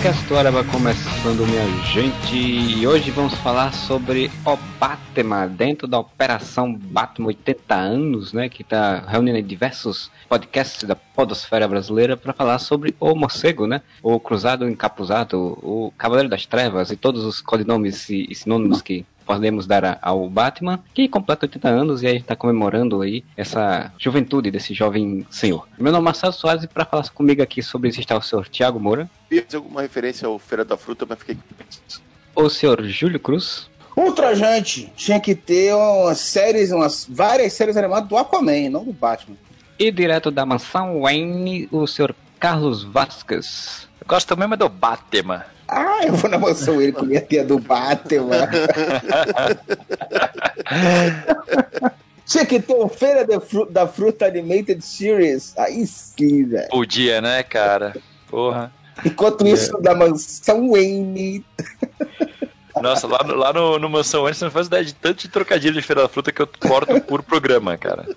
[0.00, 2.34] Podcast do Araba começando, minha gente.
[2.34, 8.48] E hoje vamos falar sobre o Batman, dentro da Operação Batman 80 anos, né?
[8.48, 13.82] Que está reunindo diversos podcasts da Podosfera Brasileira para falar sobre o morcego, né?
[14.02, 19.64] O Cruzado Encapuzado, o Cavaleiro das Trevas e todos os codinomes e sinônimos que podemos
[19.64, 24.50] dar ao Batman, que completa 80 anos e a gente está comemorando aí essa juventude
[24.50, 25.68] desse jovem senhor.
[25.78, 28.48] Meu nome é Marcelo Soares e para falar comigo aqui sobre isso está o senhor
[28.48, 29.08] Tiago Moura.
[29.30, 31.38] Ia fazer alguma referência ao Feira da Fruta, mas fiquei.
[32.34, 33.70] O senhor Júlio Cruz.
[33.96, 39.36] Ultrajante tinha que ter umas séries, umas várias séries animadas do Aquaman, não do Batman.
[39.78, 43.88] E direto da mansão Wayne, o senhor Carlos Vasquez.
[44.00, 45.44] Eu gosto mesmo do Batman.
[45.70, 48.48] Ah, eu vou na mansão ele comer a tia do Batman.
[52.26, 55.56] Tinha que ter uma feira da, fru da fruta Animated Series.
[55.56, 56.68] Aí sim, velho.
[56.68, 57.96] Podia, né, cara?
[58.28, 58.72] Porra.
[59.04, 59.80] Enquanto isso, é.
[59.80, 61.44] da mansão Wayne.
[62.82, 65.28] Nossa, lá, no, lá no, no Mansão Wayne você não faz ideia de tanto de
[65.28, 68.08] trocadilho de Feira da Fruta que eu corto por programa, cara.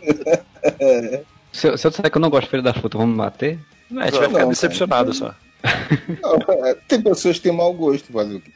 [1.52, 3.58] Se, se eu disser que eu não gosto de Feira da Fruta, vamos me bater?
[3.90, 5.32] Não, a gente não, vai ficar não, decepcionado cara.
[5.32, 5.45] só.
[6.22, 8.52] Não, é, tem pessoas que têm mau gosto, fazer o que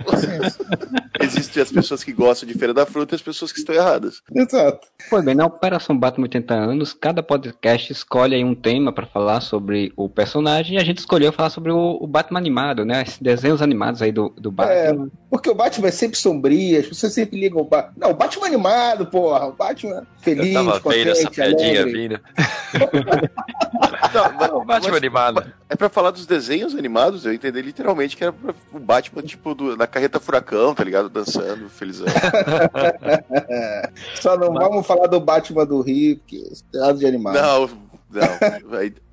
[1.20, 4.22] Existem as pessoas que gostam de Feira da Fruta e as pessoas que estão erradas.
[4.34, 4.88] Exato.
[5.08, 9.40] Pois bem, na Operação Batman 80 anos, cada podcast escolhe aí um tema para falar
[9.40, 13.02] sobre o personagem e a gente escolheu falar sobre o, o Batman animado, né?
[13.02, 14.74] Esses desenhos animados aí do, do Batman.
[14.74, 17.94] É, porque o Batman é sempre sombrio, as pessoas sempre ligam o Batman.
[17.96, 19.46] Não, o Batman animado, porra.
[19.46, 22.20] O Batman feliz, Eu tava contente, essa piadinha vindo.
[24.12, 25.52] Não, não, o Batman animado.
[25.68, 28.34] É pra falar dos desenhos animados, eu entendi literalmente que era
[28.72, 31.08] o Batman, tipo, do, na carreta furacão, tá ligado?
[31.08, 32.06] Dançando, felizão.
[34.20, 37.34] Só não vamos falar do Batman do Rio, porque é de animado.
[37.34, 37.68] Não,
[38.10, 38.28] não.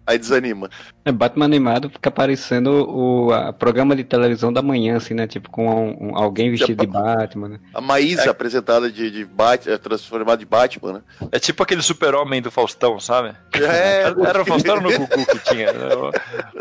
[0.07, 0.69] Aí, desanima.
[1.03, 5.28] É, Batman animado fica parecendo o a, programa de televisão da manhã, assim, né?
[5.28, 7.59] Tipo, com um, um, alguém vestido de Batman, né?
[7.73, 8.29] A Maísa é.
[8.29, 11.01] apresentada de, de Batman, é, transformada de Batman, né?
[11.29, 13.35] É tipo aquele super-homem do Faustão, sabe?
[13.53, 15.73] É, era, era o Faustão no Gugu que tinha.
[15.73, 15.90] Né?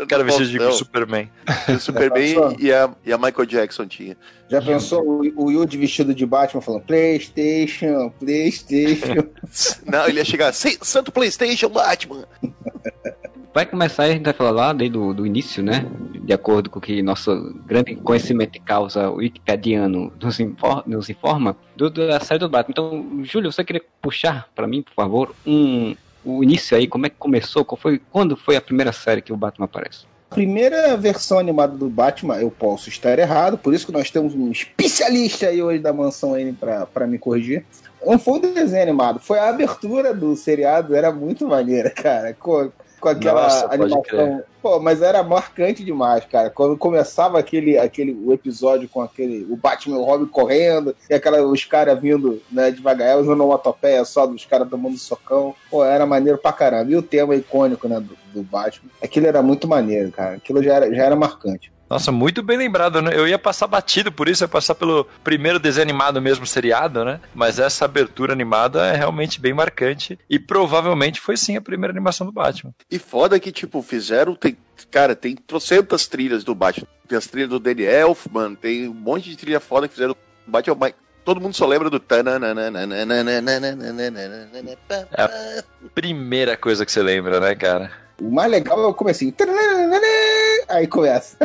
[0.01, 1.31] O cara vestido de Superman.
[1.69, 4.17] O Superman e a, e a Michael Jackson tinha.
[4.49, 5.03] Já pensou
[5.35, 9.27] o, o vestido de Batman falando Playstation, Playstation?
[9.85, 12.25] Não, ele ia chegar, santo Playstation, Batman!
[13.57, 15.83] Vai começar, a gente vai falar lá desde o do início, né?
[16.23, 21.57] De acordo com o que nosso grande conhecimento de causa wikipediano nos, informa, nos informa
[21.75, 22.71] do, da série do Batman.
[22.71, 27.09] Então, Júlio, você queria puxar para mim, por favor, um, o início aí, como é
[27.09, 27.65] que começou?
[27.65, 30.05] Qual foi, quando foi a primeira série que o Batman aparece?
[30.29, 34.35] A primeira versão animada do Batman, eu posso estar errado, por isso que nós temos
[34.35, 37.65] um especialista aí hoje da mansão N para me corrigir.
[38.05, 42.35] Não foi um desenho animado, foi a abertura do seriado, era muito maneira, cara
[42.99, 44.43] com aquela Nossa, animação.
[44.61, 46.49] Pô, mas era marcante demais, cara.
[46.49, 51.13] Quando começava aquele, aquele o episódio com aquele o Batman e o Robin correndo, e
[51.13, 55.55] aquela, os caras vindo né, devagar, usando uma topeia só dos caras tomando socão.
[55.69, 56.91] Pô, era maneiro pra caramba.
[56.91, 58.89] E o tema icônico né, do, do Batman.
[59.01, 60.35] Aquilo era muito maneiro, cara.
[60.35, 61.71] Aquilo já era, já era marcante.
[61.89, 63.11] Nossa, muito bem lembrado, né?
[63.13, 67.19] Eu ia passar batido por isso, ia passar pelo primeiro desenho animado mesmo, seriado, né?
[67.33, 72.27] Mas essa abertura animada é realmente bem marcante e provavelmente foi sim a primeira animação
[72.27, 72.73] do Batman.
[72.91, 74.57] E foda que, tipo, fizeram, tem,
[74.91, 76.87] cara, tem trocentas trilhas do Batman.
[77.07, 80.51] Tem as trilhas do Danny Elfman, tem um monte de trilha foda que fizeram do
[80.51, 80.93] Batman.
[81.23, 82.01] Todo mundo só lembra do.
[85.11, 85.29] É a
[85.93, 87.91] primeira coisa que você lembra, né, cara?
[88.21, 89.33] O mais legal é o comecinho.
[90.69, 91.37] Aí começa.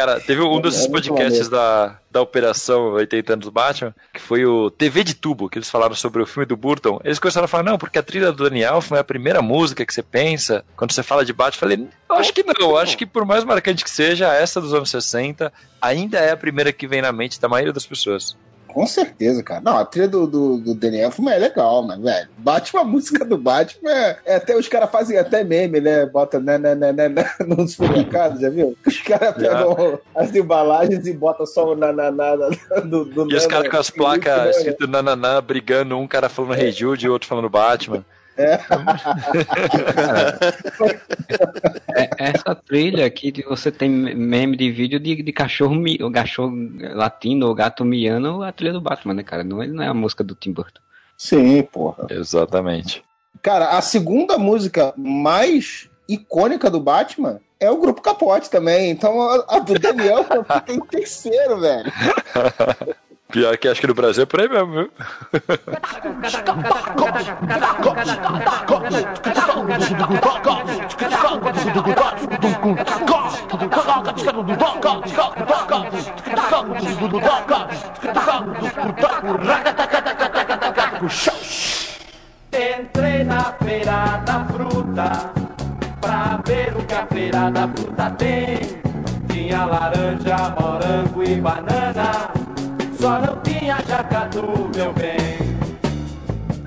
[0.00, 4.46] Cara, teve um desses é podcasts da, da Operação 80 anos do Batman, que foi
[4.46, 6.98] o TV de Tubo, que eles falaram sobre o filme do Burton.
[7.04, 9.92] Eles começaram a falar, não, porque a trilha do Daniel é a primeira música que
[9.92, 11.50] você pensa quando você fala de Batman.
[11.50, 14.72] Eu falei, eu acho que não, acho que por mais marcante que seja, essa dos
[14.72, 15.52] anos 60
[15.82, 18.34] ainda é a primeira que vem na mente da maioria das pessoas.
[18.72, 19.60] Com certeza, cara.
[19.60, 23.24] Não, a trilha do, do, do Daniel Elfman é legal, mas, velho, Batman, a música
[23.24, 26.06] do Batman é, é até os caras fazem até meme, né?
[26.06, 28.76] Bota né, né, né, né, né no supermercado, já viu?
[28.86, 32.36] Os caras pegam as embalagens e botam só o nananá
[32.84, 36.64] do, do E os caras com as placas escrito nananá, brigando, um cara falando é.
[36.64, 38.04] Hey Jude e outro falando Batman.
[38.40, 38.60] É.
[41.94, 42.10] é.
[42.18, 46.54] essa trilha aqui de você tem meme de vídeo de, de cachorro, o cachorro
[46.94, 49.44] latino ou gato miando, a trilha do Batman, né, cara?
[49.44, 50.80] Não, não é a música do Tim Burton.
[51.16, 52.06] Sim, porra.
[52.08, 53.04] Exatamente.
[53.42, 58.90] Cara, a segunda música mais icônica do Batman é o grupo Capote também.
[58.90, 61.92] Então a, a do Daniel fica em terceiro, velho.
[63.30, 64.90] Pior que acho que no Brasil é por aí mesmo, viu?
[82.52, 85.32] Entrei na feira da fruta
[86.00, 88.80] pra ver o que a feira da fruta tem.
[89.28, 92.29] Tinha laranja, morango e banana,
[93.00, 94.42] só não tinha jacatu,
[94.76, 95.16] meu bem.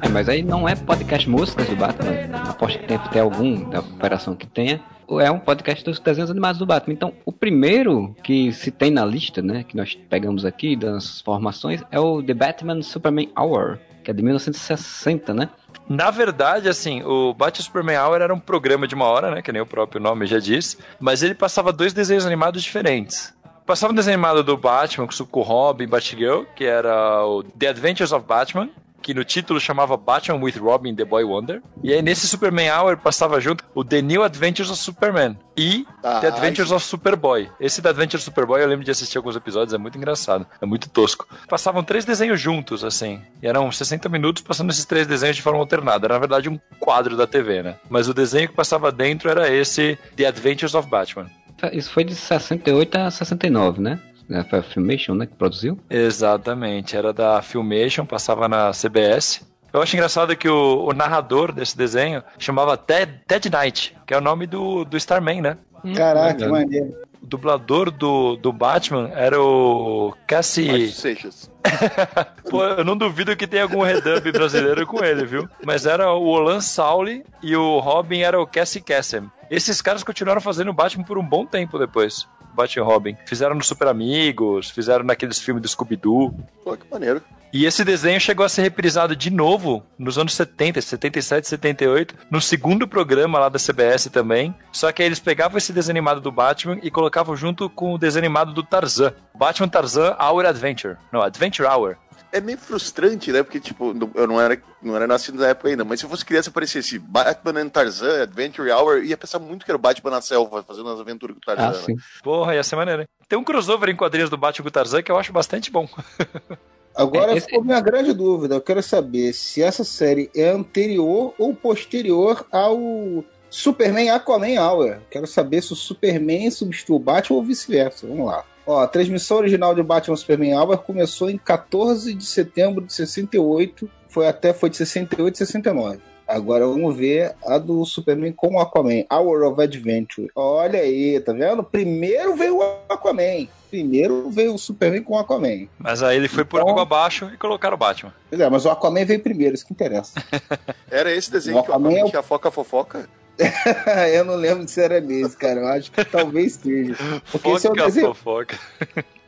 [0.01, 2.11] É, mas aí não é podcast músicas do Batman.
[2.49, 4.81] Aposto que deve ter algum da operação que tenha.
[5.05, 6.93] Ou é um podcast dos desenhos animados do Batman.
[6.93, 11.83] Então, o primeiro que se tem na lista, né, que nós pegamos aqui das formações,
[11.91, 15.49] é o The Batman Superman Hour, que é de 1960, né?
[15.87, 19.41] Na verdade, assim, o Batman Superman Hour era um programa de uma hora, né?
[19.43, 20.79] Que nem o próprio nome já diz.
[20.99, 23.33] Mas ele passava dois desenhos animados diferentes.
[23.65, 28.11] Passava um desenho animado do Batman com o Robin Batgirl, que era o The Adventures
[28.11, 28.69] of Batman,
[29.01, 31.61] que no título chamava Batman with Robin The Boy Wonder.
[31.83, 36.19] E aí nesse Superman Hour passava junto o The New Adventures of Superman e Ah,
[36.19, 37.49] The Adventures of Superboy.
[37.59, 40.65] Esse The Adventures of Superboy eu lembro de assistir alguns episódios, é muito engraçado, é
[40.65, 41.27] muito tosco.
[41.49, 45.59] Passavam três desenhos juntos, assim, e eram 60 minutos passando esses três desenhos de forma
[45.59, 46.07] alternada.
[46.07, 47.75] Era na verdade um quadro da TV, né?
[47.89, 51.27] Mas o desenho que passava dentro era esse The Adventures of Batman.
[51.71, 53.99] Isso foi de 68 a 69, né?
[54.29, 55.77] É, Foi a Filmation, né, que produziu.
[55.89, 59.41] Exatamente, era da Filmation, passava na CBS.
[59.71, 64.17] Eu acho engraçado que o, o narrador desse desenho chamava Ted, Ted Knight, que é
[64.17, 65.57] o nome do, do Starman, né?
[65.95, 66.93] Caraca, que maneiro.
[67.21, 70.91] O dublador do, do Batman era o Cassie.
[70.91, 71.49] Seixas.
[72.49, 75.49] Pô, eu não duvido que tenha algum redub brasileiro com ele, viu?
[75.65, 79.23] Mas era o Olan Sauli e o Robin era o Cassie Cassem.
[79.49, 82.27] Esses caras continuaram fazendo o Batman por um bom tempo depois.
[82.53, 83.17] Batman Robin.
[83.25, 86.33] Fizeram no Super Amigos, fizeram naqueles filmes do Scooby-Doo.
[86.63, 87.21] Pô, que maneiro.
[87.53, 92.41] E esse desenho chegou a ser reprisado de novo nos anos 70, 77, 78, no
[92.41, 94.55] segundo programa lá da CBS também.
[94.71, 97.97] Só que aí eles pegavam esse desenho animado do Batman e colocavam junto com o
[97.99, 99.13] desenho animado do Tarzan.
[99.35, 100.97] Batman Tarzan Hour Adventure.
[101.11, 101.95] Não, Adventure Hour.
[102.33, 103.43] É meio frustrante, né?
[103.43, 106.25] Porque, tipo, eu não era, não era nascido na época ainda, mas se eu fosse
[106.25, 109.79] criança e aparecesse Batman and Tarzan, Adventure Hour, eu ia pensar muito que era o
[109.81, 111.69] Batman na selva, fazendo as aventuras com o Tarzan.
[111.69, 111.83] Ah, né?
[111.85, 111.95] sim.
[112.23, 113.07] Porra, ia ser maneiro, hein?
[113.29, 115.87] Tem um crossover em quadrinhos do Batman com o Tarzan que eu acho bastante bom.
[116.95, 118.55] Agora É, esse- ficou minha grande dúvida.
[118.55, 124.97] Eu quero saber se essa série é anterior ou posterior ao Superman Aquaman Hour.
[125.09, 128.07] Quero saber se o Superman substituiu o Batman ou vice-versa.
[128.07, 128.43] Vamos lá.
[128.65, 133.89] Ó, a transmissão original de Batman Superman Hour começou em 14 de setembro de 68,
[134.07, 135.99] foi até foi de 68 e 69.
[136.25, 140.29] Agora vamos ver a do Superman com o Aquaman, Hour of Adventure.
[140.33, 141.61] Olha aí, tá vendo?
[141.61, 143.45] Primeiro veio o Aquaman.
[143.69, 145.67] Primeiro veio o Superman com o Aquaman.
[145.77, 148.13] Mas aí ele foi por Então- água abaixo e colocaram o Batman.
[148.29, 150.13] Pois é, mas o Aquaman veio primeiro, isso que interessa.
[150.89, 153.09] Era esse desenho O que o Aquaman é o- tinha foca fofoca?
[154.13, 155.59] eu não lembro se era nesse, cara.
[155.61, 156.95] Eu acho que talvez seja.
[157.31, 158.07] Porque esse é Foca, desenho.
[158.13, 158.59] fofoca.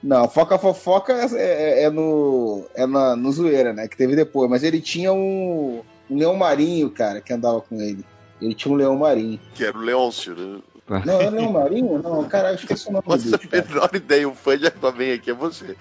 [0.03, 2.65] Não, Foca Fofoca é, é- é no.
[2.75, 3.88] É na, no Zoeira, né?
[3.88, 4.50] Que teve depois.
[4.50, 8.06] Mas ele tinha um, um leão marinho, cara, que andava com ele.
[8.41, 9.39] Ele tinha um leão marinho.
[9.56, 10.60] Que era o Leôncio, né?
[10.88, 11.98] Não, é leão marinho?
[11.98, 13.36] Não, caralho, esqueci o nome Nossa, dele.
[13.36, 13.65] a cara.
[13.68, 15.75] menor ideia, o fã de Aquaman aqui é você.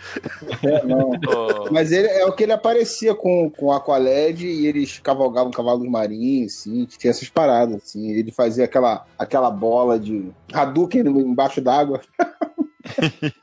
[0.62, 1.11] É, não.
[1.11, 5.50] Ô, Mas ele é o que ele aparecia com, com o Aqualed e eles cavalgavam
[5.50, 8.12] cavalos marinhos, assim, tinha essas paradas, assim.
[8.12, 12.00] Ele fazia aquela, aquela bola de Hadouken embaixo d'água.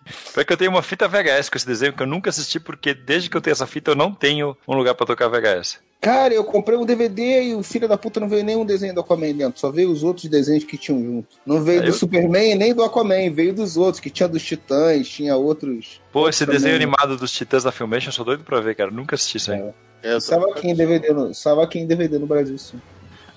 [0.07, 2.93] Foi que eu tenho uma fita VHS com esse desenho que eu nunca assisti, porque
[2.95, 5.79] desde que eu tenho essa fita eu não tenho um lugar pra tocar VHS.
[6.01, 9.01] Cara, eu comprei um DVD e o filho da puta não veio nenhum desenho do
[9.01, 11.27] Aquaman dentro, só veio os outros desenhos que tinham junto.
[11.45, 14.41] Não veio Aí do eu- Superman nem do Aquaman, veio dos outros, que tinha dos
[14.43, 16.01] Titãs, tinha outros.
[16.11, 16.55] Pô, esse Também.
[16.59, 18.89] desenho animado dos Titãs da Filmation, eu sou doido pra ver, cara.
[18.89, 19.63] Nunca assisti isso aí.
[20.01, 22.81] É, Estava aqui em DVD no, estava aqui em DVD no Brasil, sim.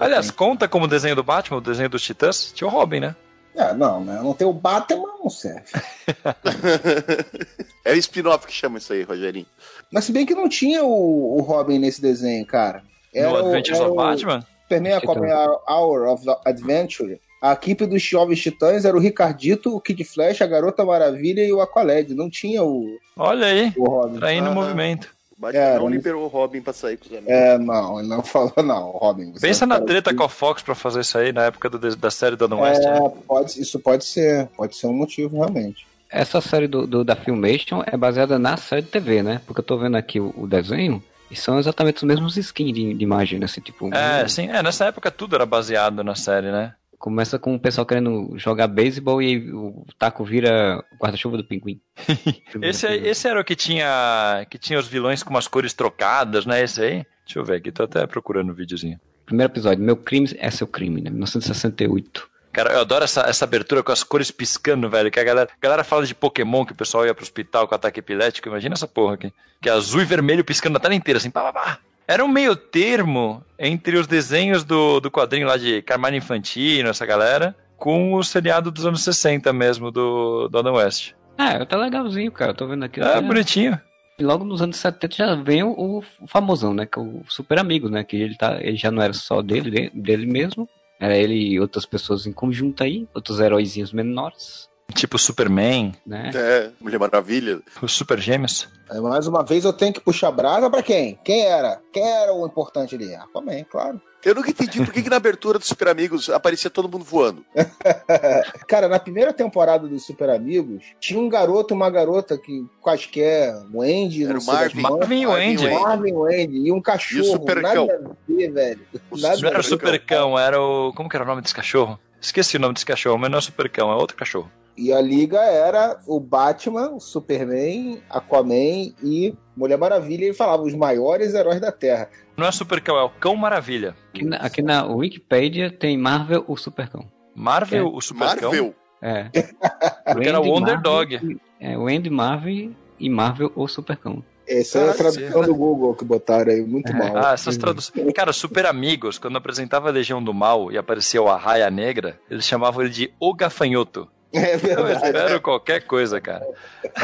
[0.01, 2.51] Aliás, conta como desenho do Batman, o desenho dos Titãs?
[2.55, 3.15] Tinha o Robin, né?
[3.57, 4.21] Ah, não, né?
[4.23, 5.63] Não tem o Batman, não serve.
[7.85, 9.47] é o spin-off que chama isso aí, Rogerinho.
[9.95, 12.83] Mas se bem que não tinha o, o Robin nesse desenho, cara.
[13.15, 14.45] no o- Adventures era of o Batman?
[14.63, 17.21] Superman Aquaman Hour of the Adventure.
[17.41, 21.53] A equipe dos Jovens Titãs era o Ricardito, o Kid Flash, a Garota Maravilha e
[21.53, 22.13] o Aqualed.
[22.15, 24.19] Não tinha o, Olha aí, o Robin.
[24.19, 24.55] traindo o Aham.
[24.63, 25.15] movimento.
[25.39, 25.97] O Batman É, não né?
[25.97, 27.29] liberou o Robin pra sair com os amigos.
[27.31, 29.33] É, não, ele não falou, não, Robin.
[29.41, 31.95] Pensa é na treta que- com a Fox pra fazer isso aí na época do-
[31.97, 32.81] da série do Adam West.
[32.83, 32.97] né?
[32.97, 35.87] É, pode, isso pode ser, pode ser um motivo, realmente.
[36.15, 39.41] Essa série do, do- da Filmation é baseada na série de TV, né?
[39.47, 42.95] Porque eu tô vendo aqui o, o desenho e são exatamente os mesmos skins de,
[42.95, 43.93] de imagem, assim, tipo.
[43.95, 46.75] É, sim, é, nessa época tudo era baseado na série, né?
[46.99, 51.45] Começa com o pessoal querendo jogar beisebol e aí o taco vira o guarda-chuva do
[51.45, 51.79] pinguim.
[52.63, 56.63] Esse, esse era o que tinha que tinha os vilões com umas cores trocadas, né?
[56.63, 57.07] Esse aí?
[57.27, 58.99] Deixa eu ver aqui, tô até procurando o videozinho.
[59.27, 61.11] Primeiro episódio, Meu Crime é Seu Crime, né?
[61.11, 62.29] 1968.
[62.55, 65.11] Cara, eu adoro essa, essa abertura com as cores piscando, velho.
[65.11, 67.75] Que a galera, a galera fala de Pokémon, que o pessoal ia pro hospital com
[67.75, 68.49] ataque epilético.
[68.49, 69.33] Imagina essa porra aqui.
[69.61, 71.79] Que é azul e vermelho piscando na tela inteira, assim, pá, pá, pá.
[72.07, 77.05] Era um meio termo entre os desenhos do, do quadrinho lá de Carmine Infantino, essa
[77.07, 81.13] galera, com o seriado dos anos 60 mesmo, do, do Adam West.
[81.37, 82.51] Ah, tá legalzinho, cara.
[82.53, 83.01] Eu tô vendo aqui.
[83.01, 83.81] É, até- bonitinho.
[84.17, 86.87] E logo nos anos 70 já vem o, o famosão, né?
[86.87, 88.05] Que é o Super Amigos, né?
[88.05, 90.69] Que ele, tá, ele já não era só dele, de- dele mesmo.
[90.99, 96.31] Era ele e outras pessoas em conjunto aí, outros heróizinhos menores, Tipo Superman, né?
[96.35, 97.61] É, Mulher Maravilha.
[97.83, 98.69] os Super Gêmeos.
[98.91, 101.19] Aí, mais uma vez eu tenho que puxar brasa pra quem?
[101.25, 101.81] Quem era?
[101.93, 103.15] Quem era o importante ali?
[103.15, 104.01] Aquaman, claro.
[104.25, 107.45] Eu nunca entendi por que, que na abertura dos Super Amigos aparecia todo mundo voando.
[108.67, 113.55] Cara, na primeira temporada dos Super Amigos, tinha um garoto e uma garota que quaisquer,
[113.73, 114.81] o Andy, Era o Marvin.
[114.81, 115.71] Marvin e o Marvin Andy.
[115.71, 117.19] Marvin, o Andy e um cachorro.
[117.25, 117.87] E o Supercão.
[117.87, 118.81] Nada a ver, velho.
[119.11, 119.65] O Nada Não era o.
[119.65, 120.93] Supercão, era o.
[120.95, 121.99] Como que era o nome desse cachorro?
[122.21, 124.51] Esqueci o nome desse cachorro, mas não é Supercão, é outro cachorro.
[124.77, 130.25] E a liga era o Batman, o Superman, Aquaman e Mulher Maravilha.
[130.25, 132.09] Ele falava os maiores heróis da Terra.
[132.37, 133.95] Não é Supercão, é o Cão Maravilha.
[134.13, 137.05] Aqui na, aqui na Wikipedia tem Marvel o Supercão.
[137.35, 138.51] Marvel, o Supercão.
[138.51, 138.75] Marvel.
[139.01, 139.25] É.
[140.13, 141.15] Porque era o Underdog.
[141.15, 144.23] Marvel e- É, o Andy Marvel e Marvel o Supercão.
[144.47, 146.95] Essa é a tradução do Google que botaram aí, muito É.
[146.95, 147.17] mal.
[147.17, 148.13] Ah, essas traduções.
[148.13, 152.45] Cara, Super Amigos, quando apresentava a Legião do Mal e aparecia o Arraia Negra, eles
[152.45, 154.07] chamavam ele de O Gafanhoto.
[154.35, 156.45] É Eu espero qualquer coisa, cara.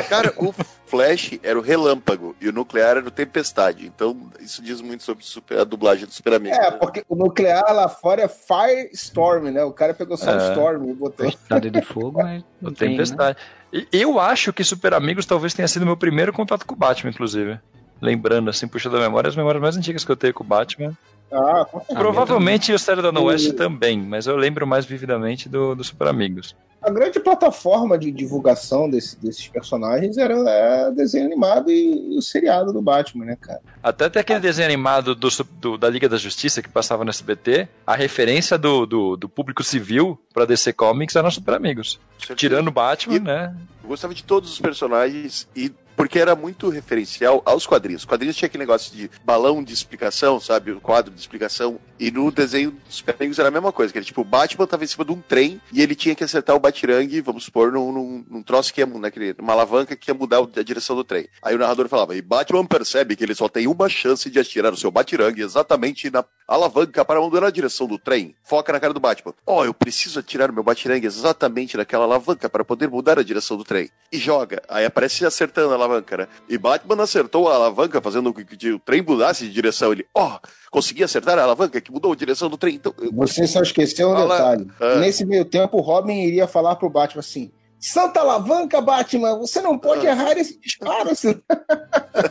[0.09, 0.53] Cara, o
[0.87, 3.87] Flash era o relâmpago e o nuclear era o tempestade.
[3.87, 6.59] Então, isso diz muito sobre o super- a dublagem do Super Amigos.
[6.59, 6.77] É, né?
[6.79, 9.63] porque o nuclear lá fora é Firestorm, né?
[9.65, 10.51] O cara pegou só o É.
[10.51, 11.27] Storm e botou.
[11.27, 12.95] Velocidade de fogo, mas O tem, né?
[12.97, 13.39] Tempestade.
[13.73, 17.11] E Eu acho que Super Amigos talvez tenha sido meu primeiro contato com o Batman,
[17.11, 17.59] inclusive.
[18.03, 20.97] Lembrando, assim, puxando da memória, as memórias mais antigas que eu tenho com o Batman.
[21.33, 21.95] Ah, certeza.
[22.01, 25.85] Provavelmente o série da No West E- também, mas eu lembro mais vividamente do, do
[25.85, 26.57] Super Amigos.
[26.83, 32.23] A grande plataforma de divulgação desse- desses personagens era é, desenho animado e, e o
[32.23, 33.61] seriado do Batman, né, cara?
[33.83, 35.29] Até tem aquele desenho animado do,
[35.61, 39.63] do- da Liga da Justiça que passava no SBT, a referência do, do, do público
[39.63, 42.01] civil pra DC Comics era Super Amigos.
[42.35, 43.55] Tirando o Batman, E- né?
[43.83, 48.01] Eu gostava de todos os personagens e porque era muito referencial aos quadrinhos.
[48.01, 50.73] Os quadrinhos tinha aquele negócio de balão de explicação, sabe?
[50.73, 51.79] O quadro de explicação.
[51.99, 53.93] E no desenho dos Super Amigos era a mesma coisa.
[53.93, 56.25] Que era tipo, o Batman tava em cima de um trem e ele tinha que
[56.25, 60.11] acertar o batirangue, vamos supor, num, num, num troço que ia, naquele, numa alavanca que
[60.11, 61.29] ia mudar a direção do trem.
[61.43, 64.73] Aí o narrador falava, e Batman percebe que ele só tem uma chance de atirar
[64.73, 68.35] o seu batirangue exatamente na alavanca para mudar a direção do trem.
[68.43, 69.35] Foca na cara do Batman.
[69.47, 73.59] Ó, eu preciso atirar o meu batirangue exatamente naquela alavanca para poder mudar a direção
[73.59, 73.91] do trem.
[74.11, 74.63] E joga.
[74.67, 76.29] Aí aparece acertando a alavanca, né?
[76.49, 79.93] E Batman acertou a alavanca, fazendo com que o trem mudasse de direção.
[79.93, 80.39] Ele, ó,
[80.71, 82.77] consegui acertar a alavanca que mudou a direção do trem.
[82.77, 84.67] Então, eu- Você só esqueceu um detalhe.
[84.81, 84.97] Ah.
[84.97, 87.51] Nesse meio tempo, o Robin iria falar pro Batman assim:
[87.81, 90.11] Santa alavanca, Batman, você não pode Ah.
[90.11, 91.11] errar esse disparo.
[91.11, 91.41] assim."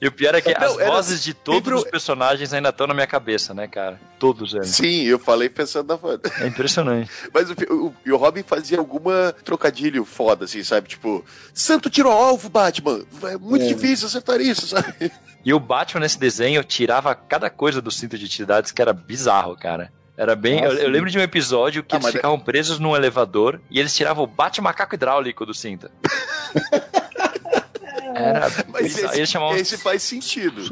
[0.00, 2.86] E o pior é que Não, as era vozes de todos os personagens ainda estão
[2.86, 3.98] na minha cabeça, né, cara?
[4.18, 4.68] Todos eles.
[4.68, 6.18] Sim, eu falei pensando na fã.
[6.40, 7.10] É impressionante.
[7.32, 10.88] Mas o, o, e o Robin fazia alguma trocadilho foda, assim, sabe?
[10.88, 13.00] Tipo, santo tiro ao alvo, Batman.
[13.24, 13.68] É muito É.
[13.68, 15.10] difícil acertar isso, sabe?
[15.42, 19.56] E o Batman nesse desenho tirava cada coisa do cinto de utilidades que era bizarro,
[19.56, 19.90] cara.
[20.16, 20.60] Era bem.
[20.62, 20.82] Eu, Nossa.
[20.82, 23.94] eu lembro de um episódio que Ah, eles é- ficavam presos num elevador e eles
[23.94, 25.90] tiravam o bate-macaco hidráulico do cinto.
[28.14, 29.56] Era Mas esse, chamavam.
[29.56, 30.62] esse faz sentido.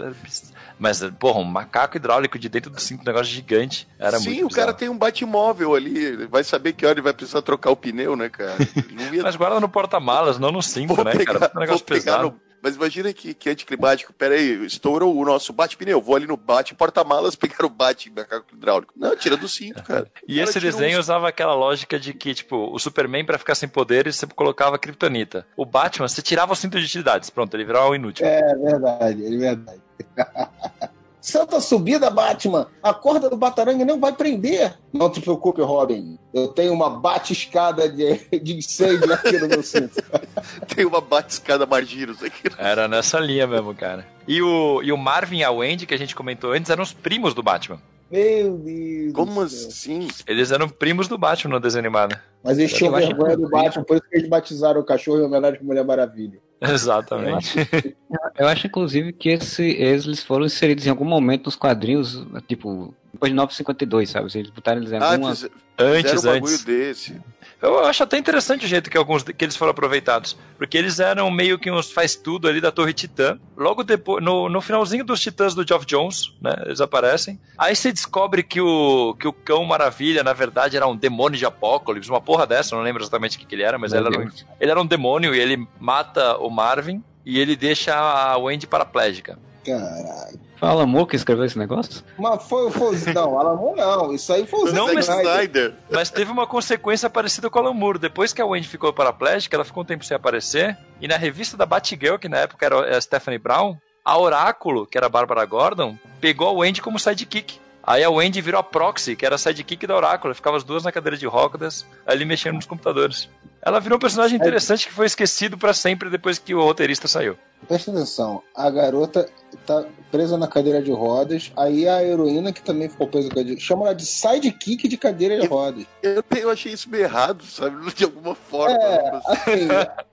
[0.79, 3.87] Mas, porra, um macaco hidráulico de dentro do cinto, um negócio gigante.
[3.99, 6.27] Era Sim, muito o cara tem um Batmóvel ali.
[6.27, 8.55] Vai saber que hora ele vai precisar trocar o pneu, né, cara?
[8.91, 11.53] Não ia Mas guarda no porta-malas, não no cinto, Vou né, pegar- cara?
[11.53, 12.23] É um negócio vou pegar pesado.
[12.31, 14.11] no- Mas imagina que, que anticlimático.
[14.15, 16.01] Pera aí, estourou o nosso bate-pneu.
[16.01, 18.95] Vou ali no bate porta-malas pegar o bate macaco hidráulico.
[18.97, 20.11] Não, tira do cinto, cara.
[20.27, 23.55] E Cara, esse desenho uns- usava aquela lógica de que, tipo, o Superman, pra ficar
[23.55, 25.47] sem poderes, sempre colocava kryptonita.
[25.59, 27.29] O Batman, você tirava o cinto de utilidades.
[27.29, 28.25] Pronto, ele virava um inútil.
[28.27, 29.81] É verdade, é verdade.
[31.25, 32.67] Santa subida, Batman!
[32.83, 34.75] A corda do Batarangue não vai prender!
[34.93, 36.19] Não te preocupe, Robin.
[36.35, 40.03] Eu tenho uma bate-escada de, de incêndio aqui no meu cinto.
[40.77, 42.43] Tem uma bate-escada Margiros aqui.
[42.59, 44.07] Era nessa linha mesmo, cara.
[44.29, 46.93] E o, e o Marvin e a Wendy, que a gente comentou antes, eram os
[46.93, 47.81] primos do Batman.
[48.15, 49.13] Meu Deus.
[49.13, 50.07] Como assim?
[50.25, 52.17] Eles eram primos do Batman no desenho animado.
[52.45, 55.59] Mas eles tinham vergonha do Batman, por isso que eles batizaram o cachorro em homenagem
[55.61, 56.39] à Mulher Maravilha.
[56.61, 57.59] Exatamente.
[57.59, 57.97] Eu acho,
[58.39, 63.31] eu acho, inclusive, que esse, eles foram inseridos em algum momento nos quadrinhos, tipo, depois
[63.31, 64.29] de 952, sabe?
[64.35, 65.31] Eles botaram eles em alguma...
[65.31, 66.65] Antes, antes, um antes.
[66.65, 67.21] desse.
[67.63, 70.37] Eu acho até interessante o jeito que alguns que eles foram aproveitados.
[70.59, 73.39] Porque eles eram meio que uns faz-tudo ali da Torre Titã.
[73.57, 76.55] Logo depois, no, no finalzinho dos Titãs do Geoff Jones, né?
[76.67, 77.41] Eles aparecem.
[77.57, 81.47] Aí você descobre que o, que o Cão Maravilha, na verdade, era um demônio de
[81.47, 84.21] Apocalipse, uma porra dessa, não lembro exatamente o que, que ele era, mas ele era,
[84.21, 84.31] um,
[84.61, 89.39] ele era um demônio e ele mata o Marvin e ele deixa a Wendy paraplégica.
[89.65, 90.39] Caralho.
[90.65, 92.03] Foi o Alan Moore que escreveu esse negócio?
[92.19, 94.13] Mas foi, foi não, Alan Moore não.
[94.15, 95.75] Isso aí foi o Não, Zack mas- Snyder.
[95.91, 97.99] Mas teve uma consequência parecida com a Alan Moore.
[97.99, 100.77] Depois que a Wendy ficou paraplégica, ela ficou um tempo sem aparecer.
[101.01, 104.97] E na revista da Batgirl, que na época era a Stephanie Brown, a Oráculo, que
[104.97, 107.59] era a Bárbara Gordon, pegou a Wendy como sidekick.
[107.87, 110.35] Aí a Wendy virou a Proxy, que era a sidekick da Oráculo.
[110.35, 113.29] Ficava as duas na cadeira de rodas, ali mexendo nos computadores.
[113.65, 117.39] Ela virou um personagem interessante que foi esquecido pra sempre depois que o roteirista saiu.
[117.67, 119.27] Presta atenção, a garota
[119.67, 123.59] tá presa na cadeira de rodas, aí a heroína que também ficou presa na cadeira,
[123.59, 125.87] chama ela de sidekick de cadeira de rodas.
[126.03, 127.75] Eu, eu achei isso meio errado, sabe?
[127.95, 128.77] De alguma forma.
[128.77, 129.69] É, assim,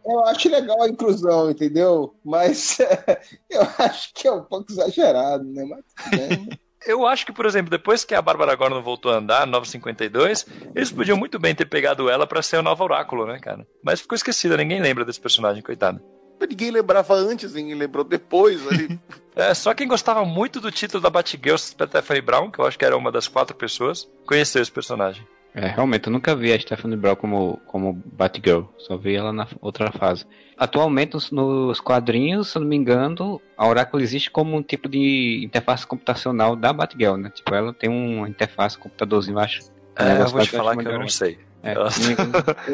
[0.05, 2.15] eu acho legal a inclusão, entendeu?
[2.23, 2.77] Mas
[3.49, 5.65] eu acho que é um pouco exagerado, né?
[5.65, 6.49] Mas tudo bem.
[6.85, 10.45] Eu acho que, por exemplo, depois que a Bárbara Gordon voltou a andar, 952,
[10.75, 13.67] eles podiam muito bem ter pegado ela pra ser o novo Oráculo, né, cara?
[13.83, 16.01] Mas ficou esquecida, ninguém lembra desse personagem, coitado.
[16.39, 18.67] Ninguém lembrava antes, ninguém lembrou depois.
[18.67, 18.99] Ali.
[19.33, 22.83] É, só quem gostava muito do título da Batgirl, Stephanie Brown, que eu acho que
[22.83, 25.25] era uma das quatro pessoas, conheceu esse personagem.
[25.53, 29.45] É, realmente, eu nunca vi a Stephanie Brown como, como Batgirl, só vi ela na
[29.59, 30.25] outra fase.
[30.57, 34.87] Atualmente, nos, nos quadrinhos, se eu não me engano, a Oracle existe como um tipo
[34.87, 37.29] de interface computacional da Batgirl, né?
[37.31, 39.61] Tipo, ela tem uma interface computadorzinho, eu acho.
[39.99, 41.37] Um É, eu vou te falar que eu não sei.
[41.63, 41.81] É, Eu-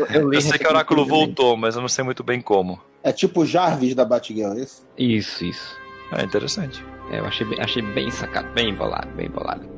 [0.10, 2.80] eu, eu sei que o Oráculo voltou, mas eu não sei muito bem como.
[3.04, 4.86] É tipo o Jarvis da Batgirl, é isso?
[4.98, 5.78] Isso, isso.
[6.12, 6.84] É interessante.
[7.10, 9.77] É, eu achei achei bem sacado, bem bolado, bem bolado.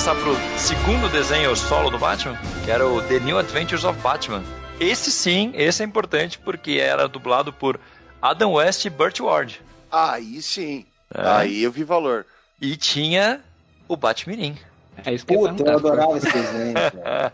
[0.00, 2.34] Passar pro segundo desenho solo do Batman?
[2.64, 4.42] Que era o The New Adventures of Batman.
[4.80, 7.78] Esse sim, esse é importante porque era dublado por
[8.22, 9.60] Adam West e Burt Ward.
[9.92, 10.86] Aí sim.
[11.14, 11.20] É.
[11.28, 12.24] Aí eu vi valor.
[12.58, 13.42] E tinha
[13.86, 14.56] o Batmirim.
[15.04, 17.32] É isso que Puta, eu adorava esse desenho, cara.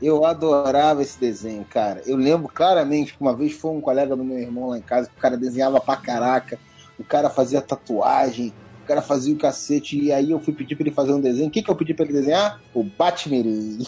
[0.00, 2.02] Eu adorava esse desenho, cara.
[2.06, 5.06] Eu lembro claramente que uma vez foi um colega do meu irmão lá em casa,
[5.06, 6.58] que o cara desenhava pra caraca,
[6.98, 8.54] o cara fazia tatuagem,
[8.90, 11.46] cara fazia o cacete, e aí eu fui pedir pra ele fazer um desenho.
[11.46, 12.60] O que, que eu pedi pra ele desenhar?
[12.74, 13.86] O Batmirim.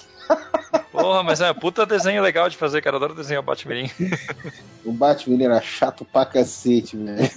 [0.92, 2.94] Porra, mas é puta desenho legal de fazer, cara.
[2.94, 3.90] Eu adoro desenhar o Batmirim.
[4.84, 7.30] O Batmirim era chato pra cacete, velho.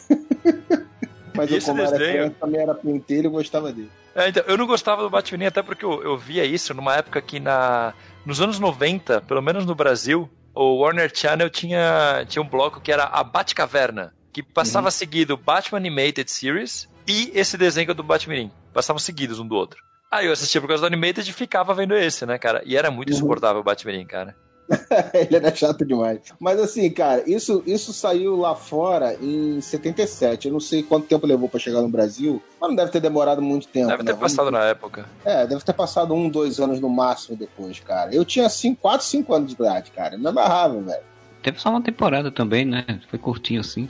[1.36, 2.12] Mas eu, como era desenho?
[2.12, 3.92] criança, também era pentelho e gostava dele.
[4.16, 7.22] É, então, eu não gostava do Batmirim até porque eu, eu via isso numa época
[7.22, 7.94] que na,
[8.26, 12.92] nos anos 90, pelo menos no Brasil, o Warner Channel tinha, tinha um bloco que
[12.92, 18.52] era a Batcaverna, que passava seguido Batman Animated Series e esse desenho do Batmirim.
[18.74, 19.84] Passavam seguidos um do outro.
[20.12, 22.62] Aí eu assistia por causa do Animated e ficava vendo esse, né, cara?
[22.66, 23.16] E era muito Uhum.
[23.16, 24.36] insuportável o Batmirim, cara.
[25.14, 26.20] Ele era chato demais.
[26.40, 30.48] Mas assim, cara, isso, isso saiu lá fora em 77.
[30.48, 33.42] Eu não sei quanto tempo levou pra chegar no Brasil, mas não deve ter demorado
[33.42, 33.88] muito tempo.
[33.90, 34.12] Deve né?
[34.14, 35.06] ter passado na época.
[35.24, 38.14] É, deve ter passado um, dois anos no máximo depois, cara.
[38.14, 38.48] Eu tinha
[38.82, 40.16] 4, 5 anos de idade, cara.
[40.16, 41.04] Eu me amarrava, velho.
[41.44, 42.84] Teve só uma temporada também, né?
[43.08, 43.88] Foi curtinho assim.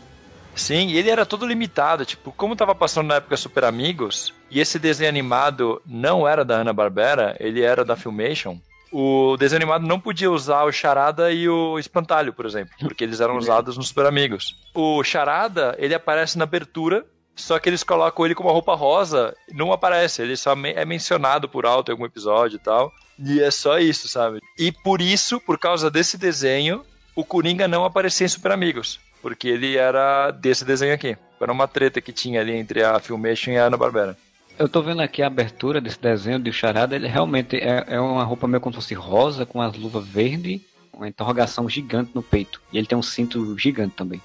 [0.55, 2.05] Sim, ele era todo limitado.
[2.05, 6.57] Tipo, como tava passando na época Super Amigos, e esse desenho animado não era da
[6.57, 8.57] Hanna-Barbera, ele era da Filmation,
[8.91, 13.19] o desenho animado não podia usar o Charada e o Espantalho, por exemplo, porque eles
[13.19, 14.55] eram usados nos Super Amigos.
[14.73, 19.35] O Charada, ele aparece na abertura, só que eles colocam ele com uma roupa rosa,
[19.51, 22.93] não aparece, ele só é mencionado por alto em algum episódio e tal.
[23.19, 24.39] E é só isso, sabe?
[24.57, 28.99] E por isso, por causa desse desenho, o Coringa não aparecia em Super Amigos.
[29.25, 31.17] Porque ele era desse desenho aqui.
[31.41, 34.15] Era uma treta que tinha ali entre a Filmation e a Ana-Barbera.
[34.55, 38.23] Eu tô vendo aqui a abertura desse desenho de Charada, ele realmente é, é uma
[38.23, 40.61] roupa meio como se fosse rosa, com as luvas verdes,
[40.93, 42.61] uma interrogação gigante no peito.
[42.71, 44.21] E ele tem um cinto gigante também.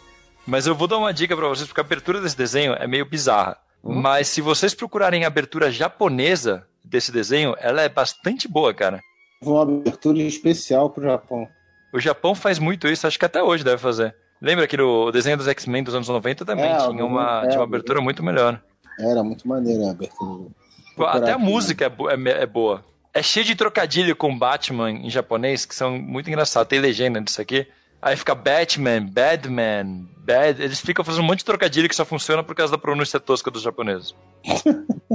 [0.46, 3.06] Mas eu vou dar uma dica pra vocês, porque a abertura desse desenho é meio
[3.06, 3.56] bizarra.
[3.82, 3.94] Hum?
[3.94, 9.00] Mas se vocês procurarem a abertura japonesa desse desenho, ela é bastante boa, cara.
[9.40, 11.48] Uma abertura especial pro Japão.
[11.90, 14.14] O Japão faz muito isso, acho que até hoje deve fazer.
[14.40, 17.58] Lembra que no desenho dos X-Men dos anos 90 também É, tinha, uma, é, tinha
[17.60, 18.60] uma abertura muito melhor.
[18.98, 20.48] Era muito maneiro a abertura.
[20.98, 22.84] Até a Coragem, música é, bo- é me- é boa.
[23.12, 26.68] É cheio de trocadilho com Batman em japonês, que são muito engraçados.
[26.68, 27.66] Tem legenda disso aqui.
[28.02, 30.62] Aí fica Batman, Badman, Bad.
[30.62, 33.50] Eles ficam fazendo um monte de trocadilho que só funciona por causa da pronúncia tosca
[33.50, 34.14] dos japoneses.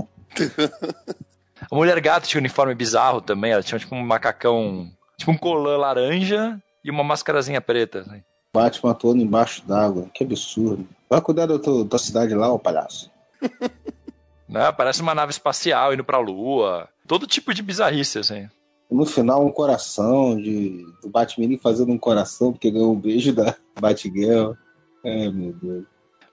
[1.71, 3.51] a mulher gato tinha um uniforme bizarro também.
[3.51, 8.01] Ela tinha tipo um macacão, tipo um colã laranja e uma mascarazinha preta.
[8.01, 8.21] assim.
[8.55, 10.09] Batman todo embaixo d'água.
[10.13, 10.87] Que absurdo.
[11.09, 13.11] Vai cuidar da tua, da cidade lá, ô palhaço.
[14.47, 14.71] Né?
[14.71, 16.87] Parece uma nave espacial indo pra lua.
[17.07, 18.47] Todo tipo de bizarrice, assim.
[18.91, 23.55] No final, um coração de, do Batman fazendo um coração porque ganhou um beijo da
[23.81, 24.53] Batgirl.
[25.03, 25.85] É, meu Deus.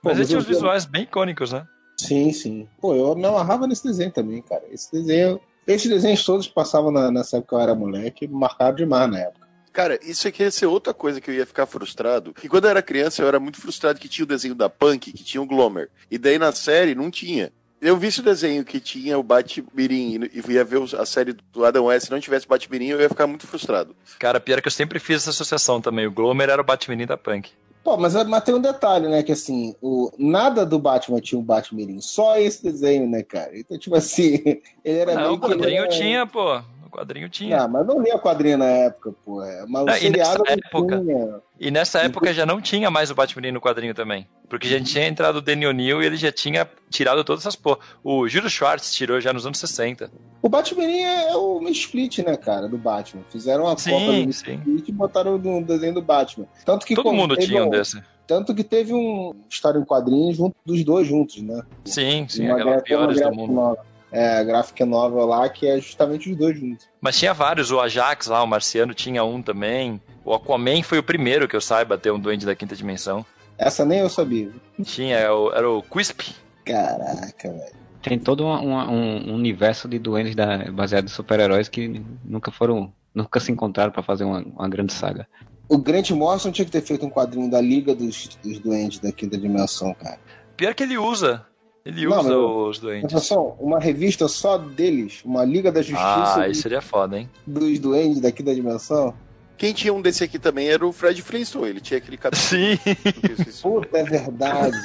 [0.02, 1.66] Pô, Mas ele tinha os visuais bem icônicos, né?
[1.96, 2.68] Sim, sim.
[2.80, 4.62] Pô, eu me amarrava nesse desenho também, cara.
[4.70, 5.40] Esse desenho.
[5.66, 9.41] Esses desenhos todos passavam na, nessa época que eu era moleque, marcaram demais na época.
[9.72, 12.34] Cara, isso aqui ia ser outra coisa que eu ia ficar frustrado.
[12.34, 15.12] Que quando eu era criança, eu era muito frustrado que tinha o desenho da Punk,
[15.12, 15.88] que tinha o Glomer.
[16.10, 17.50] E daí na série não tinha.
[17.80, 21.86] Eu vi esse desenho que tinha o Batmirim e ia ver a série do Adam
[21.86, 23.96] West, se não tivesse Batmirim, eu ia ficar muito frustrado.
[24.20, 26.06] Cara, pior que eu sempre fiz essa associação também.
[26.06, 27.50] O Glomer era o Batman da Punk.
[27.82, 29.24] Pô, mas, mas tem um detalhe, né?
[29.24, 33.50] Que assim, o, nada do Batman tinha um Batmirim, só esse desenho, né, cara?
[33.58, 34.40] Então, tipo assim,
[34.84, 35.96] ele era Não, meio o quadrinho que, né?
[35.96, 36.62] tinha, pô.
[36.92, 37.56] Quadrinho tinha.
[37.56, 39.36] Não, mas não lia quadrinho na época, pô.
[39.66, 41.40] Mas Não, o e seriado nessa não época- tinha.
[41.58, 44.26] E nessa época já não tinha mais o Batman no quadrinho também.
[44.48, 47.78] Porque já tinha entrado o Danny O'Neill e ele já tinha tirado todas essas porra.
[48.04, 50.10] O Júlio Schwartz tirou já nos anos 60.
[50.42, 53.22] O Batmirim é, o split, né, cara, do Batman.
[53.30, 56.46] Fizeram uma Sim, cópia do split e botaram no desenho do Batman.
[56.66, 58.02] Tanto que Todo mundo tinha um desse.
[58.26, 61.62] Tanto que teve um história em quadrinhos junto dos dois juntos, né?
[61.84, 63.52] Sim, sim, Uma uma piores do mundo.
[63.52, 63.84] novel.
[64.12, 66.86] É, a graphic novel lá, que é justamente os dois juntos.
[67.00, 67.70] Mas tinha vários.
[67.70, 70.00] O Ajax lá, o Marciano, tinha um também.
[70.22, 73.24] O Aquaman foi o primeiro que eu saiba ter um duende da quinta dimensão.
[73.56, 74.50] Essa nem eu sabia.
[74.84, 76.34] Tinha, era o, era o Quisp.
[76.64, 77.72] Caraca, velho.
[78.02, 82.92] Tem todo uma- uma- um universo de duendes da, baseado em super-heróis que nunca foram.
[83.14, 85.26] Nunca se encontraram pra fazer uma, uma grande saga.
[85.68, 89.12] O Grant Morrison tinha que ter feito um quadrinho da Liga dos, dos Doentes da
[89.12, 90.18] Quinta Dimensão, cara.
[90.56, 91.46] Pior que ele usa.
[91.84, 93.12] Ele Não, usa meu- os doentes.
[93.12, 97.28] Atenção, uma revista só deles, uma Liga da Justiça Ah, isso seria foda, hein?
[97.46, 99.12] dos Doentes da Quinta Dimensão.
[99.58, 101.68] Quem tinha um desse aqui também era o Fred Flintstone.
[101.68, 102.40] Ele tinha aquele cabelo.
[102.42, 102.78] Sim.
[103.62, 104.76] Puta, é verdade,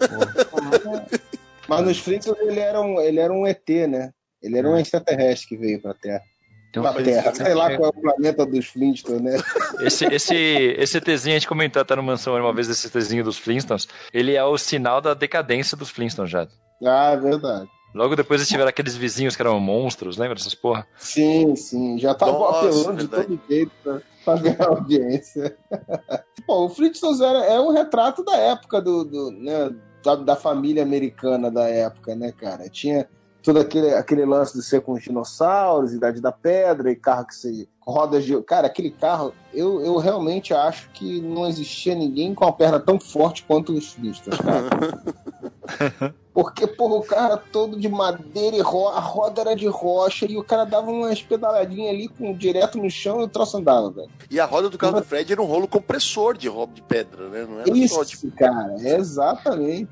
[0.00, 1.06] cara.
[1.68, 4.10] Mas nos Flintstones ele era um, ele era um ET, né?
[4.42, 6.22] Ele era um extraterrestre que veio pra Terra.
[6.70, 7.34] Então, Pra Terra.
[7.34, 9.42] Sei lá qual é o planeta dos Flintstones, né?
[9.82, 13.38] Esse, esse, esse ETzinho, a gente comentou até no Mansão uma vez, esse ETzinho dos
[13.38, 16.46] Flintstones, ele é o sinal da decadência dos Flintstones já.
[16.84, 17.68] Ah, é verdade.
[17.94, 20.86] Logo depois eles tiveram aqueles vizinhos que eram monstros, lembra dessas porra?
[20.96, 21.98] Sim, sim.
[21.98, 25.56] Já tava Nossa, apelando de todo jeito pra, pra ganhar audiência.
[26.46, 30.82] Pô, o Flintstones era, é um retrato da época do, do, né, da, da família
[30.82, 32.68] americana da época, né, cara?
[32.68, 33.08] Tinha
[33.42, 37.34] todo aquele, aquele lance de ser com os dinossauros, Idade da Pedra e carro que
[37.34, 38.40] se rodas de.
[38.42, 42.98] Cara, aquele carro, eu, eu realmente acho que não existia ninguém com a perna tão
[42.98, 46.14] forte quanto os Flintstones, cara.
[46.32, 50.36] Porque, porra, o cara todo de madeira e ro a roda era de rocha e
[50.36, 54.10] o cara dava umas pedaladinhas ali com, direto no chão e o troço andava, velho.
[54.30, 57.28] E a roda do carro do Fred era um rolo compressor de roubo de pedra,
[57.28, 57.46] né?
[57.48, 59.90] Não era só, Isso, tipo, cara, exatamente.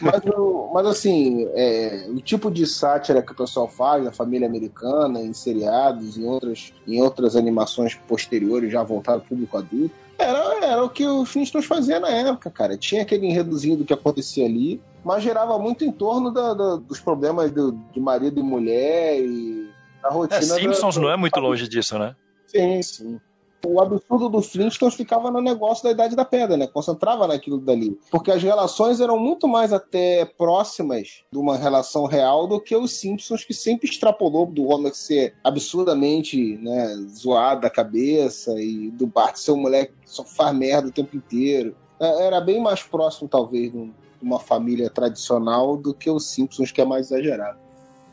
[0.00, 4.46] Mas, o- mas assim, é, o tipo de sátira que o pessoal faz da família
[4.48, 10.64] americana, em seriados, em outras, em outras animações posteriores, já voltaram ao público adulto, era,
[10.64, 12.76] era o que os Flintstones faziam na época, cara.
[12.76, 17.00] Tinha aquele enredozinho do que acontecia ali, mas gerava muito em torno da- da- dos
[17.00, 19.68] problemas do- de marido e mulher e
[20.02, 20.38] da rotina.
[20.38, 22.14] É, Simpsons da- não é muito longe disso, né?
[22.46, 23.20] Sim, sim.
[23.64, 26.66] O absurdo do Flintstones ficava no negócio da Idade da Pedra, né?
[26.66, 27.96] Concentrava naquilo dali.
[28.10, 32.92] Porque as relações eram muito mais até próximas de uma relação real do que os
[32.92, 39.36] Simpsons, que sempre extrapolou do Homer ser absurdamente né, zoado da cabeça e do Bart
[39.36, 41.76] ser um moleque que só faz merda o tempo inteiro.
[42.00, 46.70] É, Era bem mais próximo, talvez, de um- uma família tradicional do que os Simpsons,
[46.72, 47.58] que é mais exagerado.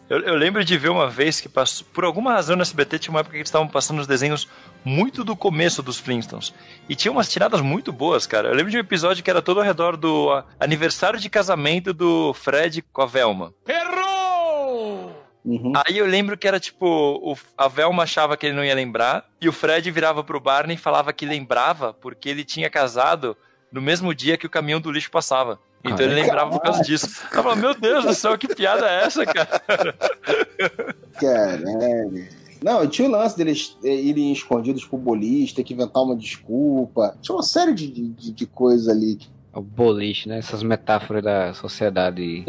[0.10, 3.14] Eu, eu lembro de ver uma vez que passou, por alguma razão no SBT tinha
[3.14, 4.48] uma época que eles estavam passando os desenhos
[4.84, 6.52] muito do começo dos Flintstones.
[6.88, 8.48] E tinha umas tiradas muito boas, cara.
[8.50, 11.94] Eu lembro de um episódio que era todo ao redor do ah, aniversário de casamento
[11.94, 13.54] do Fred com a Velma.
[15.46, 15.74] Uhum.
[15.88, 19.26] Aí eu lembro que era tipo, o- a Velma achava que ele não ia lembrar,
[19.40, 23.38] e o Fred virava pro Barney e falava que lembrava porque ele tinha casado
[23.72, 25.60] no mesmo dia que o caminhão do lixo passava.
[25.84, 27.06] Então ele lembrava por causa disso.
[27.06, 29.62] Eu falava, meu Deus do céu, que piada é essa, cara?
[31.20, 32.28] Caralho.
[32.62, 37.18] Não, tinha o lance deles eh, irem escondidos pro boliche, ter que inventar uma desculpa.
[37.22, 39.18] Tinha uma série de, de, de coisas ali.
[39.54, 40.40] O boliche, né?
[40.40, 42.44] Essas metáforas da sociedade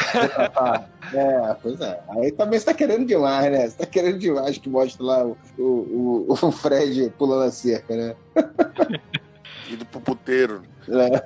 [1.14, 2.00] é, pois é.
[2.08, 3.68] Aí também você tá querendo demais, né?
[3.68, 8.16] Você tá querendo demais que mostre lá o, o, o Fred pulando a cerca, né?
[9.70, 10.62] Indo pro puteiro.
[10.88, 11.24] É.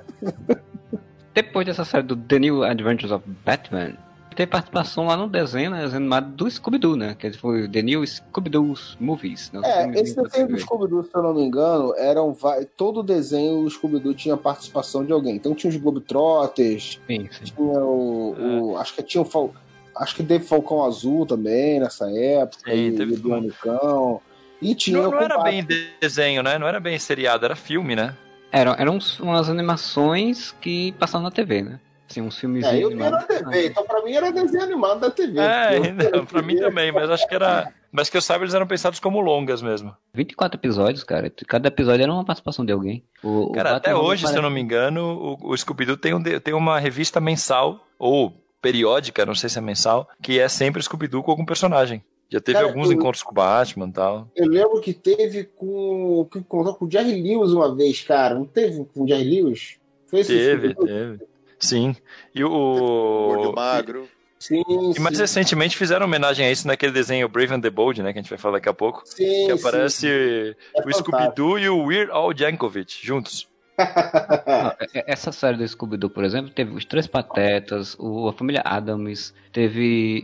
[1.35, 3.93] Depois dessa série do The New Adventures of Batman,
[4.35, 7.15] tem participação lá no desenho, né, animado do Scooby-Doo, né?
[7.17, 9.51] Que foi The New Scooby-Doo's Movies.
[9.53, 10.57] Né, É, esse desenho do.
[10.59, 15.11] Scooby-Doo, se eu não me engano, eram va- todo desenho o Scooby-Doo tinha participação de
[15.13, 15.35] alguém.
[15.35, 17.43] Então tinha os Globetrotters, Sim, sim.
[17.45, 19.53] tinha o, o- acho que tinha o Fal-
[19.97, 24.21] acho que teve Falcão Azul também nessa época, Sim, e, teve e do Cão.
[24.61, 25.65] E tinha Não, o não era bem
[26.01, 26.57] desenho, né?
[26.57, 28.15] Não era bem seriado, era filme, né?
[28.51, 31.79] Eram, eram uns- umas animações que passavam na TV, né?
[32.09, 35.09] Assim, uns filmes É, eu vi na TV, então pra mim era desenho animado da
[35.09, 35.39] TV.
[35.39, 35.81] É, Eu-
[36.19, 37.71] não, pra mim também, mas acho que era.
[37.91, 39.95] Mas que eu saiba, eles eram pensados como longas mesmo.
[40.13, 41.31] 24 episódios, cara.
[41.47, 43.03] Cada episódio era uma participação de alguém.
[43.23, 45.95] O, o Cara, Batman até hoje, se eu parece- não me engano, o, o Scooby-Doo
[45.97, 50.47] tem, um, tem uma revista mensal, ou periódica, não sei se é mensal, que é
[50.49, 52.03] sempre o Scooby-Doo com algum personagem.
[52.35, 54.27] Já teve Cara, alguns eu- encontros com o Batman e tal.
[54.35, 56.27] Eu lembro que teve com.
[56.29, 58.35] que contou com o Jerry Lewis uma vez, cara.
[58.35, 59.77] Não teve com o Jerry Lewis?
[60.07, 60.85] Foi esse Teve, Scooby-Doo?
[61.17, 61.23] teve.
[61.57, 61.95] Sim.
[62.35, 63.55] E Gordo o.
[63.55, 64.09] magro.
[64.37, 64.61] Sim,
[64.95, 65.21] E mais sim.
[65.21, 68.11] recentemente fizeram homenagem a isso naquele desenho Brave and the Bold, né?
[68.11, 69.01] Que a gente vai falar daqui a pouco.
[69.05, 69.67] Sim, Que sim.
[69.67, 70.93] aparece É o.
[70.93, 73.47] Scooby-Doo e o Weird Al Yankovic juntos.
[73.77, 78.61] É- é- essa série do Scooby-Doo, por exemplo, teve os Três Patetas, o, a família
[78.63, 80.23] Adams, teve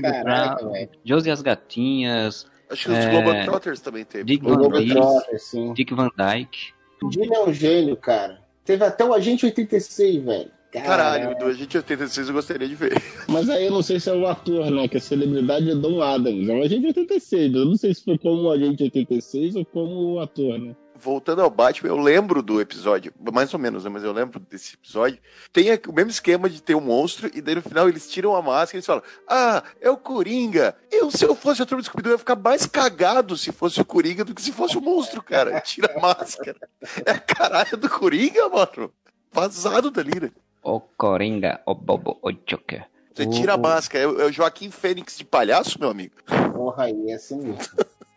[0.00, 0.88] caraca, Brown, velho.
[1.04, 3.10] Josie e as Gatinhas, Acho que os É.
[3.10, 4.24] Globetrotters também teve.
[4.24, 5.72] Dick O Van Dyke, sim.
[5.74, 6.72] Dick Van Dyke.
[7.02, 8.40] O Dino é um gênio, cara.
[8.64, 10.50] Teve até o Agente 86, velho.
[10.72, 13.00] Caralho, do Agente 86 eu gostaria de ver.
[13.28, 14.88] Mas aí eu não sei se é o ator, né?
[14.88, 16.48] Que a celebridade é Dom Adams.
[16.48, 19.64] É um agente 86, mas eu não sei se foi como o agente 86 ou
[19.66, 20.74] como o ator, né?
[21.04, 23.90] Voltando ao Batman, eu lembro do episódio, mais ou menos, né?
[23.90, 25.18] Mas eu lembro desse episódio.
[25.52, 28.34] Tem aqui o mesmo esquema de ter um monstro, e daí no final eles tiram
[28.34, 30.74] a máscara e eles falam: Ah, é o Coringa.
[30.90, 33.78] Eu, se eu fosse a turma do Scooby-Doo, eu ia ficar mais cagado se fosse
[33.82, 35.60] o Coringa do que se fosse o monstro, cara.
[35.60, 36.56] Tira a máscara.
[37.04, 38.90] É a caralho do Coringa, mano.
[39.30, 40.30] Vazado dali, né?
[40.62, 42.86] O Coringa, o Bobo, o Joker.
[43.14, 44.04] Você tira a máscara.
[44.04, 46.14] É o é o Joaquim Fênix de palhaço, meu amigo.
[46.54, 47.58] Porra, aí é assim mesmo.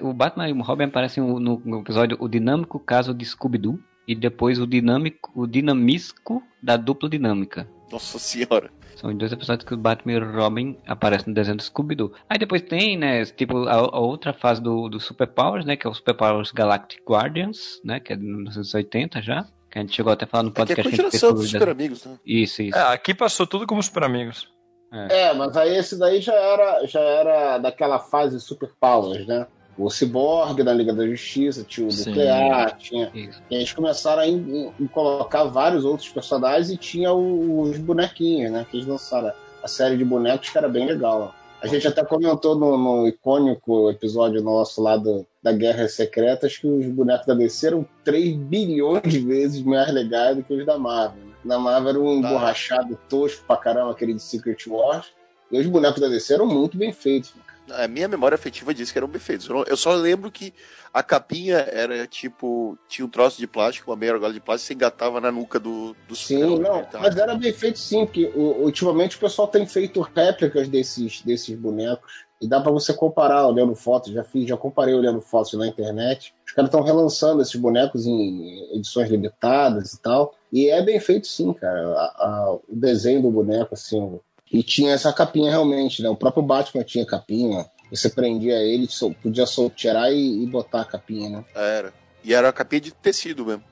[0.10, 4.16] O Batman e o Robin aparecem no, no episódio O Dinâmico Caso de Scooby-Doo e
[4.16, 7.68] depois o Dinâmico, o Dinamisco da Dupla Dinâmica.
[7.92, 8.70] Nossa senhora.
[8.96, 12.12] São os dois episódios que o Batman e o Robin aparecem no desenho do Scooby-Doo.
[12.28, 15.86] Aí depois tem, né, tipo, a, a outra fase do, do Super Powers, né, que
[15.86, 19.46] é o Super Powers Galactic Guardians, né, que é de 1980 já.
[19.70, 20.82] Que a gente chegou até a falar no É que é a podcast.
[20.82, 22.18] que a gente fez continuação dos Super Amigos, né?
[22.26, 22.78] Isso, isso.
[22.78, 24.50] É, aqui passou tudo como super amigos.
[24.92, 29.46] É, mas aí esse daí já era, já era daquela fase Super Powers, né?
[29.78, 31.92] O Cyborg da Liga da Justiça, tinha o.
[31.92, 33.12] Nuclear, tinha.
[33.14, 33.42] isso.
[33.50, 38.66] E eles começaram a colocar vários outros personagens e tinha o- os bonequinhos, né?
[38.70, 41.34] Que eles lançaram a série de bonecos que era bem legal.
[41.62, 46.68] A gente até comentou no, no icônico episódio nosso lá do, da Guerras Secretas que
[46.68, 50.78] os bonecos da DC eram 3 bilhões de vezes mais legais do que os da
[50.78, 51.24] Marvel.
[51.24, 51.32] né?
[51.44, 52.30] Na Marvel era um Tá.
[52.30, 55.08] emborrachado tosco pra caramba, aquele de Secret Wars.
[55.52, 57.34] E os bonecos da DC eram muito bem feitos.
[57.72, 59.48] A minha memória afetiva diz que eram bem feitos.
[59.48, 60.54] Eu, eu só lembro que
[60.94, 62.78] a capinha era tipo.
[62.88, 65.60] Tinha um troço de plástico, uma meia argola de plástico, e você engatava na nuca
[65.60, 67.00] do, do Sim, super-homem, não, tá?
[67.00, 72.26] mas era bem feito sim, porque ultimamente o pessoal tem feito réplicas desses, desses bonecos
[72.42, 74.12] e dá pra você comparar olhando fotos.
[74.14, 76.34] Já fiz, já comparei olhando fotos na internet.
[76.46, 80.34] Os caras estão relançando esses bonecos em edições limitadas e tal.
[80.52, 81.88] E é bem feito sim, cara.
[81.94, 84.20] A- a- o desenho do boneco, assim.
[84.52, 86.10] E tinha essa capinha realmente, né?
[86.10, 87.66] O próprio Batman tinha capinha.
[87.92, 88.88] Você prendia ele,
[89.22, 91.46] podia sol- tirar e, e botar a capinha, né?
[91.56, 91.94] Era.
[92.24, 93.64] E era uma capinha de tecido mesmo.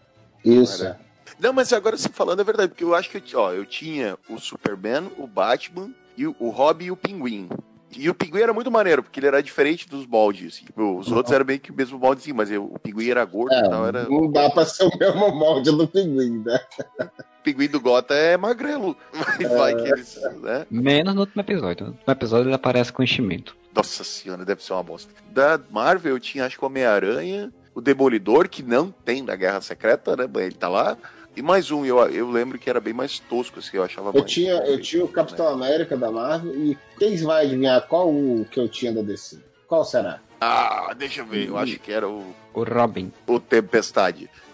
[0.43, 0.83] Isso.
[0.83, 0.99] Era.
[1.39, 4.37] Não, mas agora você falando é verdade, porque eu acho que ó, eu tinha o
[4.39, 7.49] Superman, o Batman, e o, o Robin e o Pinguim.
[7.97, 10.57] E o Pinguim era muito maneiro, porque ele era diferente dos moldes.
[10.57, 13.53] Tipo, os outros eram meio que o mesmo moldezinho, mas eu- o Pinguim era gordo
[13.53, 13.87] É, e tal.
[13.87, 14.03] Era...
[14.09, 16.59] não dá pra ser o mesmo molde do pinguim, né?
[16.99, 18.97] O Pinguim do Gota é magrelo.
[19.13, 20.19] Vai, vai que eles.
[20.41, 20.65] Né?
[20.71, 21.85] Menos no último episódio.
[21.87, 23.55] No último episódio ele aparece com enchimento.
[23.73, 25.11] Nossa senhora, deve ser uma bosta.
[25.31, 29.61] Da Marvel eu tinha, acho que o Homem-Aranha, o Demolidor, que não tem na Guerra
[29.61, 30.27] Secreta, né?
[30.33, 30.97] Mas ele tá lá.
[31.35, 34.21] E mais um, eu, eu lembro que era bem mais tosco, assim, eu achava Eu
[34.21, 38.45] mais- tinha, eu tinha o Capitão América da Marvel e quem vai adivinhar qual o
[38.49, 39.39] que eu tinha da DC?
[39.67, 40.19] Qual será?
[40.39, 43.11] Ah, deixa eu ver, eu acho que era o, O Robin.
[43.27, 44.29] o Tempestade.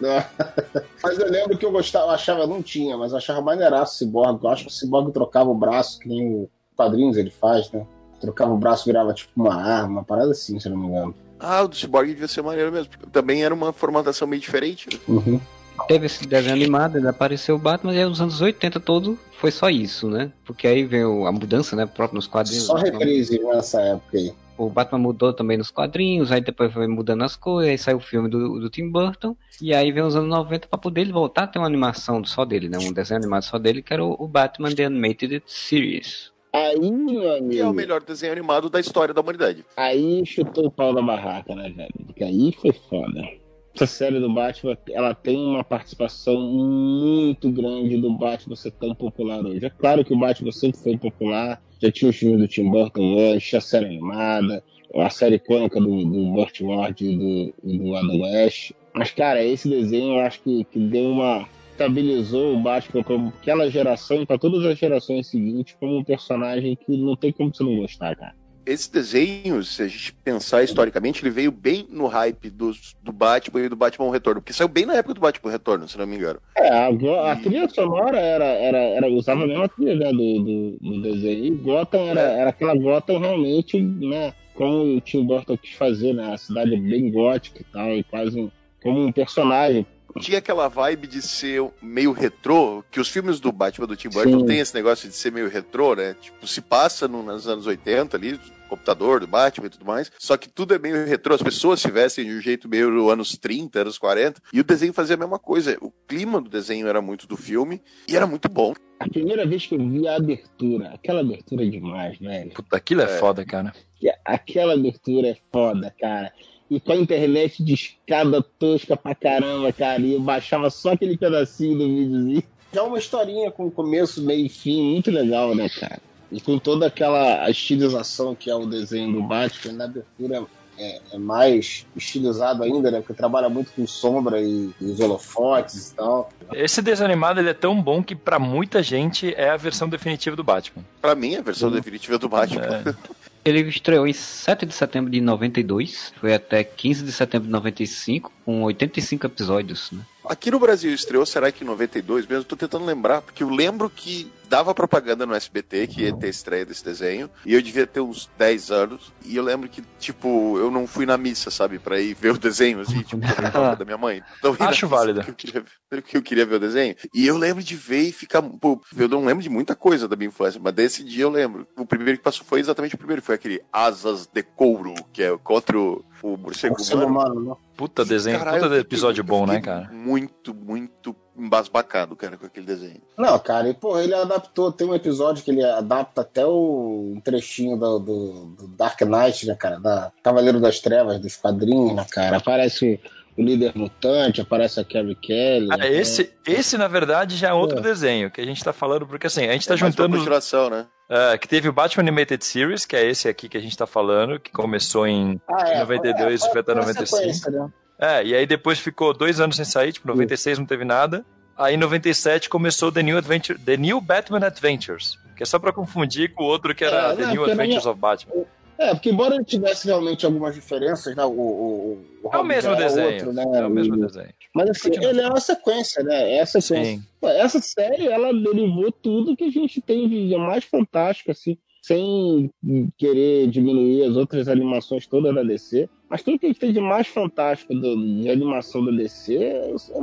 [1.02, 3.98] Mas eu lembro que eu gostava, eu achava, não tinha, mas eu achava maneiraço o
[3.98, 4.42] Cyborg.
[4.42, 7.84] Eu acho que o Cyborg trocava o braço, que nem o quadrinhos ele faz, né?
[8.20, 11.14] Trocava o braço, virava tipo uma arma, uma parada assim, se eu não me engano.
[11.38, 12.88] Ah, o do Cyborg devia ser maneiro mesmo.
[12.90, 14.88] porque Também era uma formatação meio diferente.
[14.92, 14.98] né?
[15.08, 15.40] Uhum.
[15.86, 19.50] Teve esse desenho animado, ele apareceu o Batman, e aí os anos 80 todo foi
[19.50, 20.32] só isso, né?
[20.44, 21.86] Porque aí veio a mudança, né?
[21.86, 22.64] Próprio nos quadrinhos.
[22.64, 22.90] Só né?
[22.90, 24.32] reprise nessa época aí.
[24.56, 28.00] O Batman mudou também nos quadrinhos, aí depois foi mudando as coisas, aí saiu o
[28.00, 31.44] filme do, do Tim Burton, e aí veio os anos 90 pra poder ele voltar
[31.44, 32.78] a ter uma animação só dele, né?
[32.78, 36.30] Um desenho animado só dele, que era o, o Batman The Animated Series.
[36.52, 39.64] Aí, meu E é o amigo, melhor desenho animado da história da humanidade.
[39.74, 41.94] aí chutou o pau da barraca, né, velho?
[42.20, 43.41] Aí foi foda.
[43.74, 49.44] Essa série do Batman, ela tem uma participação muito grande do Batman ser tão popular
[49.44, 49.64] hoje.
[49.64, 53.18] É claro que o Batman sempre foi popular, já tinha os filmes do Tim Burton
[53.18, 54.62] antes, a série animada,
[54.94, 58.72] a série icônica do, do Burt Ward e do, do Adam West.
[58.92, 61.48] Mas, cara, esse desenho eu acho que, que deu uma.
[61.70, 66.76] estabilizou o Batman como aquela geração e para todas as gerações seguintes como um personagem
[66.76, 68.41] que não tem como você não gostar, cara.
[68.64, 73.62] Esse desenho, se a gente pensar historicamente, ele veio bem no hype dos, do Batman
[73.62, 74.40] e do Batman Retorno.
[74.40, 76.40] Porque saiu bem na época do Batman Retorno, se não me engano.
[76.56, 80.78] É, a, a trilha sonora era, era, era, usava a mesma trilha né, do, do,
[80.80, 81.44] do desenho.
[81.44, 84.32] E Gotham era, era aquela Gotham realmente, né?
[84.54, 86.32] Como o Tim Burton quis fazer, né?
[86.32, 88.50] A cidade bem gótica e tal, e quase um,
[88.82, 89.86] como um personagem.
[90.20, 94.40] Tinha aquela vibe de ser meio retrô, que os filmes do Batman do Tim Burton
[94.40, 94.46] Sim.
[94.46, 96.14] tem esse negócio de ser meio retrô, né?
[96.20, 100.10] Tipo, se passa no, nos anos 80 ali, computador do Batman e tudo mais.
[100.18, 103.36] Só que tudo é meio retrô, as pessoas se vestem de um jeito meio anos
[103.36, 104.40] 30, anos 40.
[104.52, 105.76] E o desenho fazia a mesma coisa.
[105.80, 108.72] O clima do desenho era muito do filme e era muito bom.
[108.98, 112.50] A primeira vez que eu vi a abertura, aquela abertura é demais, velho.
[112.52, 113.18] Puta, aquilo é, É.
[113.18, 113.74] foda, cara.
[113.96, 116.32] Que Aquela abertura é foda, cara.
[116.72, 120.00] E com a internet de escada tosca pra caramba, cara.
[120.00, 122.42] E eu baixava só aquele pedacinho do videozinho.
[122.72, 126.00] Já é uma historinha com começo, meio e fim, muito legal, né, cara?
[126.30, 130.46] E com toda aquela estilização que é o desenho do Batman, na abertura
[130.78, 133.00] é, é mais estilizado ainda, né?
[133.00, 136.30] Porque trabalha muito com sombra e, e os holofotes e tal.
[136.54, 140.34] Esse desenho animado ele é tão bom que pra muita gente é a versão definitiva
[140.34, 140.82] do Batman.
[141.02, 142.62] Pra mim, a versão definitiva do Batman.
[142.64, 142.94] É.
[143.44, 148.30] Ele estreou em 7 de setembro de 92, foi até 15 de setembro de 95,
[148.44, 150.00] com 85 episódios, né?
[150.24, 152.44] Aqui no Brasil estreou, será que em 92 mesmo?
[152.44, 156.30] Tô tentando lembrar, porque eu lembro que dava propaganda no SBT que ia ter a
[156.30, 160.56] estreia desse desenho, e eu devia ter uns 10 anos, e eu lembro que, tipo,
[160.58, 163.20] eu não fui na missa, sabe, pra ir ver o desenho, assim, tipo,
[163.76, 164.22] da minha mãe.
[164.42, 165.24] Não, na Acho válida.
[165.24, 166.94] porque Eu queria, ver- porque eu queria ver o desenho.
[167.12, 170.14] E eu lembro de ver e ficar, pô, eu não lembro de muita coisa da
[170.14, 171.66] minha infância, mas desse dia eu lembro.
[171.76, 175.36] O primeiro que passou foi exatamente o primeiro, foi aquele Asas de Couro, que é
[175.38, 177.06] contra o, o morcego O humano.
[177.06, 177.56] humano, né?
[177.76, 179.90] Puta desenho, Caralho, puta episódio bom, né, cara?
[179.92, 183.00] Muito, muito embasbacado, cara, com aquele desenho.
[183.16, 187.20] Não, cara, e porra, ele adaptou, tem um episódio que ele adapta até o um
[187.20, 189.80] trechinho do, do, do Dark Knight, né, cara?
[189.80, 192.36] Da Cavaleiro das Trevas, dos quadrinhos, né, cara?
[192.36, 193.00] Aparece
[193.36, 195.68] o líder mutante, aparece a Carrie Kelly.
[195.72, 195.90] Ah, né?
[195.90, 197.80] esse, esse, na verdade, já é outro É.
[197.82, 200.16] desenho que a gente tá falando, porque assim, a gente tá É mais uma juntando.
[200.18, 200.86] continuação, né?
[201.12, 203.86] É, que teve o Batman Animated Series, que é esse aqui que a gente tá
[203.86, 205.38] falando, que começou em.
[205.46, 207.16] Ah, é, 92 é, foi até uma 95.
[207.16, 207.68] sequência, né?
[207.98, 211.22] É, e aí depois ficou dois anos sem sair, tipo, 96 não teve nada.
[211.54, 215.70] Aí em 97 começou The New, Adventure, The New Batman Adventures, que é só pra
[215.70, 218.44] confundir com o outro que era É, The não, New Adventures of Batman.
[218.78, 221.24] É, porque embora ele tivesse realmente algumas diferenças, né?
[221.24, 223.12] O, o, o É o mesmo já desenho.
[223.12, 223.44] outro, né?
[223.54, 224.28] É o mesmo desenho.
[224.54, 226.34] Mas assim, ele é uma sequência, né?
[226.36, 226.96] É a sequência.
[226.96, 227.02] Sim.
[227.24, 232.50] Essa série, ela derivou tudo que a gente tem de mais fantástico, assim, sem
[232.96, 235.88] querer diminuir as outras animações todas da DC.
[236.08, 239.38] Mas tudo que a gente tem de mais fantástico do- de animação da DC,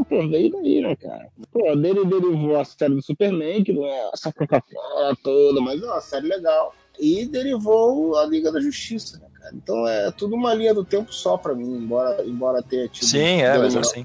[0.10, 1.28] pô, veio daí, né, cara?
[1.52, 5.86] Pô, dele derivou a série do Superman, que não é essa Coca-Cola toda, mas é
[5.86, 6.74] uma série legal.
[7.00, 9.56] E derivou a Liga da Justiça, né, cara?
[9.56, 13.06] Então é tudo uma linha do tempo só pra mim, embora, embora tenha tido.
[13.06, 14.04] Sim, é, mas assim.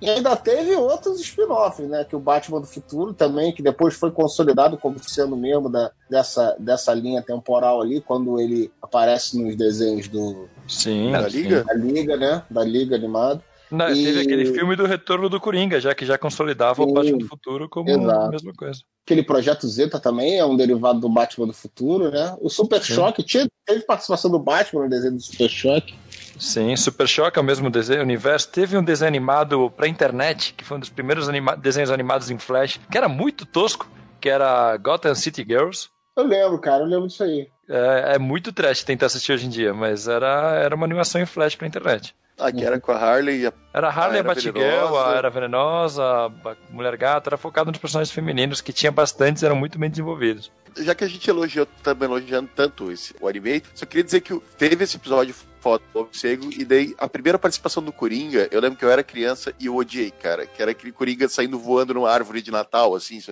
[0.00, 2.04] E ainda teve outros spin-offs, né?
[2.04, 6.56] Que o Batman do Futuro também, que depois foi consolidado como sendo mesmo da, dessa,
[6.58, 11.12] dessa linha temporal ali, quando ele aparece nos desenhos do, Sim.
[11.12, 11.42] Da sim.
[11.42, 11.64] Liga?
[11.64, 12.42] da Liga, né?
[12.50, 13.42] Da Liga animada.
[13.70, 16.94] Não, E- Teve aquele filme do Retorno do Coringa, já que já consolidava o Sim,
[16.94, 18.20] Batman do Futuro como exato.
[18.26, 18.80] a mesma coisa.
[19.04, 22.36] Aquele Projeto Zeta também é um derivado do Batman do Futuro, né?
[22.40, 22.94] O Super Sim.
[22.94, 25.94] Choque tinha, teve participação do Batman no desenho do Super Choque.
[26.38, 28.48] Sim, Super Choque é o mesmo desenho, universo.
[28.50, 32.38] Teve um desenho animado pra internet, que foi um dos primeiros anima- desenhos animados em
[32.38, 33.88] Flash, que era muito tosco,
[34.20, 35.88] que era Gotham City Girls.
[36.16, 37.48] Eu lembro, cara, eu lembro disso aí.
[37.68, 41.26] É, é muito trash tentar assistir hoje em dia, mas era, era uma animação em
[41.26, 42.14] Flash pra internet.
[42.38, 45.06] Ah, que era com a Harley e a Era Harley, Ah, a era Batgirl, venenosa.
[45.08, 46.30] a Era Venenosa, a
[46.70, 50.50] Mulher Gata, era focado nos personagens femininos que tinha bastantes, eram muito bem desenvolvidos.
[50.78, 54.36] já que a gente elogiou, estamos elogiando tanto esse, o anime, só queria dizer que
[54.58, 58.76] teve esse episódio foto do morcego, e daí a primeira participação do Coringa, eu lembro
[58.78, 62.10] que eu era criança e eu odiei, cara, que era aquele Coringa saindo voando numa
[62.10, 63.22] árvore de Natal, assim.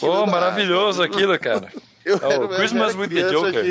[0.00, 1.70] Pô, maravilhoso aquilo, cara.
[2.08, 3.64] Eu É o era, Christmas eu with the Joker.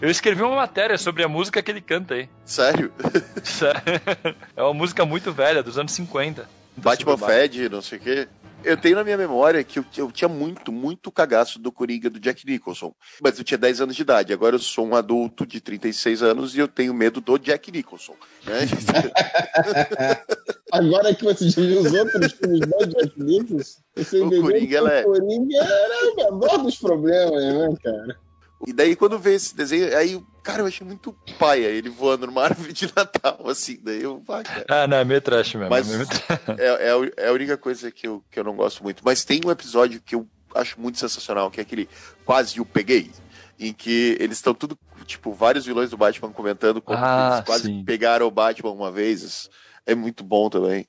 [0.00, 2.28] Eu escrevi uma matéria sobre a música que ele canta aí.
[2.44, 2.90] Sério?
[4.56, 6.48] É uma música muito velha, dos anos 50.
[6.76, 8.28] Batman Sobre o Fed, não sei o quê.
[8.64, 12.18] Eu tenho na minha memória que eu, eu tinha muito, muito cagaço do Coringa do
[12.18, 12.94] Jack Nicholson.
[13.22, 14.32] Mas eu tinha 10 anos de idade.
[14.32, 18.14] Agora eu sou um adulto de 36 anos e eu tenho medo do Jack Nicholson.
[18.46, 18.60] Né?
[20.72, 24.76] Agora que você já viu os outros filmes do Jack Nicholson, você O Coringa, que
[24.76, 28.18] ela é- o Coringa era o menor dos problemas, né, cara?
[28.66, 32.44] e daí quando vê esse desenho, aí, cara, eu achei muito paia ele voando numa
[32.44, 33.78] árvore de Natal, assim.
[33.82, 34.64] Daí eu, cara.
[34.68, 35.70] Ah, não, é meio trash mesmo.
[35.70, 36.40] Mas é meio trash.
[36.60, 39.02] é, é é a única coisa que eu, que eu não gosto muito.
[39.04, 41.88] Mas tem um episódio que eu acho muito sensacional, que é aquele
[42.24, 43.10] Quase o Peguei.
[43.58, 44.76] Em que eles estão tudo,
[45.06, 47.84] tipo, vários vilões do Batman comentando como Ah, eles quase sim.
[47.84, 49.48] pegaram o Batman uma vez.
[49.86, 50.86] É muito bom também.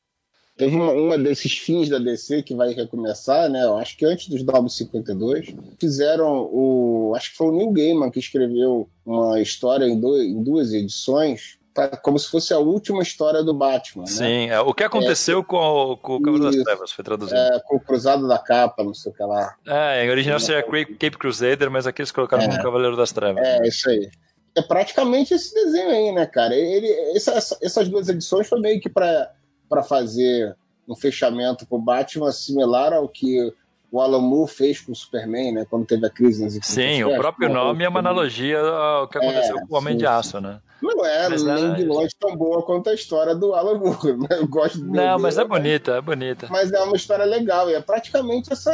[0.57, 3.63] Teve uma, uma desses fins da DC que vai recomeçar, né?
[3.63, 7.13] Eu acho que antes dos 952, fizeram o.
[7.15, 11.89] Acho que foi o Neil Gaiman que escreveu uma história em, em duas edições, pra-
[11.97, 14.09] como se fosse a última história do Batman, né?
[14.09, 16.63] Sim, é, o que aconteceu com, o, com o Cavaleiro das.
[16.63, 17.37] Trevas, foi traduzido.
[17.37, 19.55] É, com o Cruzado da Capa, não sei o que lá.
[19.67, 22.47] É, em original seria Cape Crusader, mas aqui eles colocaram É.
[22.47, 23.45] como Cavaleiro das Trevas.
[23.45, 24.09] É, isso aí.
[24.57, 26.55] É praticamente esse desenho aí, né, cara?
[26.55, 29.29] Ele, essa- essa- essas duas edições foi meio que pra
[29.69, 30.55] pra fazer
[30.87, 33.51] um fechamento pro Batman similar ao que
[33.91, 35.65] o Alan Moore fez com o Superman, né?
[35.69, 39.07] Quando teve a crise nas Sim, Infinitas o próprio Pô, nome é uma analogia ao
[39.07, 40.09] que aconteceu É, com o Homem sim, de sim.
[40.11, 40.59] Aço, né?
[40.81, 44.17] Não é Mas nem é- de longe tão boa quanto a história do Alan Moore,
[44.19, 44.27] né?
[44.31, 46.47] Eu gosto do Não, mas é dele, bonita, é bonita.
[46.51, 48.71] Mas é uma história legal, e é praticamente essa,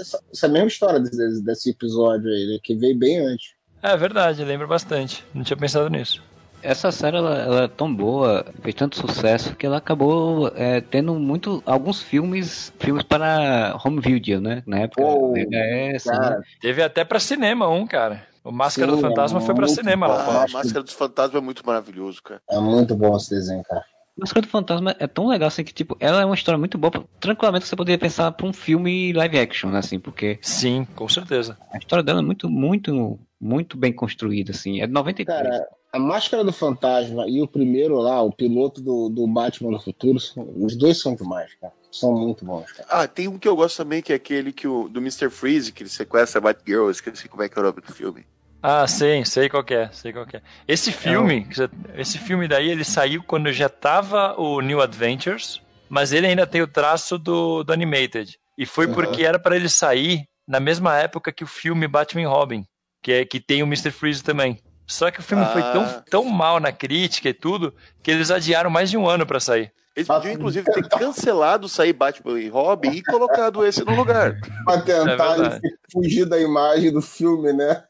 [0.00, 3.50] essa, essa mesma história desse, desse episódio aí, né, que veio bem antes.
[3.82, 5.24] É verdade, lembro bastante.
[5.34, 6.22] Não tinha pensado nisso.
[6.62, 11.14] Essa série ela, ela é tão boa, fez tanto sucesso que ela acabou é, tendo
[11.14, 14.62] muito alguns filmes, filmes para home video, né?
[14.66, 15.02] Na época.
[15.02, 16.42] VHS, né?
[16.60, 18.26] Teve até pra cinema um, cara.
[18.44, 20.38] O Máscara Sim, do Fantasma é foi pra muito cinema lá fora.
[20.38, 22.40] Ah, Máscara dos Fantasmas é muito maravilhoso, cara.
[22.50, 23.84] é muito bom esse desenho, cara.
[24.16, 26.92] Máscara do Fantasma é tão legal assim que, tipo, ela é uma história muito boa.
[27.18, 31.56] Tranquilamente você poderia pensar pra um filme live action, né, assim, porque Sim, com certeza.
[31.72, 34.80] a história dela é muito, muito, muito bem construída, assim.
[34.80, 35.42] É de 93.
[35.42, 39.80] Cara, a Máscara do Fantasma e o primeiro lá, o piloto do, do Batman no
[39.80, 41.72] Futuro, são- os dois são demais, cara.
[41.90, 42.88] São muito bons, cara.
[42.90, 45.28] Ah, tem um que eu gosto também, que é aquele que o, do Mr.
[45.28, 47.92] Freeze, que ele sequestra a Batgirl, eu esqueci como é que é o nome do
[47.92, 48.24] filme.
[48.62, 50.42] Ah, sei, sei qual que é, sei qual que é.
[50.66, 55.60] Esse filme, que você- esse filme daí, ele saiu quando já tava o New Adventures,
[55.90, 58.38] mas ele ainda tem o traço do, do Animated.
[58.56, 58.94] E foi Uhum.
[58.94, 62.64] porque era pra ele sair na mesma época que o filme Batman Robin,
[63.02, 63.90] que, é, que tem o Mr.
[63.90, 64.58] Freeze também.
[64.92, 65.72] Só que o filme foi Ah.
[65.72, 69.40] tão, tão mal na crítica e tudo, que eles adiaram mais de um ano pra
[69.40, 69.72] sair.
[69.96, 74.38] Eles podiam, inclusive, ter cancelado sair Batman e Robin e colocado esse no lugar.
[74.64, 75.60] Pra tentar É
[75.92, 77.82] fugir da imagem do filme, né?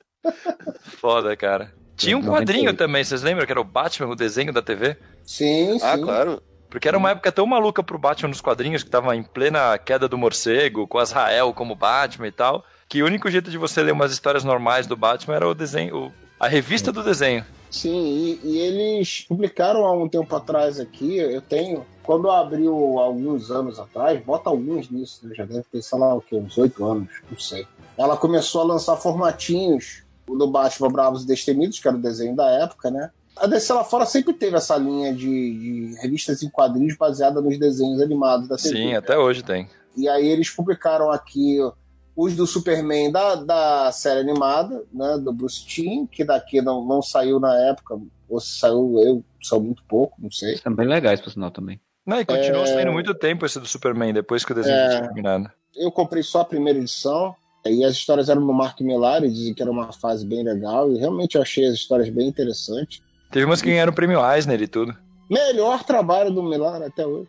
[0.98, 1.72] Foda, cara.
[1.96, 2.40] Tinha um 98.
[2.46, 4.96] quadrinho também, vocês lembram que era o Batman, o desenho da TV?
[5.24, 5.84] Sim, sim.
[5.84, 6.42] Ah, claro.
[6.68, 10.08] Porque era uma época tão maluca pro Batman nos quadrinhos, que tava em plena queda
[10.08, 13.92] do morcego, com Azrael como Batman e tal, que o único jeito de você ler
[13.92, 16.12] umas histórias normais do Batman era o desenho, o-
[16.42, 17.46] a revista do desenho.
[17.70, 23.48] Sim, e, e eles publicaram há um tempo atrás aqui, eu tenho, quando abriu alguns
[23.48, 25.36] anos atrás, bota alguns nisso, né?
[25.36, 27.64] já deve ter, sei lá, o quê, uns oito anos, não sei.
[27.96, 32.50] Ela começou a lançar formatinhos do Batman Bravos e Destemidos, que era o desenho da
[32.50, 33.12] época, né?
[33.36, 37.56] A DC lá fora sempre teve essa linha de, de revistas em quadrinhos baseada nos
[37.56, 38.70] desenhos animados da TV.
[38.70, 39.68] Sim, até hoje tem.
[39.96, 41.58] E aí eles publicaram aqui
[42.16, 47.00] os do Superman da, da série animada, né, do Bruce Timm, que daqui não, não
[47.00, 47.98] saiu na época,
[48.28, 50.56] ou se saiu eu, saiu muito pouco, não sei.
[50.58, 51.80] São bem legais, por sinal, também.
[52.06, 52.66] Não, e continuou É.
[52.66, 54.88] saindo muito tempo esse do Superman, depois que o desenho É.
[54.88, 55.50] tinha terminado.
[55.74, 57.34] Eu comprei só a primeira edição,
[57.64, 60.92] e as histórias eram do Mark Millar, e dizem que era uma fase bem legal,
[60.92, 63.00] e realmente eu achei as histórias bem interessantes.
[63.30, 64.94] Teve umas que ganharam o prêmio Eisner e tudo.
[65.30, 67.28] Melhor trabalho do Millar até hoje.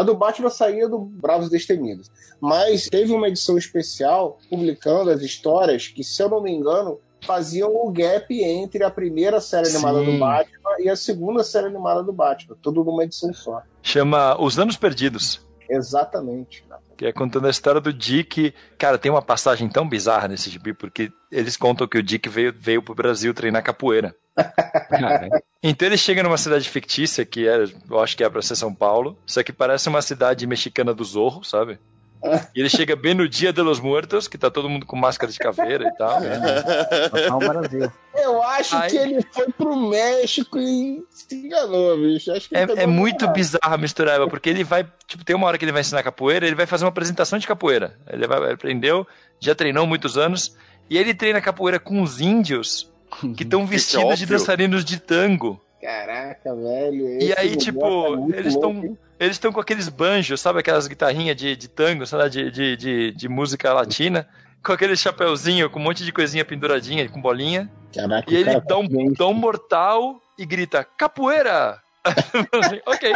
[0.00, 2.10] A do Batman saía do Bravos Destemidos.
[2.40, 7.70] Mas teve uma edição especial publicando as histórias que, se eu não me engano, faziam
[7.76, 10.06] o gap entre a primeira série animada Sim.
[10.06, 12.56] do Batman e a segunda série animada do Batman.
[12.62, 13.60] Tudo numa edição só.
[13.82, 15.46] Chama Os Anos Perdidos.
[15.68, 16.64] Exatamente.
[17.00, 18.52] Que é contando a história do Dick.
[18.76, 22.54] Cara, tem uma passagem tão bizarra nesse gibi, porque eles contam que o Dick veio,
[22.54, 24.14] veio pro Brasil treinar capoeira.
[25.62, 28.74] Então ele chega numa cidade fictícia, que é, eu acho que é pra ser São
[28.74, 31.78] Paulo, só que parece uma cidade mexicana do Zorro, sabe?
[32.54, 35.32] E ele chega bem no dia de los muertos, que tá todo mundo com máscara
[35.32, 36.20] de caveira e tal.
[37.10, 37.92] Total Brasil.
[38.14, 42.30] Eu acho Aí- que ele foi pro México e se enganou, bicho.
[42.48, 43.34] Que É, é muito errado.
[43.34, 46.54] bizarro a porque ele vai, tipo, tem uma hora que ele vai ensinar capoeira, ele
[46.56, 47.96] vai fazer uma apresentação de capoeira.
[48.10, 49.06] Ele, vai, ele aprendeu,
[49.38, 50.56] já treinou muitos anos,
[50.88, 52.92] e ele treina capoeira com os índios
[53.36, 54.38] que estão vestidos de óbvio.
[54.38, 55.60] dançarinos de tango.
[55.80, 57.22] Caraca, velho.
[57.22, 58.98] E aí, tipo, é eles estão?
[59.20, 63.12] Eles estão com aqueles banjos, sabe aquelas guitarrinhas de, de tango, lá, de, de, de,
[63.12, 64.26] de música latina,
[64.64, 67.70] com aquele chapeuzinho, com um monte de coisinha penduradinha, com bolinha.
[67.94, 71.78] Caraca, E ele cara dá um, dá um mortal e grita, capoeira!
[72.02, 73.12] Assim, ok.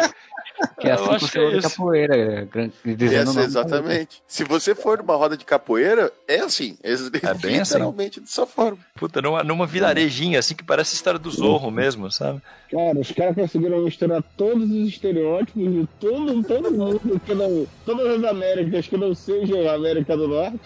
[0.78, 2.48] Que é assim que você é capoeira,
[2.84, 4.22] dizendo Essa, exatamente.
[4.26, 6.78] Se você for numa roda de capoeira, é assim.
[6.82, 7.74] É, É bem assim.
[7.74, 8.78] literalmente dessa forma.
[8.94, 12.40] Puta, numa, numa vilarejinha, assim, que parece a história do Zorro mesmo, sabe?
[12.70, 18.18] Cara, os caras conseguiram misturar todos os estereótipos de todo, todo mundo, que não, todas
[18.18, 20.60] as Américas que não sejam a América do Norte.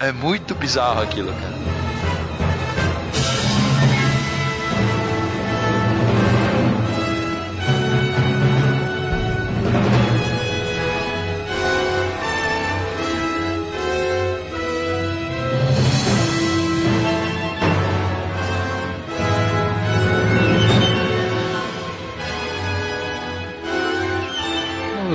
[0.00, 1.95] É muito bizarro aquilo, cara.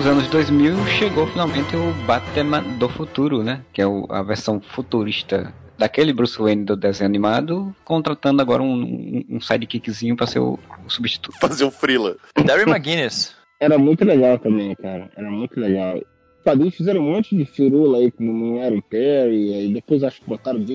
[0.01, 3.61] Nos anos 2000 chegou finalmente o Batman do futuro, né?
[3.71, 8.73] Que é o- a versão futurista daquele Bruce Wayne do desenho animado, contratando agora um,
[8.81, 11.37] um, um sidekickzinho pra ser o, o substituto.
[11.39, 12.15] Fazer um frila.
[12.43, 13.35] Darry McGuinness.
[13.59, 15.07] Era muito legal também, cara.
[15.15, 15.95] Era muito legal.
[15.97, 20.03] Os quadrinhos fizeram um monte de firula aí, como não era o Perry, aí depois
[20.03, 20.65] acho que botaram o um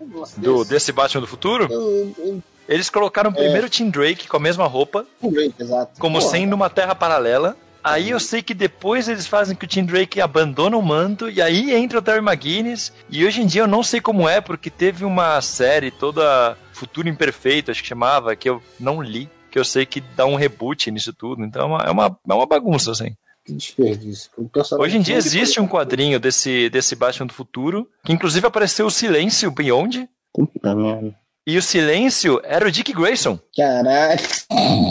[0.00, 0.70] negócio Do, desse.
[0.70, 4.66] desse Batman do futuro, Eu- eu- eles colocaram primeiro o Tim Drake com a mesma
[4.66, 6.00] roupa, lembrei, exato.
[6.00, 7.54] como Porra, sendo uma terra paralela.
[7.86, 11.40] Aí eu sei que depois eles fazem que o Tim Drake abandona o manto, e
[11.40, 12.92] aí entra o Terry McGuinness.
[13.08, 17.08] E hoje em dia eu não sei como é, porque teve uma série toda Futuro
[17.08, 20.90] Imperfeito, acho que chamava, que eu não li, que eu sei que dá um reboot
[20.90, 21.44] nisso tudo.
[21.44, 23.14] Então é uma, é uma, é uma bagunça, assim.
[23.44, 24.32] Que desperdício.
[24.80, 28.90] Hoje em dia existe um quadrinho desse, desse Batman do futuro, que inclusive apareceu o
[28.90, 31.14] Silêncio Beyond, Puta merda.
[31.46, 33.38] E o Silêncio era o Dick Grayson.
[33.56, 34.20] Caralho.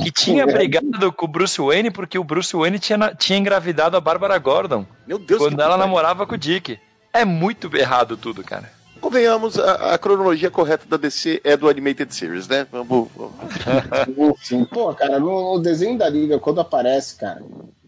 [0.03, 4.01] que tinha brigado com o Bruce Wayne porque o Bruce Wayne tinha, tinha engravidado a
[4.01, 6.79] Bárbara Gordon Meu Deus quando ela namorava com o Dick.
[7.11, 8.71] É muito errado tudo, cara.
[9.01, 12.65] Convenhamos, a, a cronologia correta da DC é do Animated Series, né?
[12.71, 13.09] Vamos.
[14.41, 14.65] Sim.
[14.65, 17.41] Pô, cara, no, no desenho da Liga, quando aparece, cara,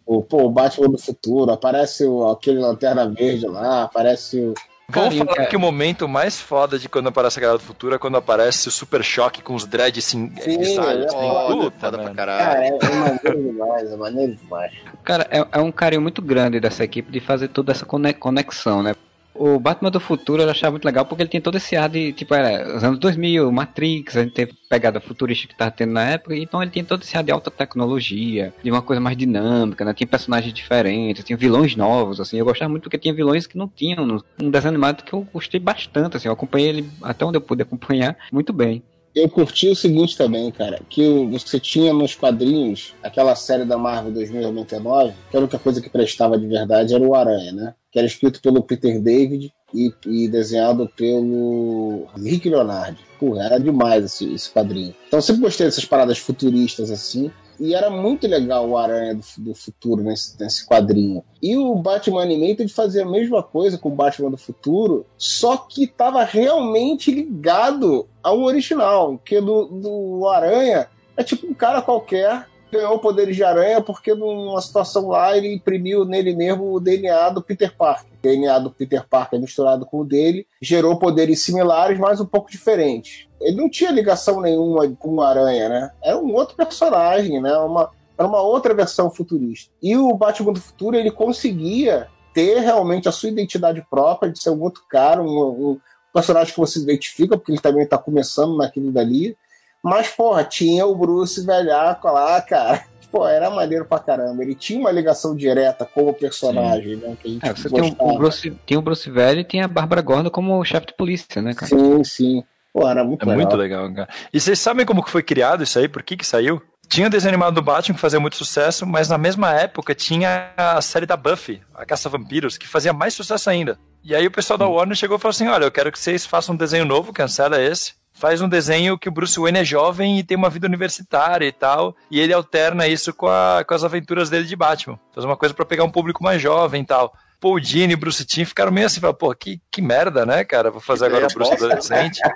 [0.06, 4.54] o, pô, o Batman do futuro, aparece o, aquele Lanterna Verde lá, aparece o.
[4.90, 5.50] Vamos Carinho, falar cara.
[5.50, 8.70] que o momento mais foda de quando aparece a Galera do Futuro é quando aparece
[8.70, 11.04] o Super Choque com os dreads assim, Sim, grisalhos.
[11.04, 11.18] é assim.
[11.18, 12.16] Foda, Puta, foda pra mano.
[12.16, 12.64] Cara, caralho.
[12.64, 14.72] é, é maneiro demais, é maneiro demais.
[15.04, 18.82] Cara, é, é um carinho muito grande dessa equipe de fazer toda essa cone- conexão,
[18.82, 18.96] né?
[19.40, 22.12] O Batman do futuro eu achava muito legal porque ele tem todo esse ar de,
[22.14, 26.04] tipo, era os anos 2000, Matrix, a gente teve pegada futurista que tava tendo na
[26.10, 29.86] época, então ele tem todo esse ar de alta tecnologia, de uma coisa mais dinâmica,
[29.86, 29.94] né?
[29.94, 33.68] Tinha personagens diferentes, tinha vilões novos, assim, eu gostava muito porque tinha vilões que não
[33.68, 37.42] tinham um desenho animado que eu gostei bastante, assim, eu acompanhei ele até onde eu
[37.42, 38.82] pude acompanhar muito bem.
[39.18, 44.12] Eu curti o seguinte também, cara, que você tinha nos quadrinhos aquela série da Marvel
[44.12, 47.74] 2099, que a única coisa que prestava de verdade era o Aranha, né?
[47.92, 53.04] Que era escrito pelo Peter David e, e desenhado pelo Rick Leonardi.
[53.20, 54.94] Porra, era demais esse, esse quadrinho.
[55.08, 57.32] Então eu sempre gostei dessas paradas futuristas assim.
[57.60, 61.24] E era muito legal o Aranha do, do futuro nesse, nesse quadrinho.
[61.42, 65.86] E o Batman Animated fazia a mesma coisa com o Batman do futuro, só que
[65.86, 69.20] estava realmente ligado ao original.
[69.24, 74.62] Que do, do Aranha é tipo um cara qualquer ganhou poderes de aranha porque numa
[74.62, 78.12] situação lá ele imprimiu nele mesmo o DNA do Peter Parker.
[78.12, 82.52] O DNA do Peter Parker misturado com o dele gerou poderes similares, mas um pouco
[82.52, 83.28] diferentes.
[83.40, 85.92] Ele não tinha ligação nenhuma com o Aranha, né?
[86.04, 87.56] Era um outro personagem, né?
[87.58, 89.72] Uma, era uma outra versão futurista.
[89.82, 94.50] E o Batman do Futuro ele conseguia ter realmente a sua identidade própria, de ser
[94.50, 95.80] um outro cara, um, um
[96.14, 99.38] personagem que você se identifica, porque ele também está começando naquilo dali.
[99.84, 102.84] Mas, porra, tinha o Bruce velhaco lá, cara.
[103.12, 104.44] Pô, era maneiro pra caramba.
[104.44, 107.16] Ele tinha uma ligação direta com o personagem, né?
[107.22, 109.62] Que a gente É, você tem um, o Bruce, tem o Bruce velho e tem
[109.62, 111.68] a Bárbara Gordon como chefe de polícia, né, cara?
[111.68, 112.44] Sim, sim.
[112.74, 113.42] Pô, era muito É legal.
[113.42, 114.10] muito legal, cara.
[114.34, 115.88] E vocês sabem como que foi criado isso aí?
[115.88, 116.62] Por que que saiu?
[116.90, 120.52] Tinha o desenho animado do Batman que fazia muito sucesso, mas na mesma época tinha
[120.56, 123.78] a série da Buffy, a Caça Vampiros, que fazia mais sucesso ainda.
[124.04, 126.26] E aí o pessoal da Warner chegou e falou assim: olha, eu quero que vocês
[126.26, 127.94] façam um desenho novo, cancela esse.
[128.20, 131.52] Faz um desenho que o Bruce Wayne é jovem e tem uma vida universitária e
[131.52, 131.96] tal.
[132.10, 135.00] E ele alterna isso com, a- com as aventuras dele de Batman.
[135.14, 137.14] Faz uma coisa pra pegar um público mais jovem e tal.
[137.40, 140.72] Paul Dini e Bruce Timm ficaram meio assim, falaram, pô, que, que merda, né, cara?
[140.72, 142.20] Vou fazer agora o Bruce adolescente.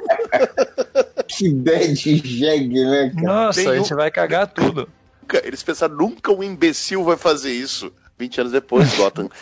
[1.34, 3.26] Que ideia de jegue, né, cara?
[3.26, 4.90] Nossa, Tem a um- gente vai cagar tudo.
[5.44, 7.92] Eles pensaram, nunca um imbecil vai fazer isso.
[8.20, 9.30] 20 anos depois, Gotham.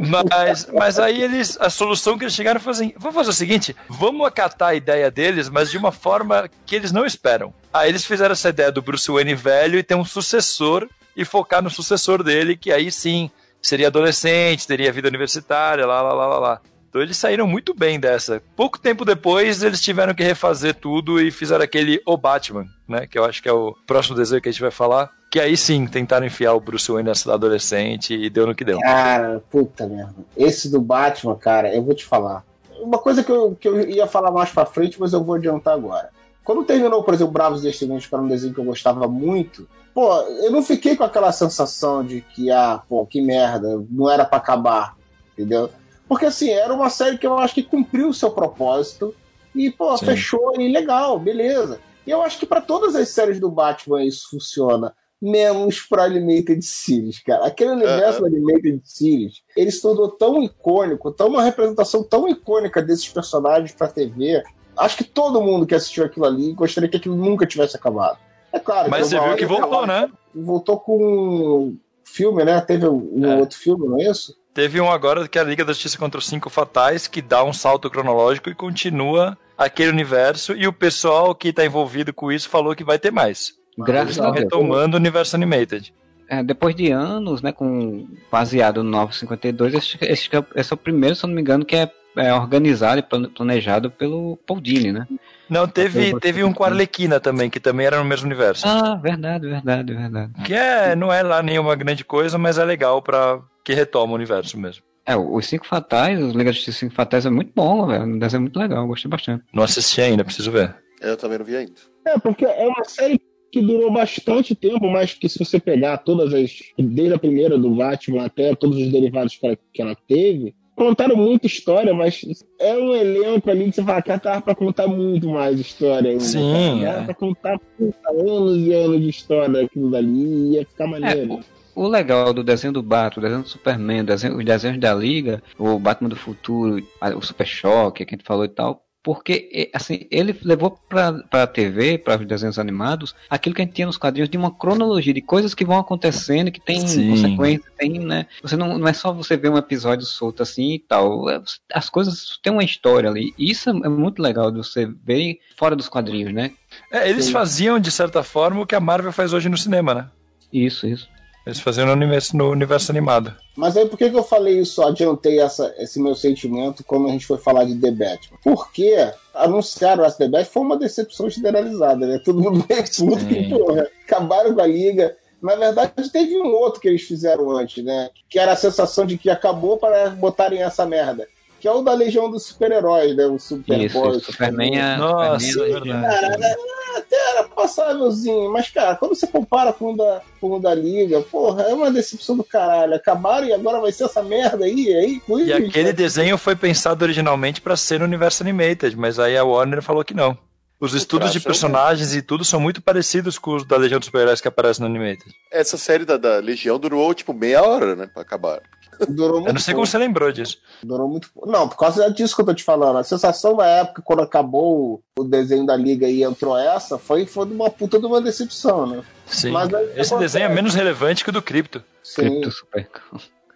[0.00, 3.76] Mas, mas aí eles, a solução que eles chegaram foi assim: vamos fazer o seguinte,
[3.88, 7.52] vamos acatar a ideia deles, mas de uma forma que eles não esperam.
[7.72, 11.62] Aí eles fizeram essa ideia do Bruce Wayne velho e ter um sucessor e focar
[11.62, 13.30] no sucessor dele, que aí sim
[13.60, 16.60] seria adolescente, teria vida universitária, lá, lá, lá, lá, lá.
[16.88, 18.42] Então eles saíram muito bem dessa.
[18.54, 23.06] Pouco tempo depois, eles tiveram que refazer tudo e fizeram aquele O Batman, né?
[23.06, 25.10] Que eu acho que é o próximo desenho que a gente vai falar.
[25.32, 28.78] Que aí sim tentaram enfiar o Bruce Wayne nessa adolescente e deu no que deu.
[28.80, 30.14] Cara, puta merda.
[30.36, 32.44] Esse do Batman, cara, eu vou te falar.
[32.78, 35.72] Uma coisa que eu, que eu ia falar mais pra frente, mas eu vou adiantar
[35.72, 36.10] agora.
[36.44, 40.14] Quando terminou, por exemplo, Bravos Destemidos, que era um desenho que eu gostava muito, pô,
[40.20, 44.36] eu não fiquei com aquela sensação de que, ah, pô, que merda, não era pra
[44.36, 44.94] acabar,
[45.32, 45.70] entendeu?
[46.06, 49.14] Porque, assim, era uma série que eu acho que cumpriu o seu propósito
[49.54, 50.04] e, pô, Sim.
[50.04, 51.80] fechou e legal, beleza.
[52.06, 54.92] E eu acho que pra todas as séries do Batman isso funciona
[55.22, 57.46] menos pra Animated Series, cara.
[57.46, 62.82] Aquele universo da Animated Series, ele se tornou tão icônico, tão uma representação tão icônica
[62.82, 64.42] desses personagens pra TV.
[64.76, 68.18] Acho que todo mundo que assistiu aquilo ali gostaria que aquilo nunca tivesse acabado.
[68.52, 68.90] É claro.
[68.90, 70.10] Mas você viu que voltou, né?
[70.34, 72.60] Voltou com filme, né?
[72.60, 73.36] Teve um É.
[73.36, 74.34] outro filme, não é isso?
[74.52, 77.42] Teve um agora que é a Liga da Justiça contra os Cinco Fatais, que dá
[77.42, 80.52] um salto cronológico e continua aquele universo.
[80.52, 83.54] E o pessoal que tá envolvido com isso falou que vai ter mais.
[83.78, 84.44] Graças Eles a estão Deus.
[84.44, 85.94] retomando o universo animated.
[86.28, 91.14] É, depois de anos, né, com baseado no 952, esse, esse, esse é o primeiro,
[91.14, 94.92] se eu não me engano, que é, é organizado e plane- planejado pelo Paul Dini,
[94.92, 95.06] né?
[95.48, 98.66] Não, teve, teve um com a Arlequina também, que também era no mesmo universo.
[98.66, 100.32] Ah, verdade, verdade, verdade.
[100.44, 104.16] Que é, não é lá nenhuma grande coisa, mas é legal pra que retoma o
[104.16, 104.82] universo mesmo.
[105.04, 108.04] É, os Cinco Fatais, os Liga da Justiça Cinco Fatais é muito bom, velho.
[108.04, 109.44] Um desenho muito legal, gostei bastante.
[109.52, 110.74] Não assisti ainda, preciso ver.
[111.00, 111.72] Eu também não vi ainda.
[112.06, 113.20] É, porque é uma série
[113.52, 116.58] que durou bastante tempo, mas que se você pegar todas as.
[116.78, 121.14] Desde a primeira do Batman até todos os derivados que ela, que ela teve, contaram
[121.14, 122.24] muita história, mas
[122.58, 126.24] é um elenco ali que você fala que tava pra contar muito mais história ainda.
[126.24, 126.92] Sim, cara.
[126.92, 127.04] Era é.
[127.04, 131.40] pra contar puta, anos e anos de história daquilo dali, ia ficar maneiro.
[131.74, 134.94] O legal do desenho do Batman, o desenho do Superman, o desenho- os desenhos da
[134.94, 136.82] Liga, o Batman do Futuro,
[137.16, 141.46] o Super Choque, que a gente falou e tal, porque assim, ele levou pra, pra
[141.46, 145.12] TV, para os desenhos animados, aquilo que a gente tinha nos quadrinhos de uma cronologia
[145.12, 147.08] de coisas que vão acontecendo, que tem Sim.
[147.08, 148.26] consequências, tem, né?
[148.42, 151.28] Você não, não é só você ver um episódio solto assim e tal.
[151.28, 151.42] é,
[151.72, 153.34] As coisas têm uma história ali.
[153.36, 156.52] E isso é muito legal de você ver fora dos quadrinhos, né?
[156.90, 157.32] É, eles Sim.
[157.32, 160.10] faziam, de certa forma, o que a Marvel faz hoje no cinema, né?
[160.52, 161.08] Isso, isso.
[161.44, 163.34] Eles faziam no universo, no universo animado.
[163.56, 167.10] Mas aí por que, que eu falei isso, adiantei essa, esse meu sentimento quando a
[167.10, 168.38] gente foi falar de The Batman?
[168.42, 168.94] Porque
[169.34, 172.20] anunciaram essa The Batman foi uma decepção generalizada, né?
[172.24, 173.26] Todo mundo puto Sim.
[173.26, 175.16] que, porra, acabaram com a liga.
[175.42, 178.10] Na verdade, teve um outro que eles fizeram antes, né?
[178.30, 181.26] Que era a sensação de que acabou para botarem essa merda.
[181.58, 183.26] Que é o da Legião dos Super-Heróis, né?
[183.26, 184.16] O Isso, Superboy.
[184.16, 184.32] isso.
[184.32, 184.96] Superman é.
[184.96, 186.20] Nossa, Superman é verdade.
[186.20, 186.54] Cara, né,
[186.98, 191.20] até era passávelzinho, mas, cara, quando você compara com o da, com o da Liga,
[191.20, 192.94] porra, é uma decepção do caralho.
[192.94, 197.60] Acabaram e agora vai ser essa merda aí, aí, E aquele desenho foi pensado originalmente
[197.60, 200.36] pra ser no universo animated, mas aí a Warner falou que não.
[200.82, 204.00] Os estudos de é o personagens e tudo são muito parecidos com os da Legião
[204.00, 205.32] dos Super-Heróis que aparecem no animated.
[205.48, 208.08] Essa série da, da Legião durou tipo meia hora, né?
[208.12, 208.60] Pra acabar.
[209.08, 209.90] Durou muito Eu não sei como pouco.
[209.92, 210.58] você lembrou disso.
[210.82, 211.48] Durou muito pouco.
[211.48, 212.98] Não, por causa disso que eu tô te falando.
[212.98, 217.46] A sensação na época, quando acabou o desenho da Liga e entrou essa, foi, foi
[217.46, 219.04] de uma puta de uma decepção, né?
[219.26, 219.52] Sim.
[219.52, 221.80] Mas aí Esse desenho é menos relevante que o do Crypto.
[222.02, 222.22] Sim.
[222.22, 222.88] Crypto Super.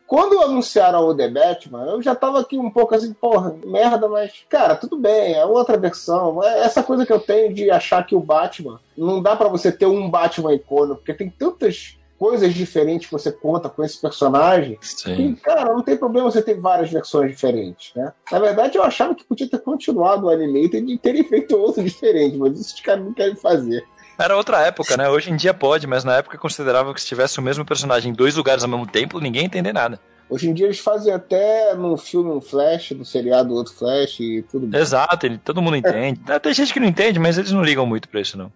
[0.07, 4.33] Quando anunciaram o The Batman, eu já tava aqui um pouco assim, porra, merda, mas,
[4.49, 6.43] cara, tudo bem, é outra versão.
[6.43, 9.73] É Essa coisa que eu tenho de achar que o Batman, não dá pra você
[9.73, 14.79] ter um Batman icônico, porque tem tantas coisas diferentes que você conta com esse personagem,
[14.81, 15.15] Sim.
[15.15, 18.13] que, cara, não tem problema você ter várias versões diferentes, né?
[18.31, 22.37] Na verdade, eu achava que podia ter continuado o Animated e terem feito outro diferente,
[22.37, 23.85] mas isso os caras não querem fazer.
[24.19, 25.09] Era outra época, né?
[25.09, 28.15] Hoje em dia pode, mas na época considerava que se tivesse o mesmo personagem em
[28.15, 30.01] dois lugares ao mesmo tempo, ninguém ia entender nada.
[30.29, 34.43] Hoje em dia eles fazem até no filme um Flash, no seriado outro Flash e
[34.51, 34.81] tudo bem.
[34.81, 36.21] Exato, ele, todo mundo entende.
[36.27, 38.51] Ah, Tem gente que não entende, mas eles não ligam muito pra isso, não.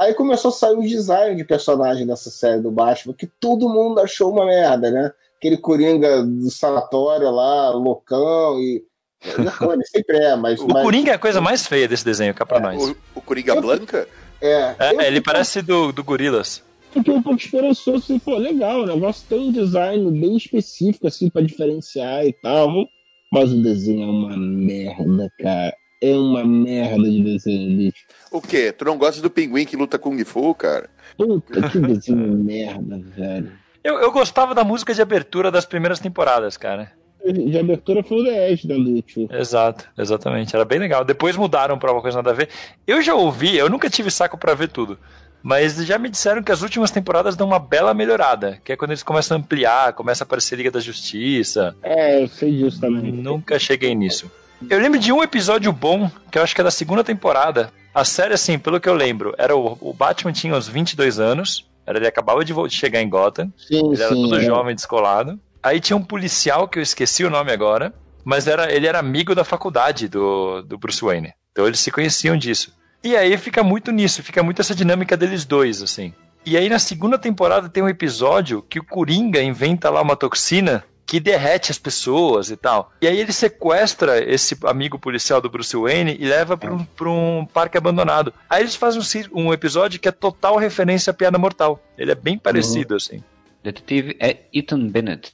[0.00, 4.00] Aí começou a sair o design de personagem dessa série do Batman, que todo mundo
[4.00, 5.12] achou uma merda, né?
[5.36, 8.82] Aquele Coringa do sanatório lá, loucão e.
[9.38, 10.58] Loucão ele sempre é, mas.
[10.60, 12.82] O mas- Coringa é a coisa mais feia desse desenho, cá pra nós.
[12.82, 14.08] O, o Coringa Blanca?
[14.42, 16.62] É, É, ele fico- parece do, do Gorilas.
[16.92, 21.30] fiquei um pouco esperançoso, assim, pô, legal, o negócio tem um design bem específico, assim,
[21.30, 22.88] pra diferenciar e tal.
[23.32, 25.74] Mas o desenho é uma merda, cara.
[26.02, 28.04] É uma merda de desenho, bicho.
[28.30, 28.72] O quê?
[28.72, 30.90] Tu não gosta do pinguim que luta Kung Fu, cara?
[31.16, 33.52] Puta, que desenho merda, velho.
[33.84, 36.92] Eu, eu gostava da música de abertura das primeiras temporadas, cara.
[37.24, 39.28] De abertura foi o The Edge da Lúcio.
[39.30, 40.54] Exato, exatamente.
[40.54, 41.04] Era bem legal.
[41.04, 42.48] Depois mudaram pra uma coisa nada a ver.
[42.86, 44.98] Eu já ouvi, eu nunca tive saco pra ver tudo.
[45.42, 48.60] Mas já me disseram que as últimas temporadas dão uma bela melhorada.
[48.64, 51.74] Que é quando eles começam a ampliar, começa a aparecer Liga da Justiça.
[51.82, 53.10] É, eu sei disso também.
[53.12, 54.30] Nunca cheguei nisso.
[54.70, 57.72] Eu lembro de um episódio bom, que eu acho que é da segunda temporada.
[57.92, 61.66] A série, assim, pelo que eu lembro, era o, o Batman tinha uns 22 anos.
[61.84, 63.52] Era, ele acabava de chegar em Gotham.
[63.56, 64.22] Sim, Ele era sim.
[64.22, 64.44] todo é.
[64.44, 65.38] jovem, descolado.
[65.62, 67.94] Aí tinha um policial, que eu esqueci o nome agora,
[68.24, 71.32] mas era, ele era amigo da faculdade do, do Bruce Wayne.
[71.52, 72.74] Então eles se conheciam disso.
[73.04, 76.12] E aí fica muito nisso, fica muito essa dinâmica deles dois, assim.
[76.44, 80.84] E aí na segunda temporada tem um episódio que o Coringa inventa lá uma toxina
[81.06, 82.92] que derrete as pessoas e tal.
[83.00, 87.44] E aí ele sequestra esse amigo policial do Bruce Wayne e leva para um, um
[87.44, 88.32] parque abandonado.
[88.48, 89.02] Aí eles fazem
[89.32, 91.82] um, um episódio que é total referência à Piada Mortal.
[91.98, 93.22] Ele é bem parecido, assim.
[93.62, 95.32] Detetive é Ethan Bennett.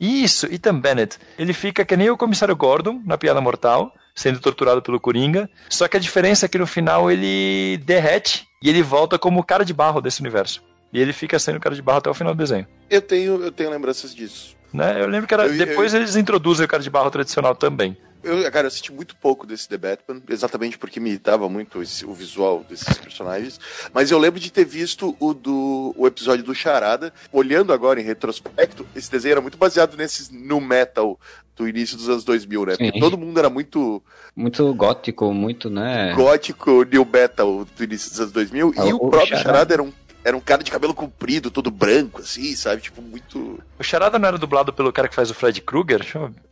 [0.00, 1.16] Isso, Ethan Bennett.
[1.38, 5.48] Ele fica que nem o comissário Gordon na Piada Mortal, sendo torturado pelo Coringa.
[5.68, 9.44] Só que a diferença é que no final ele derrete e ele volta como o
[9.44, 10.62] cara de barro desse universo.
[10.92, 12.66] E ele fica sendo o cara de barro até o final do desenho.
[12.90, 14.56] Eu tenho, eu tenho lembranças disso.
[14.72, 15.00] Né?
[15.00, 15.46] Eu lembro que era.
[15.46, 17.96] Eu- eu- depois eles introduzem o cara de barro tradicional também.
[18.22, 22.04] Eu, cara, eu assisti muito pouco desse The Batman, exatamente porque me irritava muito esse-
[22.06, 23.58] o visual desses personagens.
[23.92, 27.12] Mas eu lembro de ter visto o do o episódio do Charada.
[27.32, 31.18] Olhando agora em retrospecto, esse desenho era muito baseado nesses no metal
[31.54, 32.76] do início dos anos 2000, né?
[32.76, 33.00] Porque Sim.
[33.00, 34.02] todo mundo era muito
[34.34, 36.14] Muito gótico, muito, né?
[36.14, 38.72] gótico, new metal do início dos anos 2000.
[38.78, 39.42] Ah, e o, o próprio Charada.
[39.42, 39.92] Charada era um,
[40.24, 42.82] era um cara de cabelo comprido, todo branco, assim, sabe?
[42.82, 43.62] Tipo, muito.
[43.78, 46.06] O Charada não era dublado pelo cara que faz o Fred Krueger?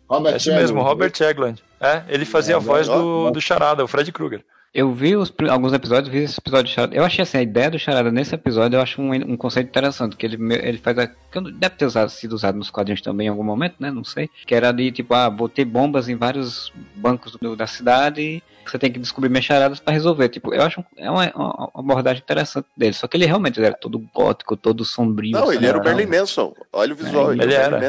[0.09, 1.63] Robert É isso mesmo, Robert Eglund.
[1.81, 4.45] É, ele fazia É, a voz do, do Charada, o Fred Krueger.
[4.73, 6.95] Eu vi os alguns episódios, vi esse episódio de Charada.
[6.95, 10.15] Eu achei assim, a ideia do Charada nesse episódio, eu acho um, um conceito interessante,
[10.17, 13.31] que ele, ele faz a, que deve ter usado, sido usado nos quadrinhos também em
[13.31, 13.91] algum momento, né?
[13.91, 14.31] Não sei.
[14.47, 18.79] Que era de tipo, ah, botei bombas em vários bancos do- da cidade e você
[18.79, 20.29] tem que descobrir minhas charadas pra resolver.
[20.29, 22.93] Tipo, eu acho um- é uma, uma abordagem interessante dele.
[22.93, 25.33] Só que ele realmente era todo gótico, todo sombrio.
[25.33, 25.83] Não, ele era o?
[25.83, 26.55] Merlin Manson.
[26.73, 27.31] Olha o visual.
[27.31, 27.81] É, ele, Ele era o era,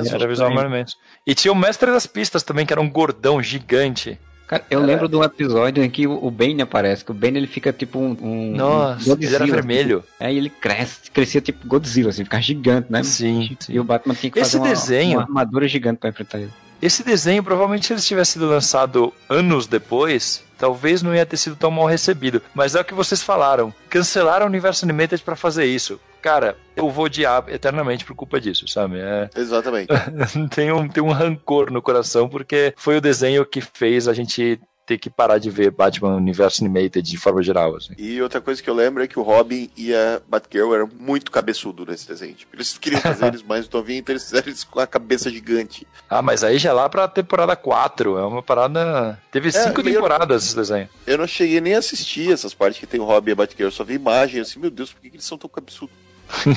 [0.50, 0.98] Merlin Manson.
[1.28, 4.20] E tinha o Mestre das Pistas também, que era um gordão gigante.
[4.52, 7.48] Cara, eu lembro de um episódio em que o Bane aparece, que o Bane ele
[7.48, 8.18] fica tipo um.
[8.22, 10.04] um Nossa, um ele era vermelho.
[10.20, 13.02] Aí ele cresce, crescia tipo Godzilla, assim, ficar gigante, né?
[13.02, 16.52] Sim, E o Batman tinha que Esse fazer desenho- uma armadura gigante pra enfrentar ele.
[16.82, 21.56] Esse desenho, provavelmente, se ele tivesse sido lançado anos depois, talvez não ia ter sido
[21.56, 22.42] tão mal recebido.
[22.54, 23.74] Mas é o que vocês falaram.
[23.90, 25.98] Cancelaram o Universo Animated pra fazer isso.
[26.22, 29.00] Cara, eu vou odiar eternamente por culpa disso, sabe?
[29.00, 29.88] É, Exatamente.
[30.54, 34.60] tem, um, tem um rancor no coração, porque foi o desenho que fez a gente
[34.86, 37.76] ter que parar de ver Batman Universo Animated de forma geral.
[37.78, 37.94] Assim.
[37.98, 41.32] E outra coisa que eu lembro é que o Robin e a Batgirl eram muito
[41.32, 42.34] cabeçudo nesse desenho.
[42.34, 45.88] Tipo, eles queriam fazer eles mais novinhos, então eles fizeram eles com a cabeça gigante.
[46.10, 48.18] Ah, mas aí já é lá pra temporada 4.
[48.18, 49.18] É uma parada.
[49.32, 50.90] Teve cinco e eu- temporadas esse desenho.
[51.08, 53.68] Eu não cheguei nem a assistir essas partes que tem o Robin e a Batgirl,
[53.68, 55.96] eu só vi imagem assim, meu Deus, por que, que eles são tão cabeçudos?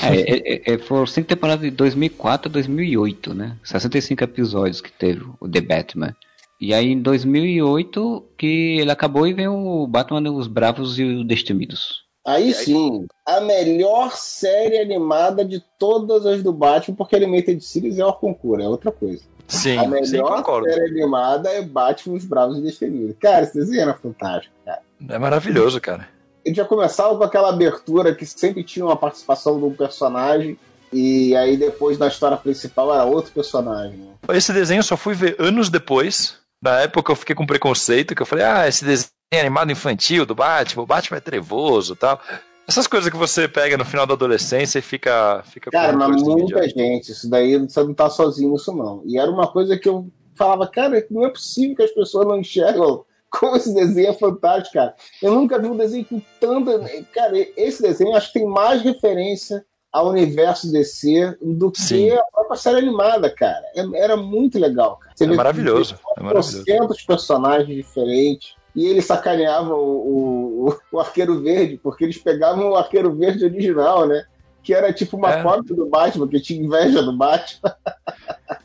[0.02, 3.56] É, é, é, foram cinco temporadas de 2004 a 2008, né?
[3.62, 6.14] 65 episódios que teve o The Batman.
[6.60, 11.26] E aí em 2008 que ele acabou e veio o Batman Os Bravos e os
[11.26, 12.04] Destemidos.
[12.26, 18.06] Aí sim, a melhor série animada de todas as do Batman, porque Animated Series é
[18.06, 19.22] o concurso, é outra coisa.
[19.46, 20.72] Sim, a sim, melhor concordo.
[20.72, 23.14] série animada é Batman os Bravos e Destemidos.
[23.20, 24.80] Cara, esse desenho era fantástico, cara.
[25.06, 26.08] É maravilhoso, cara.
[26.44, 30.58] Ele já começava com aquela abertura que sempre tinha uma participação de um personagem,
[30.92, 33.96] e aí depois na história principal era outro personagem.
[33.98, 34.14] né?
[34.28, 36.36] Esse desenho eu só fui ver anos depois.
[36.62, 40.34] Na época eu fiquei com preconceito, que eu falei, ah, esse desenho animado infantil do
[40.34, 42.20] Batman, o Batman é trevoso e tal.
[42.66, 46.66] Essas coisas que você pega no final da adolescência e fica, fica Cara, mas muita
[46.68, 49.02] gente, isso daí você não tá sozinho nisso, não.
[49.04, 52.38] E era uma coisa que eu falava, cara, não é possível que as pessoas não
[52.38, 53.04] enxergam
[53.38, 54.94] como esse desenho é fantástico, cara.
[55.22, 56.78] Eu nunca vi um desenho com tanta.
[57.12, 62.10] Cara, esse desenho acho que tem mais referência ao universo DC do que Sim.
[62.10, 63.62] a própria série animada, cara.
[63.76, 65.12] É- Era muito legal, cara.
[65.14, 66.64] Você É maravilhoso, é maravilhoso.
[66.64, 68.54] 400 personagens diferentes.
[68.74, 74.04] E eles sacaneavam o, o, o Arqueiro Verde, porque eles pegavam o Arqueiro Verde original,
[74.08, 74.24] né?
[74.64, 75.42] Que era tipo uma É.
[75.44, 77.72] cópia do Batman, que tinha inveja do Batman.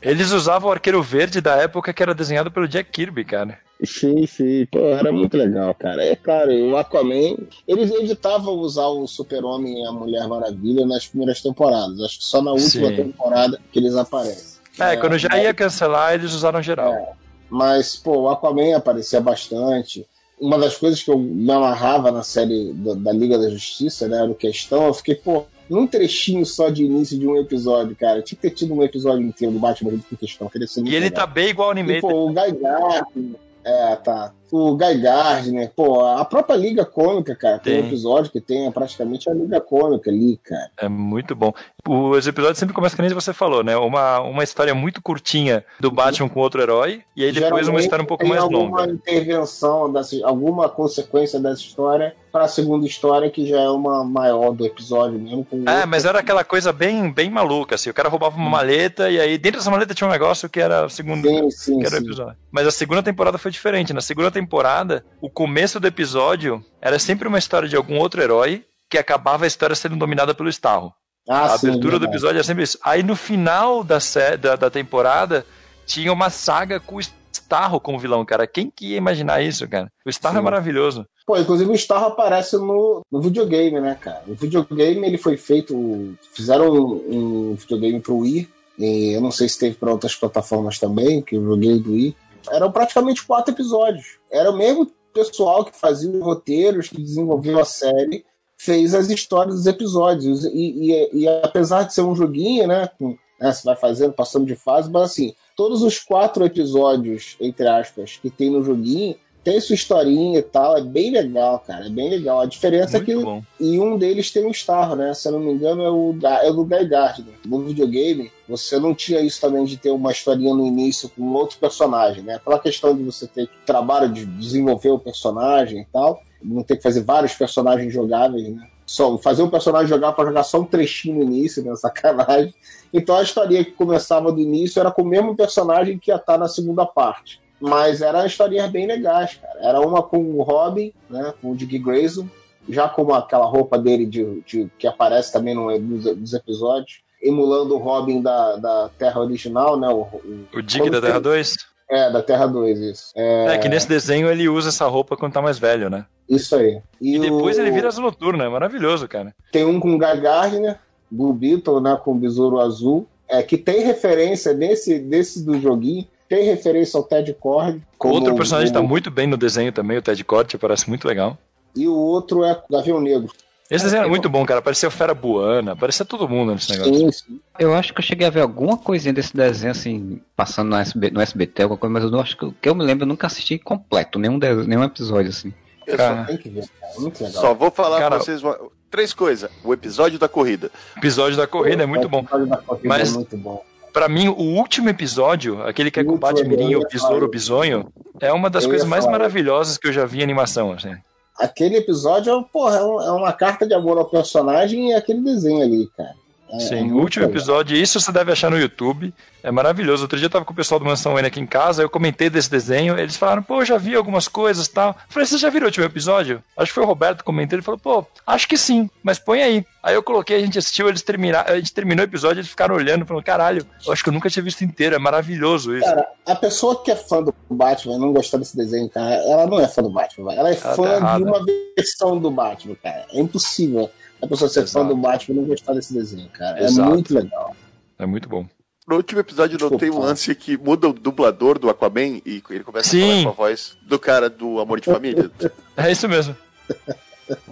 [0.02, 3.58] Eles usavam o arqueiro verde da época que era desenhado pelo Jack Kirby, cara.
[3.84, 4.66] Sim, sim.
[4.66, 6.04] Pô, era muito legal, cara.
[6.04, 7.36] É claro, o Aquaman.
[7.66, 12.00] Eles evitavam usar o Super-Homem e a Mulher Maravilha nas primeiras temporadas.
[12.00, 12.96] Acho que só na última Sim.
[12.96, 14.60] temporada que eles aparecem.
[14.78, 16.92] É, quando já ia cancelar, eles usaram geral.
[16.92, 17.12] É.
[17.48, 20.06] Mas, pô, o Aquaman aparecia bastante.
[20.38, 24.18] Uma das coisas que eu me amarrava na série da, da Liga da Justiça, né,
[24.18, 28.22] era o questão, eu fiquei, pô, num trechinho só de início de um episódio, cara.
[28.22, 30.50] Tinha que ter tido um episódio inteiro do Batman com questão.
[30.84, 31.10] E ele legal.
[31.10, 32.00] tá bem igual ao E, Animated.
[32.00, 33.49] pô, o Guy Gardner.
[33.64, 34.32] É, tá.
[34.50, 37.58] O Guy Gardner, pô, a própria Liga Cômica, cara.
[37.58, 37.84] Tem, Tem.
[37.84, 40.70] um episódio que tem praticamente a Liga Cômica ali, cara.
[40.76, 41.52] É muito bom.
[41.88, 43.76] Os episódios sempre começam que nem você falou, né?
[43.76, 48.02] Uma, uma história muito curtinha do Batman com outro herói, e aí depois uma história
[48.02, 48.92] um pouco mais alguma longa.
[48.92, 54.52] intervenção, dessa, alguma consequência dessa história para a segunda história, que já é uma maior
[54.52, 55.44] do episódio mesmo.
[55.44, 57.90] Com É, outro- mas era aquela coisa bem, bem maluca, assim.
[57.90, 60.86] O cara roubava uma maleta e aí dentro dessa maleta tinha um negócio que era
[60.86, 62.04] o segundo Sim, sim, que era sim.
[62.04, 62.36] episódio.
[62.50, 63.92] Mas a segunda temporada foi diferente.
[63.92, 68.64] Na segunda temporada, o começo do episódio era sempre uma história de algum outro herói
[68.88, 70.92] que acabava a história sendo dominada pelo Starro.
[71.28, 72.12] Ah, a sim, abertura do verdade.
[72.12, 72.78] episódio era sempre isso.
[72.82, 73.98] Aí no final da,
[74.40, 75.44] da, da temporada,
[75.86, 77.00] tinha uma saga com o
[77.32, 78.46] Starro como vilão, cara.
[78.46, 79.88] Quem que ia imaginar isso, cara?
[80.04, 80.44] O Starro é Sim.
[80.44, 81.06] maravilhoso.
[81.30, 84.24] Pô, inclusive o Starro aparece no, no videogame, né, cara?
[84.26, 86.12] O videogame ele foi feito.
[86.32, 88.48] Fizeram um, um videogame pro Wii.
[88.76, 92.16] Eu não sei se teve para outras plataformas também, que eu joguei do Wii.
[92.50, 94.18] Eram praticamente quatro episódios.
[94.28, 98.24] Era o mesmo pessoal que fazia os roteiros, que desenvolveu a série,
[98.58, 100.44] fez as histórias dos episódios.
[100.46, 100.50] E,
[100.90, 102.90] e- e apesar de ser um joguinho, né?
[102.98, 107.68] com- né, você vai fazendo, passando de fase, mas assim, todos os quatro episódios, entre
[107.68, 111.88] aspas, que tem no joguinho, tem sua historinha e tal, é bem legal, cara, é
[111.88, 112.40] bem legal.
[112.40, 113.42] A diferença é que Muito bom.
[113.58, 115.14] e um deles tem um Star, né?
[115.14, 117.34] Se eu não me engano, é o, da, é o do Guy Gardner.
[117.44, 121.58] No videogame, você não tinha isso também de ter uma historinha no início com outro
[121.58, 122.34] personagem, né?
[122.34, 126.82] Aquela questão de você ter trabalho de desenvolver o personagem e tal, não ter que
[126.82, 128.68] fazer vários personagens jogáveis, né?
[128.84, 131.74] Só fazer um personagem jogar para jogar só um trechinho no início, né?
[131.76, 132.54] Sacanagem.
[132.92, 136.36] Então a historinha que começava do início era com o mesmo personagem que ia estar
[136.36, 137.40] na segunda parte.
[137.60, 139.58] Mas eram historinhas bem legais, cara.
[139.60, 141.34] Era uma com o Robin, né?
[141.42, 142.26] Com o Dick Grayson,
[142.68, 147.74] já com aquela roupa dele de, de- que aparece também no, nos, nos episódios, emulando
[147.74, 149.88] o Robin da, da Terra original, né?
[149.88, 151.56] O, o- O Dick da Terra tem- 2?
[151.92, 153.12] É, da Terra 2, isso.
[153.16, 156.06] É, É, que nesse desenho ele usa essa roupa quando tá mais velho, né?
[156.28, 156.80] Isso aí.
[157.00, 159.34] E depois o- ele vira asa noturna, é maravilhoso, cara.
[159.50, 160.78] Tem um com Guy Gardner,
[161.10, 161.98] Blue Beetle, né?
[162.02, 167.02] Com o Besouro Azul, é, que tem referência nesse, desse do joguinho, tem referência ao
[167.04, 167.82] Ted Cord.
[167.98, 171.36] Outro personagem o- tá muito bem no desenho também, o Ted Corte, parece muito legal.
[171.76, 173.30] E o outro é Gavião Negro.
[173.70, 174.60] Esse desenho era muito bom, cara.
[174.60, 176.92] Parecia o Fera Buana, parecia todo mundo nesse negócio.
[176.94, 177.40] Sim, sim.
[177.58, 181.10] Eu acho que eu cheguei a ver alguma coisinha desse desenho, assim, passando no, SB,
[181.10, 183.26] no SBT, alguma coisa, mas eu não acho que, que eu me lembro, eu nunca
[183.28, 185.52] assisti completo, nenhum, de- nenhum episódio, assim.
[185.86, 186.92] Eu Cara, Tem que ver, cara.
[186.98, 187.40] Muito legal.
[187.42, 188.58] só vou falar Cara- pra vocês uma-
[188.90, 189.48] três coisas.
[189.62, 190.70] O episódio da corrida.
[190.96, 192.20] O episódio da corrida é muito bom.
[192.20, 193.62] episódio da corrida Mas- é muito bom.
[193.92, 196.88] Pra mim, o último episódio, aquele que é O com o último Batmirim, eu o
[196.88, 200.22] Besouro, falar o Bisonho, é uma das coisas mais maravilhosas que eu já vi em
[200.22, 200.94] animação, assim.
[201.36, 205.88] Aquele episódio, porra, é é uma carta de amor ao personagem e aquele desenho ali,
[205.96, 206.14] cara.
[206.52, 207.36] É- é Sim, o muito último legal.
[207.38, 210.02] episódio, isso você deve achar no YouTube, é maravilhoso.
[210.02, 212.28] Outro dia eu tava com o pessoal do Mansão N aqui em casa, eu comentei
[212.28, 214.90] desse desenho, eles falaram, pô, já vi algumas coisas e tal.
[214.90, 216.42] Eu falei, você já viu o último episódio?
[216.56, 219.42] Acho que foi o Roberto que comentou, ele falou, pô, acho que sim, mas põe
[219.42, 219.64] aí.
[219.82, 222.74] Aí eu coloquei, a gente assistiu, eles terminaram, a gente terminou o episódio, eles ficaram
[222.74, 225.86] olhando, falando, caralho, eu acho que eu nunca tinha visto inteiro, é maravilhoso isso.
[225.86, 229.46] Cara, a pessoa que é fã do Batman e não gostar desse desenho, cara, ela
[229.46, 231.40] não é fã do Batman, ela é Ela fã tá de uma
[231.76, 233.06] versão do Batman, cara.
[233.12, 233.88] É impossível
[234.22, 234.88] a pessoa ser fã Exato.
[234.88, 236.62] do Batman e não gostar desse desenho, cara.
[236.62, 236.88] Exato.
[236.88, 237.56] É muito legal.
[237.98, 238.46] É muito bom.
[238.86, 242.64] No último episódio eu notei um lance que muda o dublador do Aquaman e ele
[242.64, 243.02] começa Sim.
[243.02, 245.30] a falar com a voz do cara do Amor de Família.
[245.76, 246.36] É isso mesmo.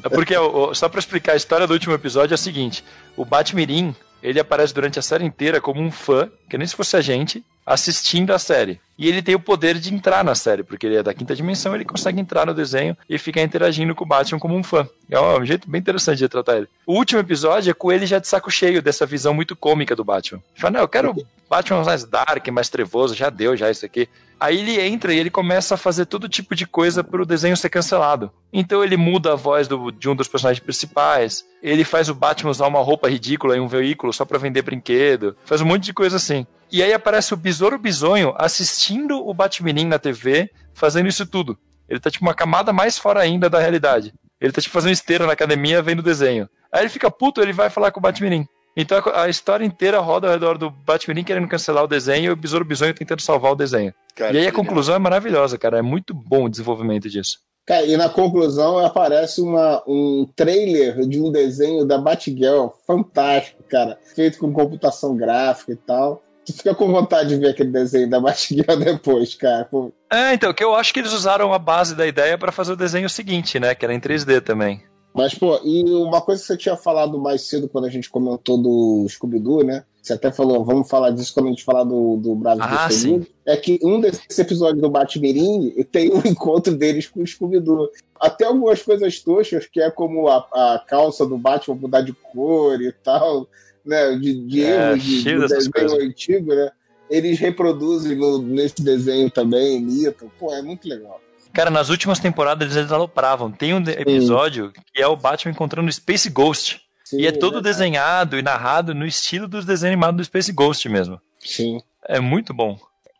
[0.04, 0.34] É porque,
[0.74, 2.84] só pra explicar a história do último episódio, é a seguinte:
[3.16, 6.96] o Batmirim, ele aparece durante a série inteira como um fã, que nem se fosse
[6.96, 8.80] a gente, assistindo a série.
[8.98, 11.74] E ele tem o poder de entrar na série, porque ele é da quinta dimensão,
[11.74, 14.88] ele consegue entrar no desenho e ficar interagindo com o Batman como um fã.
[15.08, 16.68] É um jeito bem interessante de tratar ele.
[16.84, 20.04] O último episódio é com ele já de saco cheio dessa visão muito cômica do
[20.04, 20.38] Batman.
[20.52, 21.14] Ele fala, não, eu quero
[21.48, 24.08] Batman mais dark, mais trevoso, já deu já isso aqui.
[24.40, 27.70] Aí ele entra e ele começa a fazer todo tipo de coisa pro desenho ser
[27.70, 28.30] cancelado.
[28.52, 32.50] Então ele muda a voz do- de um dos personagens principais, ele faz o Batman
[32.50, 35.92] usar uma roupa ridícula em um veículo só pra vender brinquedo, faz um monte de
[35.92, 36.46] coisa assim.
[36.70, 41.58] E aí aparece o Besouro Bisonho assistindo o Batmirim na TV, fazendo isso tudo.
[41.88, 44.12] Ele tá tipo uma camada mais fora ainda da realidade.
[44.40, 46.48] Ele tá tipo fazendo esteira na academia vendo o desenho.
[46.72, 48.46] Aí ele fica puto, ele vai falar com o Batmirim.
[48.76, 52.36] Então a, história inteira roda ao redor do Batman querendo cancelar o desenho e o
[52.36, 53.92] Besouro Bisonho tentando salvar o desenho.
[54.14, 55.78] Cara, e aí a conclusão é maravilhosa, cara.
[55.78, 57.38] É muito bom o desenvolvimento disso.
[57.66, 63.98] Cara, e na conclusão aparece uma, um trailer de um desenho da Batgirl fantástico, cara.
[64.14, 66.22] Feito com computação gráfica e tal.
[66.48, 69.68] Tu fica com vontade de ver aquele desenho da Batgirl depois, cara.
[70.10, 72.76] É, então, que eu acho que eles usaram a base da ideia pra fazer o
[72.76, 73.74] desenho seguinte, né?
[73.74, 74.82] Que era em 3D também.
[75.14, 78.56] Mas, pô, e uma coisa que você tinha falado mais cedo quando a gente comentou
[78.56, 79.84] do Scooby-Doo, né?
[80.00, 83.26] Você até falou, vamos falar disso quando a gente falar do, do Bravo Ah, Destemido.
[83.44, 87.90] É que um desses episódios do Batmirim tem um encontro deles com o Scooby-Doo.
[88.18, 92.80] Até algumas coisas toxas, que é como a, a calça do Batman mudar de cor
[92.80, 93.46] e tal,
[93.88, 94.16] né?
[94.16, 95.98] De, de É, erros de, dessas desenho coisas.
[96.08, 96.70] antigo, né?
[97.10, 100.30] Eles reproduzem no- nesse desenho também, imitam.
[100.38, 101.20] Pô, é muito legal.
[101.54, 103.50] Cara, nas últimas temporadas eles alopravam.
[103.50, 106.82] Tem um de- episódio que é o Batman encontrando o Space Ghost.
[107.02, 107.62] Sim, e é todo né?
[107.62, 111.18] desenhado e narrado no estilo dos desenhos animados do Space Ghost mesmo.
[111.40, 111.80] Sim.
[112.06, 112.78] É muito bom.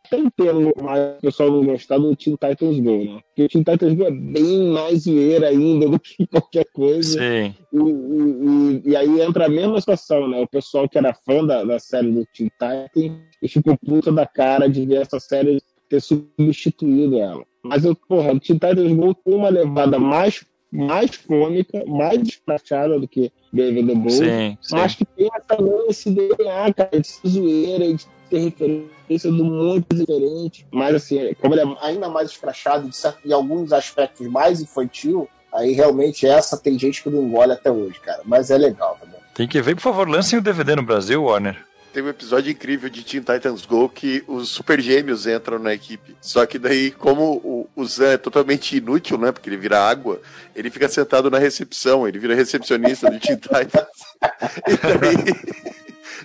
[0.09, 3.19] Tem pelo mais o pessoal não gostar do Teen Titans Go, né?
[3.27, 7.19] Porque o Teen Titans Go é bem mais zoeira ainda do que qualquer coisa.
[7.19, 7.55] Sim.
[7.73, 10.41] E, e- e- e aí entra a mesma situação, né?
[10.41, 14.25] O pessoal que era fã da, da série do Teen Titans e ficou puta da
[14.25, 17.43] cara de ver essa série ter substituído ela.
[17.63, 22.99] Mas, eu, porra, o Teen Titans Go tem uma levada mais, mais cômica, mais despachada
[22.99, 24.11] do que David the Bold.
[24.13, 24.75] Sim, sim.
[24.75, 25.57] Mas que tem essa
[25.89, 30.67] esse DNA, cara, de zoeira, de ter referência de um monte diferente.
[30.71, 35.27] Mas assim, como ele é ainda mais escrachado, de certo, em alguns aspectos mais infantil,
[35.53, 38.21] aí realmente essa tem gente que não engole até hoje, cara.
[38.25, 39.19] Mas é legal também.
[39.33, 41.69] Tem que ver, por favor, lancem o DVD no Brasil, Warner.
[41.91, 46.15] Tem um episódio incrível de Teen Titans Go que os super gêmeos entram na equipe.
[46.21, 49.31] Só que daí, como o, o Zan é totalmente inútil, né?
[49.31, 50.21] Porque ele vira água,
[50.55, 53.87] ele fica sentado na recepção, ele vira recepcionista do Teen Titans.
[54.67, 55.78] E daí,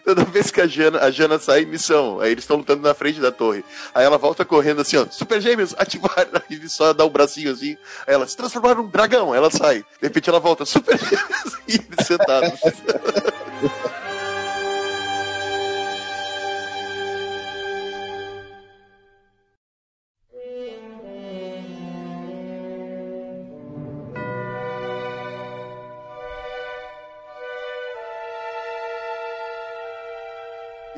[0.04, 2.94] toda vez que a Jana, a Jana sai em missão, aí eles estão lutando na
[2.94, 3.64] frente da torre.
[3.94, 7.50] Aí ela volta correndo assim, ó, super gêmeos, ativar, aí ele só dá um bracinho
[7.50, 7.76] assim,
[8.06, 9.78] aí ela se transformar num dragão, ela sai.
[9.78, 12.60] De repente ela volta, super gêmeos, e sentados.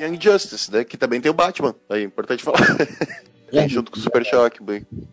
[0.07, 0.83] Young Justice, né?
[0.83, 1.75] Que também tem o Batman.
[1.89, 2.59] Aí, importante falar.
[3.67, 4.59] Junto com o Super Shock,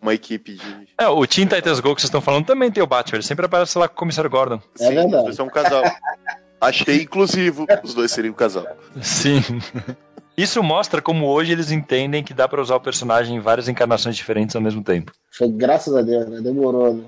[0.02, 0.88] uma equipe de.
[0.98, 3.18] É, o Teen Titans Go que vocês estão falando também tem o Batman.
[3.18, 4.60] Ele sempre aparece lá com o Comissário Gordon.
[4.80, 5.16] É verdade.
[5.16, 5.84] os dois são um casal.
[6.60, 8.66] Achei inclusivo os dois serem um casal.
[9.00, 9.40] Sim.
[10.36, 14.16] Isso mostra como hoje eles entendem que dá pra usar o personagem em várias encarnações
[14.16, 15.12] diferentes ao mesmo tempo.
[15.30, 16.40] Foi graças a Deus, né?
[16.40, 17.04] Demorou, né?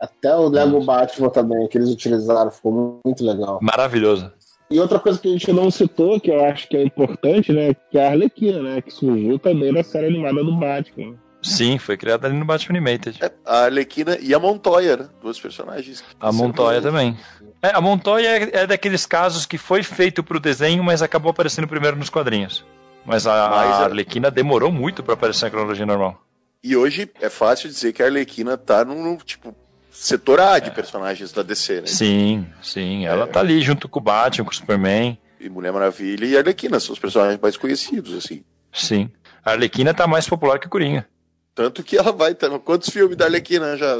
[0.00, 3.58] Até o Lego Batman também, que eles utilizaram, ficou muito legal.
[3.60, 4.32] Maravilhoso.
[4.70, 7.74] E outra coisa que a gente não citou, que eu acho que é importante, né?
[7.90, 8.80] Que é a Arlequina, né?
[8.80, 11.16] Que surgiu também na série animada do Batman.
[11.42, 13.18] Sim, foi criado ali no Batman Animated.
[13.20, 15.08] É, a Arlequina e a Montoya, né?
[15.20, 16.04] Duas personagens.
[16.20, 17.16] A Montoya também.
[17.62, 21.66] É, a Montoya é, é daqueles casos que foi feito pro desenho, mas acabou aparecendo
[21.66, 22.64] primeiro nos quadrinhos.
[23.04, 26.22] Mas a, Mas a é- Arlequina demorou muito pra aparecer na cronologia normal.
[26.62, 29.54] E hoje é fácil dizer que a Arlequina tá num, tipo,
[29.90, 31.86] setor A de personagens da DC, né?
[31.86, 33.06] Sim, sim.
[33.06, 35.18] Ela tá ali junto com o Batman, com o Superman.
[35.38, 38.44] E Mulher Maravilha e Arlequina são os personagens mais conhecidos, assim.
[38.72, 39.10] Sim.
[39.44, 41.06] A Arlequina tá mais popular que o Coringa.
[41.54, 42.34] Tanto que ela vai.
[42.34, 43.94] ter- Quantos filmes da Arlequina já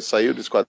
[0.00, 0.68] saiu do Esquadrão?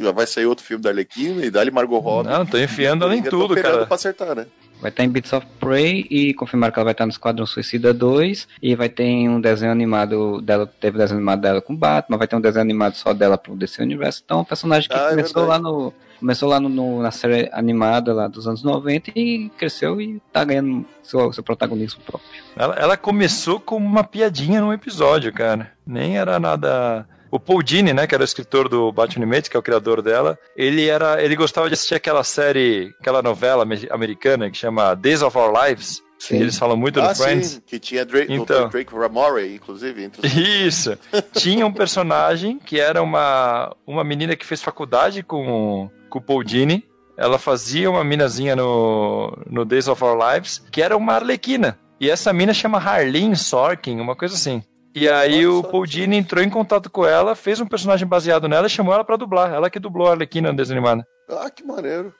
[0.00, 2.30] Já vai sair outro filme da Arlequina e dali Margot Robbie.
[2.30, 3.84] Não, tô enfiando ela em tudo, cara.
[3.86, 4.46] Pra acertar, né?
[4.80, 7.92] Vai estar em Beats of Prey e confirmaram que ela vai estar no Esquadrão Suicida
[7.92, 12.26] 2 e vai ter um desenho animado dela, teve desenho animado dela com Batman, vai
[12.26, 14.22] ter um desenho animado só dela pro DC Universo.
[14.24, 15.62] Então, é um personagem que Ah, é começou lá verdade.
[15.64, 20.20] no começou lá no, no- na série animada lá dos anos 90 e cresceu e
[20.32, 22.30] tá ganhando seu, seu protagonismo próprio.
[22.56, 25.72] Ela, ela começou com uma piadinha num episódio, cara.
[25.86, 27.06] Nem era nada.
[27.30, 30.02] O Paul Dini, né, que era o escritor do Batman Animated, que é o criador
[30.02, 34.94] dela, ele era, ele gostava de assistir aquela série, aquela novela ame- americana que chama
[34.94, 36.02] Days of Our Lives.
[36.18, 37.46] que Eles falam muito ah, do Friends.
[37.50, 38.64] sim, que tinha Drake, Então.
[38.66, 38.70] Dr.
[38.72, 40.02] Drake Ramore, inclusive.
[40.02, 40.32] Entre os...
[40.34, 40.98] Isso.
[41.34, 46.42] Tinha um personagem que era uma, uma menina que fez faculdade com, com o Paul
[46.42, 46.84] Dini.
[47.16, 51.78] Ela fazia uma minazinha no, no Days of Our Lives, que era uma arlequina.
[52.00, 54.62] E essa mina chama Harleen Sorkin, uma coisa assim.
[54.94, 55.62] E aí Olha o.
[55.62, 59.04] Paul Dini entrou em contato com ela, fez um personagem baseado nela e chamou ela
[59.04, 59.52] pra dublar.
[59.52, 61.04] Ela que dublou a Arlequina animado.
[61.28, 62.12] Ah, que maneiro.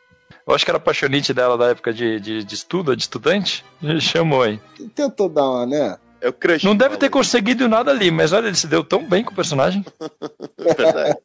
[0.47, 3.65] Eu acho que era apaixonite dela da época de, de, de estudo, de estudante.
[3.83, 4.61] E chamou aí.
[4.95, 5.97] Tentou dar uma, né?
[6.21, 6.65] É o crush.
[6.65, 9.35] Não deve ter conseguido nada ali, mas olha, ele se deu tão bem com o
[9.35, 9.85] personagem.
[10.59, 11.19] É verdade.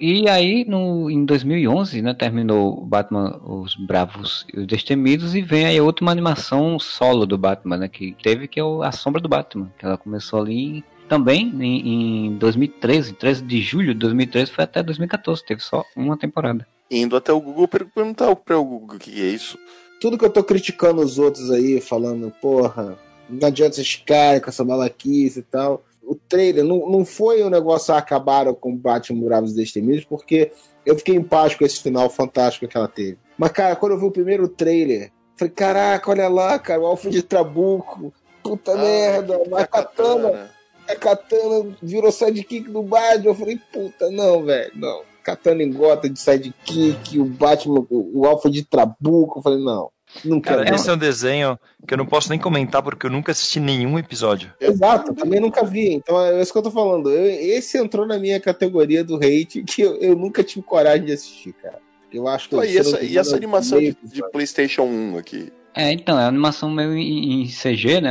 [0.00, 5.42] E aí, no, em 2011, né, terminou o Batman, Os Bravos e os Destemidos, e
[5.42, 9.20] vem aí outra animação solo do Batman, né, que teve, que é o A Sombra
[9.20, 14.52] do Batman, que ela começou ali também em, em 2013, 13 de julho de 2013,
[14.52, 16.64] foi até 2014, teve só uma temporada.
[16.88, 19.58] Indo até o Google perguntar para o Google o que é isso.
[20.00, 22.96] Tudo que eu tô criticando os outros aí, falando, porra,
[23.28, 27.50] não adianta vocês ficarem com essa malaquice e tal o trailer não, não foi um
[27.50, 30.50] negócio a acabaram com Batman Bravos e Destemidos, porque
[30.86, 33.18] eu fiquei em paz com esse final fantástico que ela teve.
[33.36, 37.14] Mas, cara, quando eu vi o primeiro trailer, falei, caraca, olha lá, cara, o Alfred
[37.14, 40.50] de Trabuco, puta ah, merda, a katana,
[40.88, 43.26] a katana virou sidekick do Batman.
[43.26, 45.02] Eu falei, puta, não, velho, não.
[45.22, 49.90] Katana em gota de sidekick, o Batman, o Alfred de Trabuco, eu falei, não.
[50.24, 53.32] Nunca Cara, esse é um desenho que eu não posso nem comentar porque eu nunca
[53.32, 54.52] assisti nenhum episódio.
[54.60, 55.92] Exato, também nunca vi.
[55.92, 57.10] Então é isso que eu tô falando.
[57.10, 61.12] Eu, esse entrou na minha categoria do hate que eu, eu nunca tive coragem de
[61.12, 61.78] assistir, cara.
[62.12, 65.52] Eu acho que Pô, e, essa, e essa animação de, de, PlayStation 1 aqui?
[65.74, 68.10] É, então, é uma animação meio em, CG, né?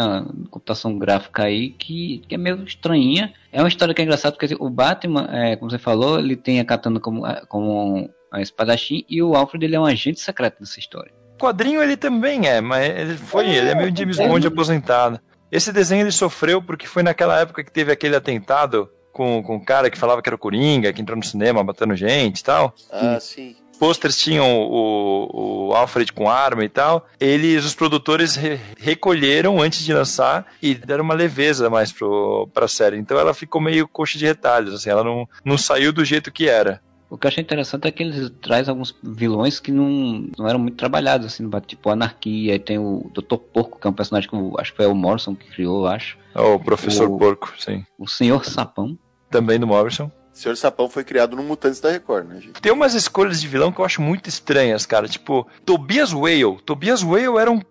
[0.52, 3.34] Computação gráfica aí, que, que é meio estranhinha.
[3.52, 6.36] É uma história que é engraçada, porque assim, o Batman, é, como você falou, ele
[6.36, 10.58] tem a katana como, como a espadachim e o Alfred ele é um agente secreto
[10.60, 14.46] nessa história quadrinho ele também é, mas ele foi, é, ele é meio James Bond
[14.46, 14.50] é.
[14.50, 15.20] aposentado.
[15.52, 19.66] Esse desenho ele sofreu porque foi naquela época que teve aquele atentado com, com o
[19.66, 22.76] cara que falava que era o Coringa, que entrou no cinema matando gente e tal.
[22.92, 23.56] Ah, sim.
[23.80, 27.08] Posters tinham o, o Alfred com arma e tal.
[27.20, 32.68] Eles, os produtores, re recolheram antes de lançar e deram uma leveza mais pro, pra
[32.68, 32.98] série.
[32.98, 36.50] Então ela ficou meio coxa de retalhos, assim, ela não, não saiu do jeito que
[36.50, 36.82] era.
[37.10, 40.60] O que eu achei interessante é que eles trazem alguns vilões que não, não eram
[40.60, 43.38] muito trabalhados, assim, no tipo Anarquia, e tem o Dr.
[43.38, 45.88] Porco, que é um personagem que eu, acho que foi o Morrison que criou, eu
[45.88, 46.18] acho.
[46.36, 47.86] É o Professor o, Porco, sim.
[47.98, 48.98] O Senhor Sapão.
[49.30, 50.12] Também do Morrison.
[50.34, 52.62] O Senhor Sapão foi criado no Mutantes da Record, né, gente?
[52.62, 55.08] Tem umas escolhas de vilão que eu acho muito estranhas, cara.
[55.08, 56.62] Tipo, Tobias Whale.
[56.64, 57.62] Tobias Whale era um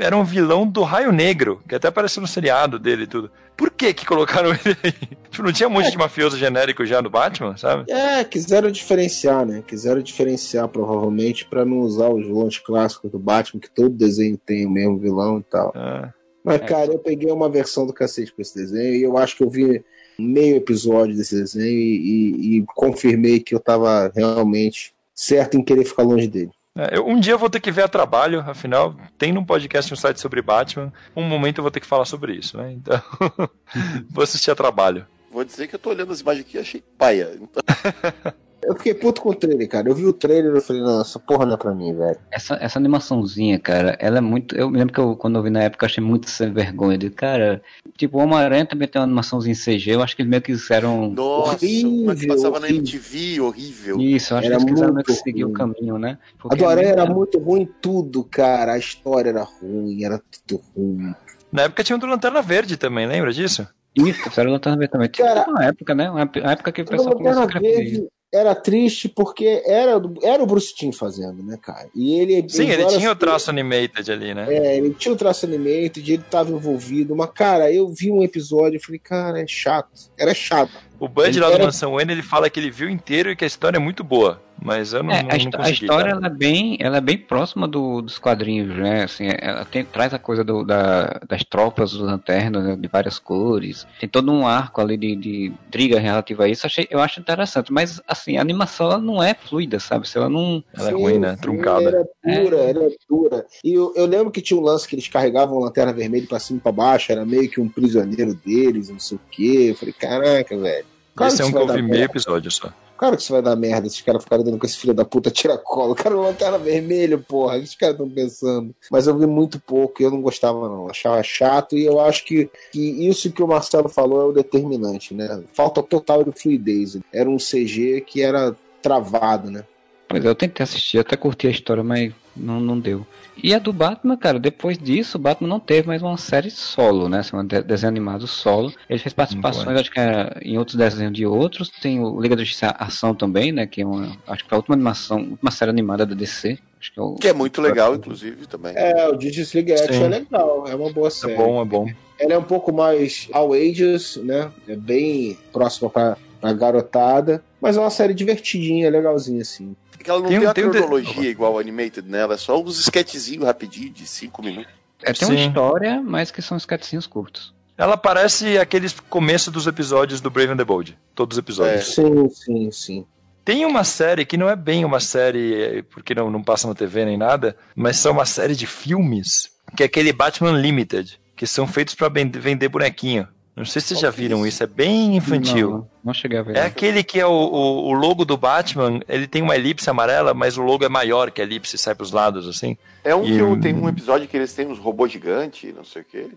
[0.00, 3.30] era um vilão do Raio Negro, que até apareceu no seriado dele e tudo.
[3.56, 4.92] Por que que colocaram ele aí?
[5.30, 5.90] Tipo, não tinha um monte é.
[5.90, 7.90] de mafioso genérico já no Batman, sabe?
[7.90, 9.62] É, quiseram diferenciar, né?
[9.66, 14.66] Quiseram diferenciar, provavelmente, para não usar os vilões clássicos do Batman, que todo desenho tem
[14.66, 15.72] o mesmo vilão e tal.
[15.74, 16.12] É.
[16.44, 16.64] Mas, é.
[16.64, 19.50] cara, eu peguei uma versão do cacete pra esse desenho e eu acho que eu
[19.50, 19.84] vi
[20.18, 25.84] meio episódio desse desenho e, e, e confirmei que eu tava realmente certo em querer
[25.84, 26.50] ficar longe dele.
[26.76, 29.92] É, eu, um dia eu vou ter que ver a trabalho, afinal, tem num podcast
[29.92, 32.72] um site sobre Batman, um momento eu vou ter que falar sobre isso, né?
[32.72, 33.02] Então,
[34.08, 35.06] vou assistir a trabalho.
[35.30, 37.36] Vou dizer que eu tô olhando as imagens aqui e achei paia.
[37.40, 37.62] Então...
[38.70, 39.88] Eu fiquei puto com o trailer, cara.
[39.88, 42.16] Eu vi o trailer e falei, não, essa porra não é pra mim, velho.
[42.30, 44.54] Essa, essa animaçãozinha, cara, ela é muito.
[44.54, 46.96] Eu lembro que eu, quando eu vi na época, eu achei muito sem vergonha.
[46.96, 47.60] De, cara,
[47.96, 49.90] tipo, o Homem-Aranha também tem uma animaçãozinha em CG.
[49.90, 51.10] Eu acho que eles meio que fizeram.
[51.10, 52.60] Nossa, horrível, que passava horrível.
[52.60, 54.00] na MTV, horrível.
[54.00, 56.16] Isso, eu acho era que eles quiseram meio que seguir o caminho, né?
[56.38, 58.74] Porque a do Aranha era muito ruim tudo, cara.
[58.74, 61.12] A história era ruim, era tudo ruim.
[61.50, 63.66] Na época tinha o do Lanterna Verde também, lembra disso?
[63.96, 65.08] Isso, era o Lanterna Verde também.
[65.08, 66.08] Cara, uma época, né?
[66.08, 70.74] Uma época que o pessoal começou a Verde era triste porque era, era o Bruce
[70.74, 71.88] Timm fazendo, né, cara?
[71.94, 72.48] E ele.
[72.48, 74.46] Sim, ele tinha o traço animated ali, né?
[74.48, 77.16] É, ele tinha o traço animated, ele tava envolvido.
[77.16, 80.10] Mas, cara, eu vi um episódio e falei, cara, é chato.
[80.16, 80.72] Era chato.
[81.00, 81.64] O Bud lá do era...
[81.64, 84.40] Mansão Wayne, ele fala que ele viu inteiro e que a história é muito boa.
[84.62, 87.66] Mas eu não, é, não, não A história ela é, bem, ela é bem próxima
[87.66, 89.04] do, dos quadrinhos, né?
[89.04, 92.76] Assim, ela tem, traz a coisa do, da, das tropas do Lanterna, né?
[92.76, 93.86] de várias cores.
[93.98, 96.66] Tem todo um arco ali de, de intriga relativa a isso.
[96.66, 97.72] Achei, eu acho interessante.
[97.72, 100.06] Mas, assim, a animação ela não é fluida, sabe?
[100.06, 100.62] Se ela não...
[100.76, 101.38] Ela é ruim, né?
[101.40, 101.88] Truncada.
[101.88, 102.70] Era dura, é.
[102.70, 103.46] era dura.
[103.64, 106.38] E eu, eu, lembro que tinha um lance que eles carregavam a Lanterna Vermelha pra
[106.38, 107.10] cima e pra baixo.
[107.10, 109.68] Era meio que um prisioneiro deles, não sei o quê.
[109.70, 110.89] Eu falei, caraca, velho.
[111.20, 112.72] Claro Esse é um que eu vi meio episódio só.
[112.96, 115.30] Claro que isso vai dar merda, esses caras ficaram dando com esse filho da puta
[115.30, 115.92] tira-cola.
[115.92, 117.56] O cara não lanterna vermelha, porra.
[117.56, 118.74] O que os caras estão pensando?
[118.90, 120.88] Mas eu vi muito pouco e eu não gostava, não.
[120.88, 125.12] achava chato e eu acho que, que isso que o Marcelo falou é o determinante,
[125.12, 125.42] né?
[125.52, 126.96] Falta total de fluidez.
[127.12, 129.64] Era um CG que era travado, né?
[130.08, 133.06] Pois é, eu tentei assistir, até curti a história, mas não, não deu.
[133.42, 137.08] E a do Batman, cara, depois disso, o Batman não teve mais uma série solo,
[137.08, 137.20] né?
[137.20, 138.72] Assim, um desenho animado solo.
[138.88, 141.70] Ele fez participações, acho que é, em outros desenhos de outros.
[141.70, 143.66] Tem o Liga da Justiça Ação também, né?
[143.66, 146.58] Que é uma, acho que foi a última animação, uma série animada da DC.
[146.80, 147.14] Acho que, é o...
[147.14, 148.72] que é muito legal, inclusive, também.
[148.74, 151.34] É, o Justice League Action é legal, é uma boa é série.
[151.34, 151.86] É bom, é bom.
[152.18, 154.50] Ela é um pouco mais all ages, né?
[154.66, 159.76] É bem próxima pra, pra garotada, mas é uma série divertidinha, legalzinha, assim.
[160.00, 161.28] É que ela não tem, tem uma tem cronologia de...
[161.28, 164.72] igual Animated nela, é só uns sketchzinhos rapidinho de 5 minutos.
[165.02, 165.34] É, tem Sim.
[165.34, 167.54] uma história, mas que são sketchzinhos curtos.
[167.76, 170.98] Ela parece aqueles começo dos episódios do Brave and the Bold.
[171.14, 171.98] Todos os episódios.
[171.98, 172.02] É.
[172.02, 173.06] Sim, sim, sim.
[173.44, 177.04] Tem uma série que não é bem uma série, porque não, não passa na TV
[177.04, 181.66] nem nada, mas são uma série de filmes, que é aquele Batman Limited, que são
[181.66, 183.26] feitos para vender bonequinho.
[183.56, 185.70] Não sei se vocês já viram isso, é bem infantil.
[185.70, 186.56] Não, não cheguei a ver.
[186.56, 190.32] É aquele que é o, o, o, logo do Batman, ele tem uma elipse amarela,
[190.32, 192.76] mas o logo é maior que a elipse, sai pros lados, assim.
[193.04, 196.02] É um E, que tem um episódio que eles têm uns robôs gigantes, não sei
[196.02, 196.28] o quê.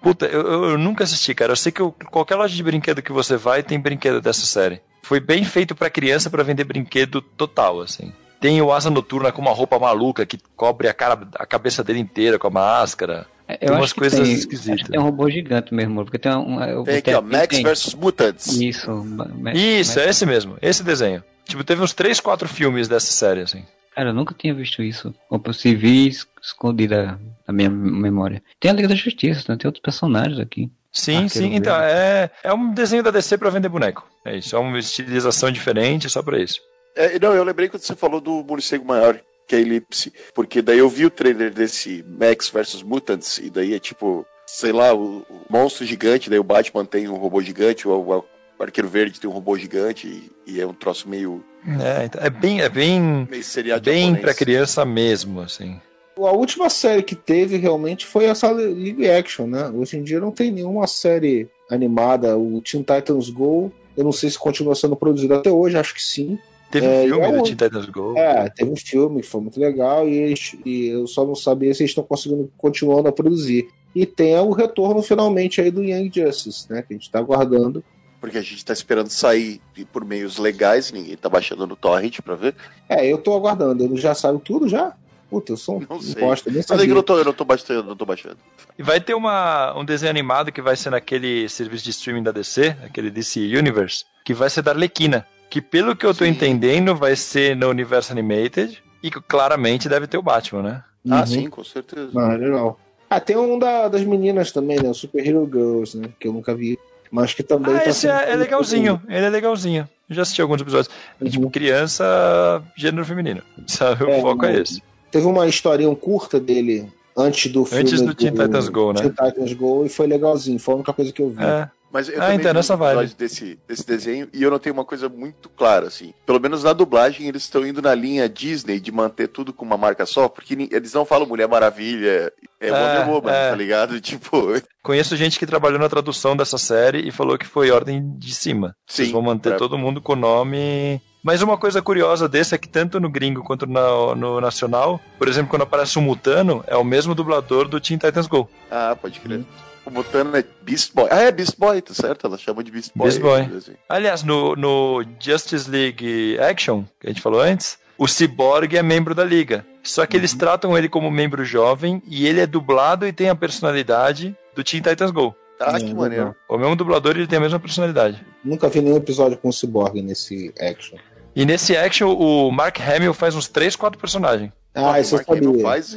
[0.00, 1.52] Puta, eu, eu- eu nunca assisti, cara.
[1.52, 4.80] Eu sei que eu- qualquer loja de brinquedo que você vai tem brinquedo dessa série.
[5.02, 8.10] Foi bem feito pra criança pra vender brinquedo total, assim.
[8.40, 11.98] Tem o Asa Noturna com uma roupa maluca que cobre a, cara, a cabeça dele
[11.98, 13.26] inteira com a máscara.
[13.52, 14.74] É, Tem Eu umas acho que coisas tem, esquisitas.
[14.74, 16.62] acho que tem um robô gigante mesmo, porque tem um.
[16.62, 18.46] eu Tem aqui, ó, Max tem- vs Mutants.
[18.46, 18.60] Isso.
[18.60, 21.22] Isso, ma- é esse mesmo, esse desenho.
[21.44, 23.64] Tipo, teve uns 3, 4 filmes dessa série, assim.
[23.94, 25.12] Cara, eu nunca tinha visto isso.
[25.28, 28.42] Ou se vi es- escondida da minha memória.
[28.60, 29.58] Tem a Liga da Justiça, né?
[29.58, 30.70] tem outros personagens aqui.
[30.92, 31.54] Sim, Arqueiro sim.
[31.54, 34.06] Então, é, é um desenho da DC pra vender boneco.
[34.24, 36.60] É isso, é uma estilização diferente só pra isso.
[36.96, 39.18] É, não, eu lembrei quando você falou do morcego maior,
[39.50, 40.12] que é a Elipse.
[40.32, 44.70] Porque daí eu vi o trailer desse Max vs Mutants, e daí é tipo, sei
[44.70, 48.24] lá, o, o monstro gigante, daí o Batman tem um robô gigante, o, o
[48.62, 52.30] Arqueiro Verde tem um robô gigante, e, e é um troço meio, É, então, é
[52.30, 55.80] bem, é bem, meio bem pra criança mesmo, assim.
[56.16, 59.68] A última série que teve realmente foi essa Live Action, né?
[59.70, 62.36] Hoje em dia não tem nenhuma série animada.
[62.36, 66.02] O Teen Titans Go, eu não sei se continua sendo produzido até hoje, acho que
[66.02, 66.38] sim.
[66.70, 68.14] Teve É, um filme é do um- Teen Titans Go.
[68.16, 71.74] É, teve um filme que foi muito legal e, eles- e eu só não sabia
[71.74, 73.68] se eles estão conseguindo continuando a produzir.
[73.94, 76.80] E tem o retorno finalmente aí do Young Justice, né?
[76.82, 77.82] Que a gente tá aguardando.
[78.20, 79.60] Porque a gente tá esperando sair
[79.92, 82.54] por meios legais, ninguém tá baixando no torrent pra ver.
[82.88, 83.82] É, eu tô aguardando.
[83.82, 84.92] Ele já saiu tudo já?
[85.28, 86.20] Puta, eu sou um Não sei.
[86.20, 88.36] bosta, nem Mas é que eu não tô, eu não tô baixando, não tô baixando.
[88.78, 92.30] E vai ter uma, um desenho animado que vai ser naquele serviço de streaming da
[92.32, 95.26] DC, aquele DC Universe, que vai ser da Arlequina.
[95.50, 96.30] Que pelo que eu tô Sim.
[96.30, 98.82] entendendo, vai ser no universo Animated.
[99.02, 100.84] E que claramente deve ter o Batman, né?
[101.10, 101.26] Ah, Uhum.
[101.26, 102.10] sim, com certeza.
[102.14, 102.78] Ah, legal.
[103.08, 104.90] Ah, tem um da- das meninas também, né?
[104.90, 106.10] O Super Hero Girls, né?
[106.20, 106.78] Que eu nunca vi.
[107.10, 109.00] Mas que também Ah, tá esse é, é legalzinho.
[109.08, 109.88] Ele é legalzinho.
[110.08, 110.94] Eu já assisti alguns episódios.
[111.20, 111.30] É Uhum.
[111.30, 113.42] tipo criança, gênero feminino.
[113.66, 114.04] Sabe?
[114.04, 114.60] O É, foco é não.
[114.62, 114.82] esse.
[115.10, 116.86] Teve uma historinha curta dele
[117.16, 117.82] antes do filme.
[117.82, 119.00] Antes do Teen Titans Go, né?
[119.00, 120.58] Teen Titans Go e foi legalzinho.
[120.60, 121.42] Foi a única coisa que eu vi.
[121.42, 121.68] É.
[121.92, 123.14] Mas eu Ah, então, episódio vibe.
[123.18, 126.14] desse, desse desenho e eu notei uma coisa muito clara, assim.
[126.24, 129.76] Pelo menos na dublagem, eles estão indo na linha Disney de manter tudo com uma
[129.76, 133.50] marca só, porque eles não falam Mulher Maravilha, é, É, Wonder Woman, é.
[133.50, 134.00] tá ligado?
[134.00, 138.34] Tipo, Conheço gente que trabalhou na tradução dessa série e falou que foi ordem de
[138.34, 138.74] cima.
[138.86, 141.00] Sim, vão manter pra- todo mundo com o nome.
[141.22, 145.28] Mas uma coisa curiosa desse é que tanto no gringo quanto na- no nacional, por
[145.28, 148.48] exemplo, quando aparece um mutano, é o mesmo dublador do Teen Titans Go.
[148.70, 149.44] ah, pode crer.
[149.84, 151.08] O Mutano é Beast Boy.
[151.10, 152.26] Ah, é Beast Boy, tá certo?
[152.26, 153.06] Ela chama de Beast Boy.
[153.08, 153.56] Beast Boy.
[153.56, 153.72] assim.
[153.88, 159.14] Aliás, no, no Justice League Action, que a gente falou antes, o Cyborg é membro
[159.14, 159.64] da liga.
[159.82, 163.34] Só que eles tratam ele como membro jovem e ele é dublado e tem a
[163.34, 165.34] personalidade do Teen Titans Go.
[165.58, 165.96] Ah, É, que legal.
[165.96, 166.36] maneiro.
[166.48, 168.24] O mesmo dublador ele tem a mesma personalidade.
[168.44, 170.98] Nunca vi nenhum episódio com o Cyborg nesse action.
[171.34, 174.50] E nesse action, o Mark Hamill faz uns 3, 4 personagens.
[174.74, 175.62] Ah, isso eu sabia.
[175.62, 175.96] faz.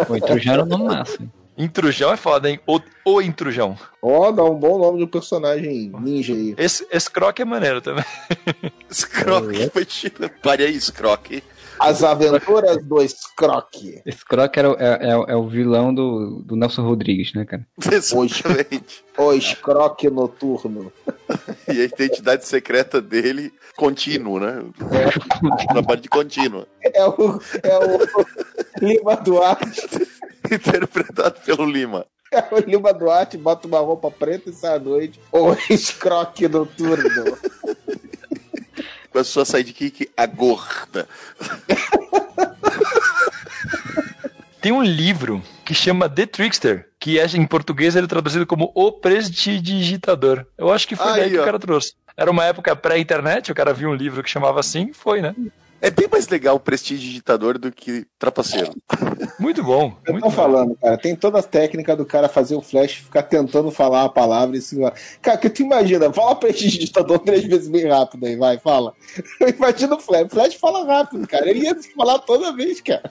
[0.09, 1.19] o intrujão era o nome massa.
[1.59, 2.61] Intrujão é foda, hein?
[2.67, 3.79] O, o intrujão.
[4.03, 6.55] Ó, dá um bom nome de um personagem ninja aí.
[6.59, 8.05] Esse, escroque é maneiro também.
[8.93, 10.31] Scroque foi tiro.
[10.43, 11.43] Parei Scroque.
[11.79, 14.01] As aventuras do Scroque.
[14.07, 17.67] Esse Croc era, o- é, é, é o vilão do, do Nelson Rodrigues, né, cara?
[17.93, 19.05] Exatamente.
[19.19, 20.93] O Scroque noturno.
[21.69, 24.63] E a identidade secreta dele, contínuo, né?
[25.73, 26.65] Trabalho de contínuo.
[26.81, 29.83] É o, é o Lima Duarte.
[30.49, 32.07] Interpretado pelo Lima.
[32.31, 35.21] É o Lima Duarte, bota uma roupa preta e sai à noite.
[35.33, 37.37] O Scroque noturno.
[39.17, 41.09] Com a sua sidekick, a gorda.
[44.61, 48.71] Tem um livro que chama The Trickster, que é, em português ele é traduzido como
[48.75, 50.45] O Prestidigitador.
[50.59, 51.43] Eu acho que foi Aí, daí que ó.
[51.43, 51.95] o cara trouxe.
[52.15, 55.35] Era uma época pré-internet, o cara viu um livro que chamava assim, foi, né?
[55.81, 58.73] É bem mais legal o prestidigitador do que trapaceiro.
[59.39, 59.97] Muito bom.
[60.07, 60.37] Eu Muito tô bom.
[60.37, 60.97] falando, cara.
[60.97, 64.61] Tem toda a técnica do cara fazer o flash ficar tentando falar a palavra e
[64.61, 64.77] se.
[65.21, 68.95] Cara, que tu imagina, fala pra esse digitador três vezes bem rápido aí, vai, fala.
[69.57, 70.27] Imagina o Flash.
[70.27, 71.49] O Flash fala rápido, cara.
[71.49, 73.11] Ele ia falar toda vez, cara.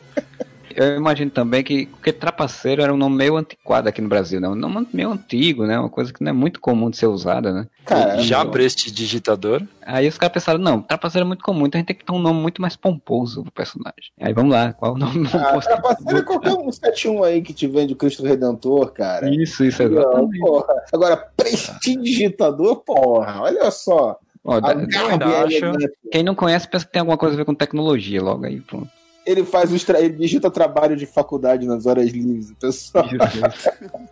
[0.76, 4.48] Eu imagino também que porque trapaceiro era um nome meio antiquado aqui no Brasil, né?
[4.50, 5.80] Um nome meio antigo, né?
[5.80, 7.68] Uma coisa que não é muito comum de ser usada, né?
[7.86, 9.62] Cara, Já meu, prestidigitador.
[9.82, 12.12] Aí os caras pensaram, não, trapaceiro é muito comum, então a gente tem que ter
[12.12, 14.12] um nome muito mais pomposo pro personagem.
[14.20, 15.68] Aí vamos lá, qual o nome Ah, pomposo?
[15.68, 19.30] trapaceiro é qualquer um 71 aí que te vende o Cristo Redentor, cara.
[19.30, 20.40] Isso, isso, Não, exatamente.
[20.40, 20.74] porra.
[20.94, 24.18] Agora, prestidigitador, porra, olha só.
[24.44, 27.56] Ó, da- garra acho- quem não conhece pensa que tem alguma coisa a ver com
[27.56, 28.90] tecnologia logo aí, pronto.
[29.26, 30.00] Ele faz os tra...
[30.00, 33.06] ele digita trabalho de faculdade nas horas livres, pessoal.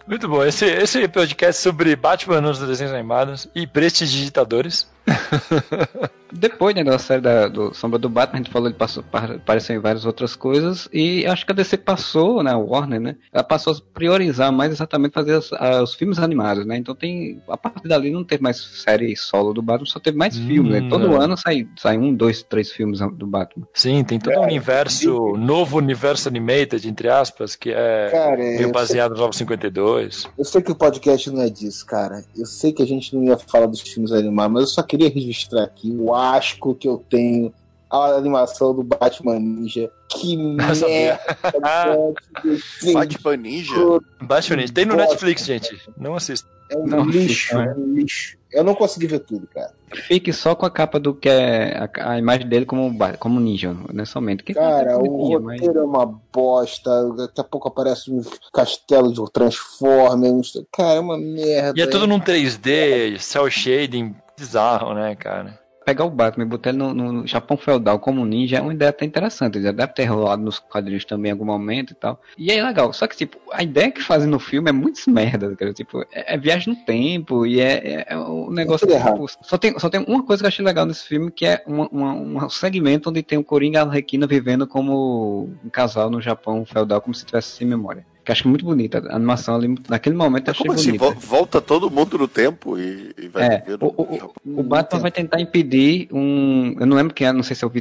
[0.08, 0.44] Muito bom.
[0.44, 4.88] Esse, esse podcast sobre Batman nos desenhos animados e prestidigitadores.
[6.36, 9.34] Depois né, da série da, do Sombra do Batman, a gente falou, ele passou, par-
[9.34, 13.16] apareceu em várias outras coisas, e acho que a DC passou, né, a Warner, né,
[13.32, 17.40] ela passou a priorizar mais exatamente fazer as- a- os filmes animados, né, então tem,
[17.48, 20.72] a partir dali não teve mais série solo do Batman, só teve mais Hum, filmes,
[20.72, 21.22] né, todo não.
[21.22, 23.68] ano sai, sai um, dois, três filmes do Batman.
[23.72, 28.72] Sim, tem todo um universo, novo universo animated, entre aspas, que é Cara, meio sei,
[28.72, 30.28] baseado nos Novos 52.
[30.38, 32.24] eu sei que o podcast não é disso, cara.
[32.36, 35.10] Eu sei que a gente não ia falar dos filmes animados, mas eu só queria
[35.10, 37.52] registrar aqui o asco que eu tenho
[37.90, 39.90] a animação do Batman Ninja.
[40.10, 41.20] Que merda!
[42.94, 43.74] Batman Ninja.
[44.22, 44.74] Batman Ninja.
[44.74, 45.10] Tem no Bosta.
[45.12, 45.82] Netflix, gente.
[45.98, 46.48] Não assista.
[46.70, 47.66] é um Não, lixo, é.
[47.66, 48.38] é um lixo.
[48.52, 49.74] Eu não consegui ver tudo, cara.
[50.08, 53.76] Fique só com a capa do que é a, a imagem dele como, como ninja,
[53.92, 54.44] não é somente.
[54.44, 56.90] Que Cara, o mas- roteiro é uma bosta.
[57.16, 58.22] Daqui a pouco aparece um
[58.54, 60.54] castelo de Transformers.
[60.72, 61.80] Cara, é uma merda.
[61.80, 65.62] E é tudo num 3D, cel shading bizarro, né, cara?
[65.86, 68.88] pegar o Batman e botar ele no, no Japão feudal como ninja é uma ideia
[68.90, 69.62] até interessante.
[69.62, 72.22] Já deve ter rolado nos quadrinhos também em algum momento e tal.
[72.38, 72.94] E é legal.
[72.94, 75.74] Só que, tipo, a ideia que fazem no filme é muito merda, cara.
[75.74, 78.90] Tipo, é, é viagem no tempo e é, é, é um negócio.
[78.90, 79.26] errado.
[79.28, 81.62] tipo, só, tem, só tem uma coisa que eu achei legal nesse filme, que é
[81.68, 86.10] uma, uma- um segmento onde tem o Coringa e a Arlequina vivendo como um casal
[86.10, 88.06] no Japão feudal, como se tivesse sem memória.
[88.24, 89.04] Que eu acho muito bonita.
[89.10, 90.98] A animação ali, naquele momento, eu Mas achei como assim?
[90.98, 91.06] bonita.
[91.06, 94.64] Vol- Volta todo mundo no tempo e, e vai É, viver o, no o- o
[94.64, 96.76] Batman vai tentar impedir um.
[96.80, 97.72] Eu não lembro quem é, não sei se é o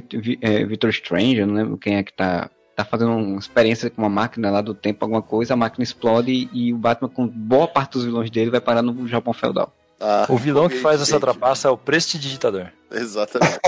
[0.40, 2.51] é, Victor Strange, eu não lembro quem é que tá.
[2.74, 6.48] Tá fazendo uma experiência com uma máquina lá do tempo, alguma coisa, a máquina explode
[6.55, 9.70] e, o Batman, com boa parte dos vilões dele, vai parar no Japão feudal.
[10.01, 12.69] Ah, O vilão que faz essa trapaça é o prestidigitador.
[13.01, 13.59] Exatamente.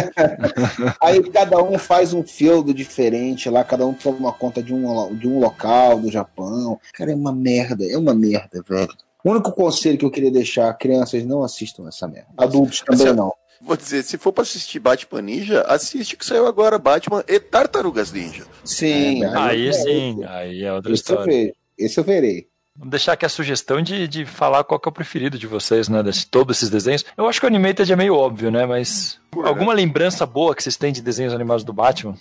[1.01, 5.27] Aí cada um faz um feudo diferente lá, cada um toma conta de um, de
[5.29, 6.79] um local do Japão.
[6.93, 8.89] Cara, é uma merda, é uma merda, velho.
[9.25, 12.29] O único conselho que eu queria deixar, crianças não assistam essa merda.
[12.37, 13.33] Adultos também Assim, não.
[13.63, 18.13] Vou dizer, se for pra assistir Batman Ninja, assiste que saiu agora Batman e Tartarugas
[18.13, 18.45] Ninja.
[18.63, 21.33] Sim, Aí eu- sim, aí é outra Esse eu história.
[21.33, 21.53] vejo.
[21.79, 22.47] Esse eu verei.
[22.77, 25.89] Vamos deixar aqui a sugestão de, de falar qual que é o preferido de vocês,
[25.89, 26.03] né?
[26.03, 27.05] De todos esses desenhos.
[27.17, 28.67] Eu acho que o Animated é meio óbvio, né?
[28.67, 32.17] Mas alguma lembrança boa que vocês têm de desenhos animados do Batman?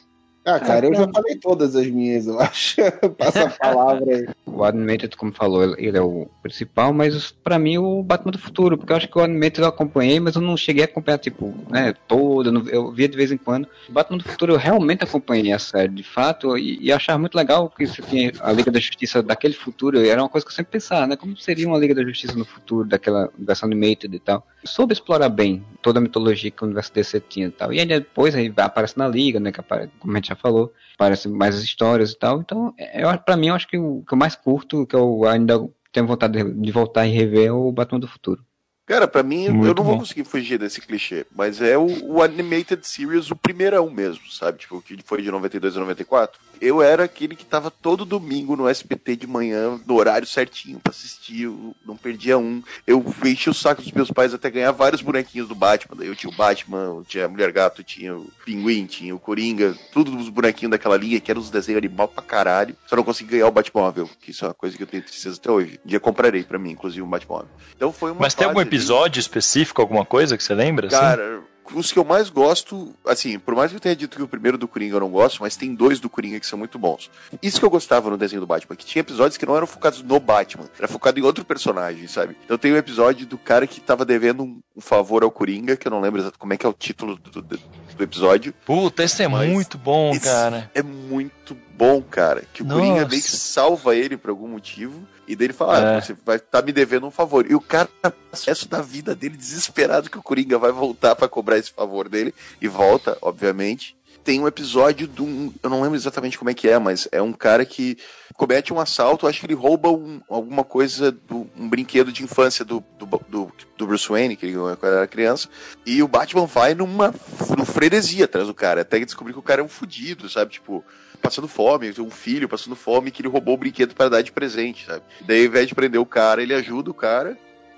[0.46, 2.76] Ah, cara, eu já falei todas as minhas, eu acho.
[3.18, 4.28] Passa a palavra aí.
[4.46, 8.78] O Animated, como falou, ele- é o principal, mas pra mim o Batman do Futuro,
[8.78, 11.54] porque eu acho que o Animated eu acompanhei, mas eu não cheguei a acompanhar, tipo,
[11.70, 13.68] né, todo, eu via de vez em quando.
[13.88, 17.36] O Batman do Futuro eu realmente acompanhei a série, de fato, e, e achava muito
[17.36, 20.52] legal que você tinha a Liga da Justiça daquele futuro, e era uma coisa que
[20.52, 24.14] eu sempre pensava, né, como seria uma Liga da Justiça no futuro, daquela versão Animated
[24.14, 24.46] e tal.
[24.66, 27.74] Soube explorar bem toda a mitologia que o universo DC tinha e tal.
[27.74, 30.74] E aí depois aí aparece na Liga, né, que apare- como a gente já falou,
[30.96, 32.42] aparecem mais histórias e tal.
[32.42, 35.68] Então, é, pra mim, eu acho que o que eu mais curto, que eu ainda
[35.92, 38.44] tenho vontade de, de voltar e rever, é o Batman do Futuro.
[38.86, 40.00] Cara, pra mim, eu Muito não vou bom.
[40.02, 44.60] conseguir fugir desse clichê, mas é o, o Animated Series, o primeirão mesmo, sabe?
[44.60, 46.38] Tipo, que foi de 92 a 94.
[46.60, 50.92] Eu era aquele que tava todo domingo no SBT de manhã, no horário certinho pra
[50.92, 52.62] assistir, eu não perdia um.
[52.86, 55.96] Eu enchi o saco dos meus pais até ganhar vários bonequinhos do Batman.
[55.98, 59.20] Daí eu tinha o Batman, eu tinha a Mulher Gato, tinha o Pinguim, tinha o
[59.20, 62.76] Coringa, tudo os bonequinhos daquela linha, que eram os desenhos animal pra caralho.
[62.88, 65.38] Só não consegui ganhar o Batmóvel, que isso é uma coisa que eu tenho tristeza
[65.38, 65.80] até hoje.
[65.86, 67.48] Um dia comprarei pra mim, inclusive, um Batmóvel.
[67.76, 70.88] Então foi uma Mas tem algum fase ali- episódio específico, alguma coisa que você lembra?
[70.88, 70.96] assim?
[70.98, 71.42] Cara,
[71.74, 74.58] os que eu mais gosto, assim, por mais que eu tenha dito que o primeiro
[74.58, 77.10] do Coringa eu não gosto, mas tem dois do Coringa que são muito bons.
[77.42, 80.04] Isso que eu gostava no desenho do Batman, que tinha episódios que não eram focados
[80.04, 82.36] no Batman, era focado em outro personagem, sabe?
[82.44, 85.88] Então tem um episódio do cara que tava devendo um, um favor ao Coringa, que
[85.88, 87.60] eu não lembro exatamente como é que é o título do, do-
[87.96, 88.54] do episódio.
[88.66, 90.70] Puta, esse é Mas muito bom, cara.
[90.76, 92.44] É muito bom, cara.
[92.52, 93.08] Que o Coringa Nossa.
[93.08, 95.08] meio que salva ele por algum motivo.
[95.28, 96.02] E daí ele fala, ah, É.
[96.02, 97.50] você vai estar me devendo um favor.
[97.50, 101.16] E o cara passa o resto da vida dele desesperado que o Coringa vai voltar
[101.16, 102.34] pra cobrar esse favor dele.
[102.62, 103.96] E volta, obviamente.
[104.24, 105.54] Tem um episódio de um.
[105.62, 107.98] Eu não lembro exatamente como é que é, mas é um cara que
[108.36, 109.28] comete um assalto.
[109.28, 113.52] Acho que ele rouba um- alguma coisa, do, um brinquedo de infância do, do, do,
[113.78, 115.50] do Bruce Wayne, que ele quando era criança.
[115.86, 117.14] E o Batman vai numa
[117.58, 120.52] no frenesia atrás do cara, até que descobrir que o cara é um fudido, sabe?
[120.54, 120.86] Tipo,
[121.24, 124.86] passando fome, um filho passando fome que ele roubou o brinquedo para dar de presente,
[124.86, 125.04] sabe?
[125.22, 127.38] Daí, ao invés de prender o cara, ele ajuda o cara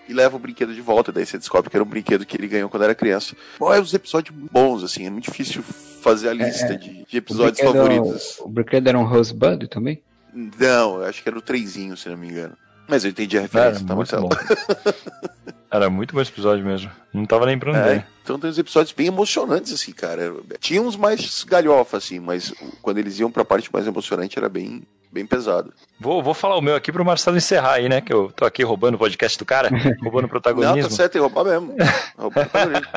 [0.09, 1.11] e leva o brinquedo de volta.
[1.11, 3.35] Daí você descobre que era um brinquedo que ele ganhou quando era criança.
[3.59, 7.59] Bom, é uns episódios bons, assim, é muito difícil fazer a lista de, de episódios
[7.59, 8.39] O favoritos.
[8.39, 10.01] O Brinquedo era um Rosebud também?
[10.33, 12.57] Não, acho que era o trenzinho, se não me engano.
[12.87, 14.29] Mas eu entendi a referência, tá, muito Marcelo?
[15.75, 16.89] Era muito bom esse episódio mesmo.
[17.13, 20.33] Não tava lembrando É, então tem uns episódios bem emocionantes, assim, cara.
[20.59, 24.83] Tinha uns mais galhofa, assim, mas quando eles iam pra parte mais emocionante era bem,
[25.11, 25.71] bem pesado.
[25.99, 28.01] Vou, vou falar o meu aqui pro Marcelo encerrar aí, né?
[28.01, 29.69] Que eu tô aqui roubando o podcast do cara,
[30.03, 30.89] roubando o Não, protagonismo.
[30.89, 31.75] tá certo, tem que roubar mesmo.
[32.17, 32.87] Rouba o protagonismo.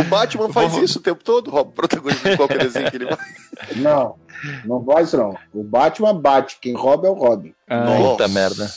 [0.00, 2.96] o Batman faz Vou- isso o tempo todo, rouba o protagonismo de qualquer desenho que
[2.96, 3.18] ele vai.
[3.76, 4.16] Não,
[4.64, 5.36] não vai isso não.
[5.54, 7.54] O Batman bate, quem rouba é o Robin.
[7.96, 8.68] Puta merda.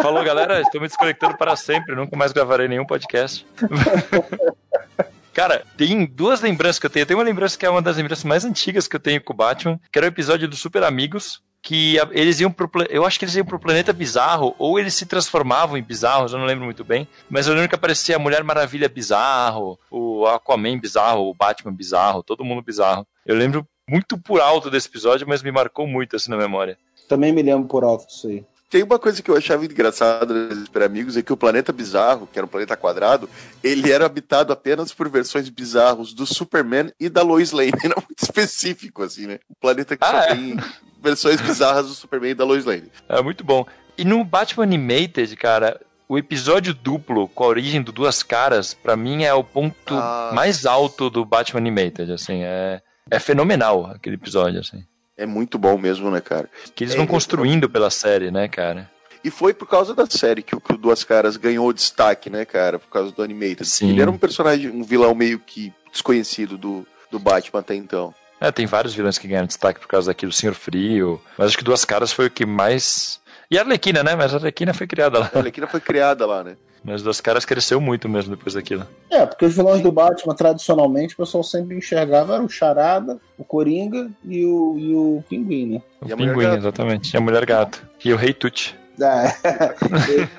[0.00, 0.60] Falou, galera.
[0.60, 1.94] Estou me desconectando para sempre.
[1.94, 3.46] Nunca mais gravarei nenhum podcast.
[5.34, 7.06] Cara, tem duas lembranças que eu tenho.
[7.06, 9.36] Tem uma lembrança que é uma das lembranças mais antigas que eu tenho com o
[9.36, 12.68] Batman, que era o episódio do Super Amigos, que eles iam pro.
[12.88, 16.40] Eu acho que eles iam pro planeta bizarro, ou eles se transformavam em bizarros, eu
[16.40, 17.06] não lembro muito bem.
[17.30, 22.22] Mas eu lembro que aparecia a Mulher Maravilha bizarro, o Aquaman bizarro, o Batman bizarro,
[22.24, 23.06] todo mundo bizarro.
[23.24, 26.76] Eu lembro muito por alto desse episódio, mas me marcou muito assim na memória.
[27.08, 28.44] Também me lembro por alto disso aí.
[28.70, 32.38] Tem uma coisa que eu achava engraçada Super Amigos, é que o planeta bizarro, que
[32.38, 33.28] era um planeta quadrado,
[33.64, 37.72] ele era habitado apenas por versões bizarros do Superman e da Lois Lane.
[37.82, 39.38] Era muito específico, assim, né?
[39.50, 40.34] Um planeta que Ah, só é?
[40.34, 40.56] tem
[41.02, 42.90] versões bizarras do Superman e da Lois Lane.
[43.08, 43.64] É muito bom.
[43.96, 48.96] E no Batman Animated, cara, o episódio duplo com a origem do Duas Caras, pra
[48.96, 50.30] mim é o ponto Ah.
[50.34, 54.84] mais alto do Batman Animated, assim, é, é fenomenal aquele episódio, assim.
[55.18, 56.48] É muito bom mesmo, né, cara?
[56.74, 58.88] Que eles É, vão eu- construindo pela série, né, cara?
[59.24, 62.44] E foi por causa da série que o, que o Duas Caras ganhou destaque, né,
[62.44, 62.78] cara?
[62.78, 63.66] Por causa do Animated.
[63.66, 63.90] Sim.
[63.90, 68.14] Ele era um personagem, um vilão meio que desconhecido do, do Batman até então.
[68.40, 71.58] É, tem vários vilões que ganharam destaque por causa daquilo, o Senhor Frio, mas acho
[71.58, 73.20] que Duas Caras foi o que mais...
[73.50, 74.14] E a Arlequina, né?
[74.14, 75.30] Mas a Arlequina foi criada lá.
[75.34, 76.56] A Arlequina foi criada lá, né?
[76.88, 78.86] Mas Duas Caras cresceu muito mesmo depois daquilo.
[79.10, 83.44] É, porque os vilões do Batman, tradicionalmente, o pessoal sempre enxergava era o Charada, o
[83.44, 85.82] Coringa e o, e o Pinguim, né?
[86.00, 86.56] O E Pinguim, Gato.
[86.56, 87.14] exatamente.
[87.14, 87.86] E a Mulher Gato.
[88.04, 88.74] E o Rei Tut.
[89.00, 89.28] É.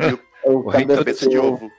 [0.45, 1.69] E o O Rei cabeça Cabeça de ovo.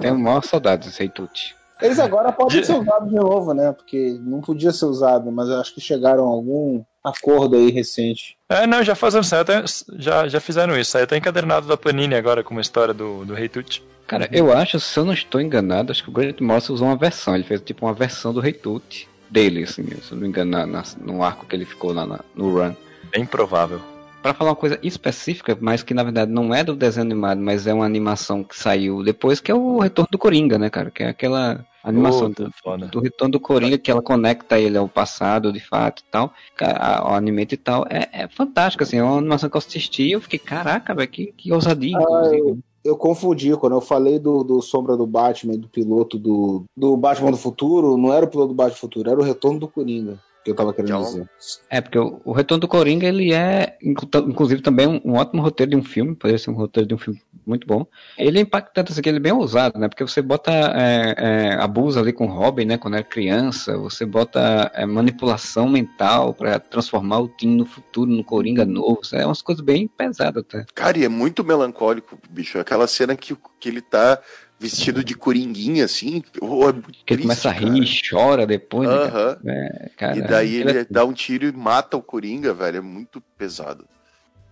[0.00, 1.54] Tenho maior saudade desse Reitute.
[1.84, 3.72] Eles agora podem De- ser usados de novo, né?
[3.72, 8.36] Porque não podia ser usado, mas eu acho que chegaram a algum acordo aí recente.
[8.48, 9.62] É, não, já fazendo saiu até,
[9.98, 10.92] já, já fizeram isso.
[10.92, 13.84] Saiu até encadernado da Panini agora com uma história do, do Rei Tut.
[14.06, 16.96] Cara, eu acho, se eu não estou enganado, acho que o Grant Morrison usou uma
[16.96, 17.34] versão.
[17.34, 20.66] Ele fez tipo uma versão do Reitute dele, assim, se eu não me engano, na,
[20.66, 22.74] na- no arco que ele ficou lá na- no run.
[23.10, 23.80] Bem provável.
[24.24, 27.66] Para falar uma coisa específica, mas que na verdade não é do desenho animado, mas
[27.66, 30.90] é uma animação que saiu depois, que é o Retorno do Coringa, né, cara?
[30.90, 34.88] Que é aquela animação Puta, do, do Retorno do Coringa, que ela conecta ele ao
[34.88, 37.84] passado, de fato, e tal, ao anime e tal.
[37.90, 41.06] É, é fantástico, assim, é uma animação que eu assisti e eu fiquei, caraca, velho,
[41.06, 42.60] que, que ousadia, Ah, inclusive.
[42.82, 47.30] Eu confundi, quando eu falei do, do Sombra do Batman do piloto do, do Batman
[47.30, 50.18] do Futuro, não era o piloto do Batman do Futuro, era o retorno do Coringa,
[50.44, 51.28] que eu tava querendo Então, dizer.
[51.70, 55.42] É, porque o, o Retorno do Coringa, ele é, inclu- inclusive, também um, um ótimo
[55.42, 57.86] roteiro de um filme, poderia ser um roteiro de um filme muito bom.
[58.16, 59.88] Ele é impactante, assim, que ele é bem ousado, né?
[59.88, 62.78] Porque você bota, é, é, abusa ali com o Robin, né?
[62.78, 68.22] Quando era criança, você bota é, manipulação mental pra transformar o Tim no futuro, no
[68.24, 70.64] Coringa novo, é umas coisas bem pesadas até.
[70.74, 72.58] Cara, e é muito melancólico, bicho.
[72.58, 74.20] Aquela cena que, que ele tá
[74.64, 76.22] vestido de coringuinha, assim.
[76.40, 77.66] Oh, é muito Que ele triste, começa a cara.
[77.72, 78.96] rir e chora depois, né?
[78.96, 79.08] cara?
[79.08, 79.38] Aham.
[79.46, 82.78] É, cara, E daí ele é ele dá um tiro e mata o Coringa, velho.
[82.78, 83.84] É muito pesado.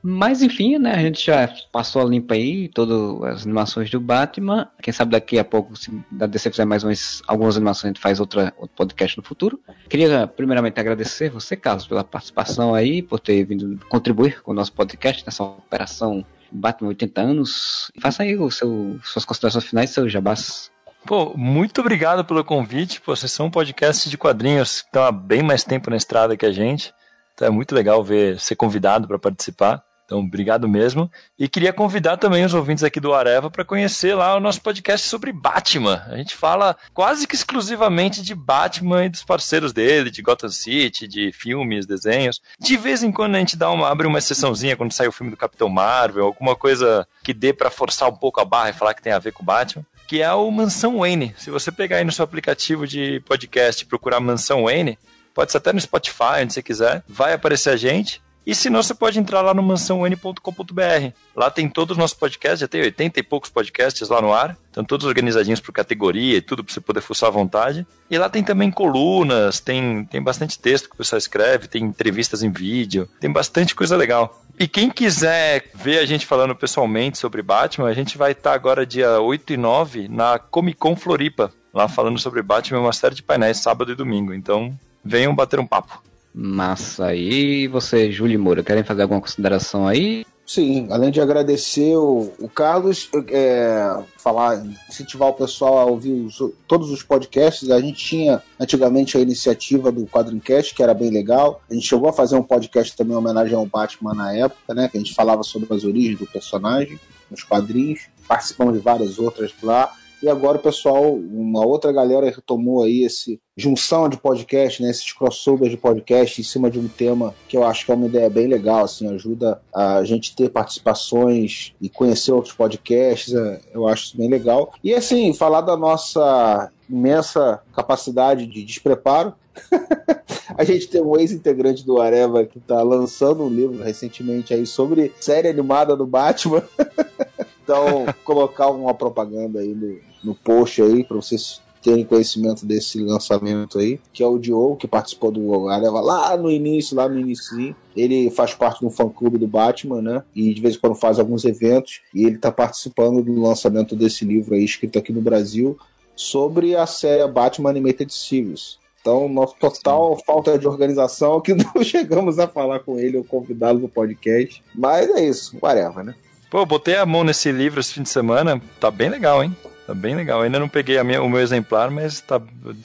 [0.04, 0.94] Mas enfim, né?
[0.94, 4.68] A gente já passou a limpa aí todas as animações do Batman.
[4.82, 8.00] Quem sabe daqui a pouco, se da DC fizer mais umas, algumas animações, a gente
[8.00, 9.60] faz outra, outro podcast no futuro.
[9.88, 14.72] Queria primeiramente agradecer você, Carlos, pela participação aí, por ter vindo contribuir com o nosso
[14.72, 17.90] podcast nessa operação Batman 80 anos.
[18.00, 20.70] Faça aí o seu, suas considerações finais, seu jabás.
[21.06, 23.00] Pô, muito obrigado pelo convite.
[23.00, 26.36] Pô, vocês são um podcast de quadrinhos que estão há bem mais tempo na estrada
[26.36, 26.94] que a gente.
[27.34, 29.82] Então é muito legal ver ser convidado para participar.
[30.12, 31.10] Então, obrigado mesmo.
[31.38, 35.08] E queria convidar também os ouvintes aqui do Areva para conhecer lá o nosso podcast
[35.08, 36.04] sobre Batman.
[36.06, 41.08] A gente fala quase que exclusivamente de Batman e dos parceiros dele, de Gotham City,
[41.08, 42.42] de filmes, desenhos.
[42.60, 45.30] De vez em quando a gente dá uma, abre uma exceçãozinha quando sai o filme
[45.30, 48.92] do Capitão Marvel, alguma coisa que dê para forçar um pouco a barra e falar
[48.92, 51.34] que tem a ver com Batman que é o Mansão Wayne.
[51.38, 54.98] Se você pegar aí no seu aplicativo de podcast e procurar Mansão Wayne,
[55.32, 58.20] pode ser até no Spotify, onde você quiser, vai aparecer a gente.
[58.44, 61.12] E se não, você pode entrar lá no mansãoN.com.br.
[61.34, 64.56] Lá tem todos os nossos podcasts, já tem 80 e poucos podcasts lá no ar.
[64.66, 67.86] Estão todos organizadinhos por categoria e tudo para você poder fuçar à vontade.
[68.10, 72.42] E lá tem também colunas, tem, tem bastante texto que o pessoal escreve, tem entrevistas
[72.42, 74.42] em vídeo, tem bastante coisa legal.
[74.58, 78.84] E quem quiser ver a gente falando pessoalmente sobre Batman, a gente vai estar agora
[78.84, 83.22] dia 8 e 9 na Comic Con Floripa, lá falando sobre Batman, uma série de
[83.22, 84.34] painéis sábado e domingo.
[84.34, 86.02] Então, venham bater um papo.
[86.34, 87.14] Massa.
[87.14, 90.24] E você, Júlio Moura, querem fazer alguma consideração aí?
[90.44, 96.42] Sim, além de agradecer o, o Carlos, é, falar, incentivar o pessoal a ouvir os-
[96.66, 97.70] todos os podcasts.
[97.70, 101.62] A gente tinha antigamente a iniciativa do Quadrincast, que era bem legal.
[101.70, 104.88] A gente chegou a fazer um podcast também em homenagem ao Batman na época, né?
[104.88, 106.98] Que a gente falava sobre as origens do personagem
[107.30, 108.00] nos quadrinhos.
[108.26, 109.92] Participamos de várias outras lá.
[110.22, 115.12] E agora o pessoal, uma outra galera retomou aí esse junção de podcast, né, esses
[115.12, 118.30] crossovers de podcast em cima de um tema que eu acho que é uma ideia
[118.30, 124.04] bem legal, assim, ajuda a gente ter participações e conhecer outros podcasts, é, eu acho
[124.04, 124.72] isso bem legal.
[124.82, 129.34] E assim, falar da nossa imensa capacidade de despreparo.
[130.56, 135.12] a gente tem um ex-integrante do Areva que está lançando um livro recentemente aí sobre
[135.20, 136.62] série animada do Batman.
[137.62, 143.78] então, colocar uma propaganda aí no, no post aí para vocês terem conhecimento desse lançamento
[143.78, 147.74] aí, que é o Diogo, que participou do Areva lá no início, lá no início.
[147.96, 150.22] Ele faz parte um fã-clube do Batman, né?
[150.34, 152.00] E de vez em quando faz alguns eventos.
[152.14, 155.76] E ele está participando do lançamento desse livro aí, escrito aqui no Brasil,
[156.14, 158.78] sobre a série Batman Animated Series.
[159.00, 163.80] Então, nosso total falta de organização que não chegamos a falar com ele ou convidá-lo
[163.80, 164.62] no podcast.
[164.72, 166.14] Mas é isso, whatever, né?
[166.48, 169.56] Pô, botei a mão nesse livro esse fim de semana, tá bem legal, hein?
[169.86, 170.40] Tá bem legal.
[170.40, 172.40] Eu ainda não peguei a minha, o meu exemplar, mas tá,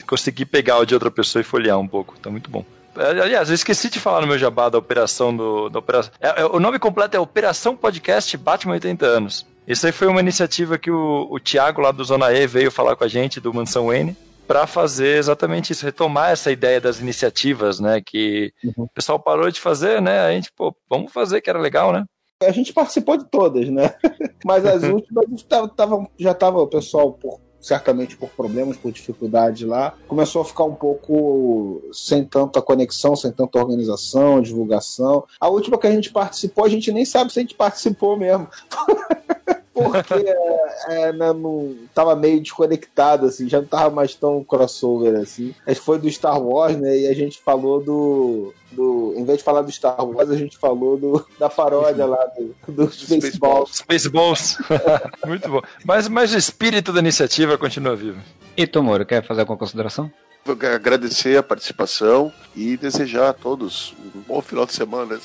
[0.06, 2.18] consegui pegar o de outra pessoa e folhear um pouco.
[2.18, 2.64] Tá muito bom.
[2.96, 5.68] Aliás, eu esqueci de falar no meu jabá da operação do.
[5.68, 9.46] Da operação, é, é, o nome completo é Operação Podcast Batman 80 anos.
[9.66, 12.96] Isso aí foi uma iniciativa que o, o Thiago lá do Zona E veio falar
[12.96, 14.16] com a gente, do Mansão Wayne,
[14.48, 18.00] para fazer exatamente isso, retomar essa ideia das iniciativas, né?
[18.00, 18.84] Que uhum.
[18.84, 20.20] o pessoal parou de fazer, né?
[20.20, 22.04] A gente, pô, vamos fazer que era legal, né?
[22.40, 23.94] A gente participou de todas, né?
[24.44, 29.66] Mas as últimas tava, tava, já estava o pessoal por certamente por problemas, por dificuldade
[29.66, 35.24] lá, começou a ficar um pouco sem tanta conexão, sem tanta organização, divulgação.
[35.40, 38.46] A última que a gente participou, a gente nem sabe se a gente participou mesmo.
[39.84, 45.54] Porque é, é, não, tava meio desconectado, assim, já não tava mais tão crossover assim.
[45.66, 46.98] A gente foi do Star Wars, né?
[46.98, 48.54] E a gente falou do.
[48.72, 52.24] do em vez de falar do Star Wars, a gente falou do, da paródia lá
[52.36, 53.76] do, do Spaceballs.
[53.76, 54.58] Spaceballs.
[55.26, 55.62] Muito bom.
[55.84, 58.20] Mas, mas o espírito da iniciativa continua vivo.
[58.56, 60.10] E Tomoro, quer fazer alguma consideração?
[60.52, 65.18] Agradecer a participação e desejar a todos um bom final de semana.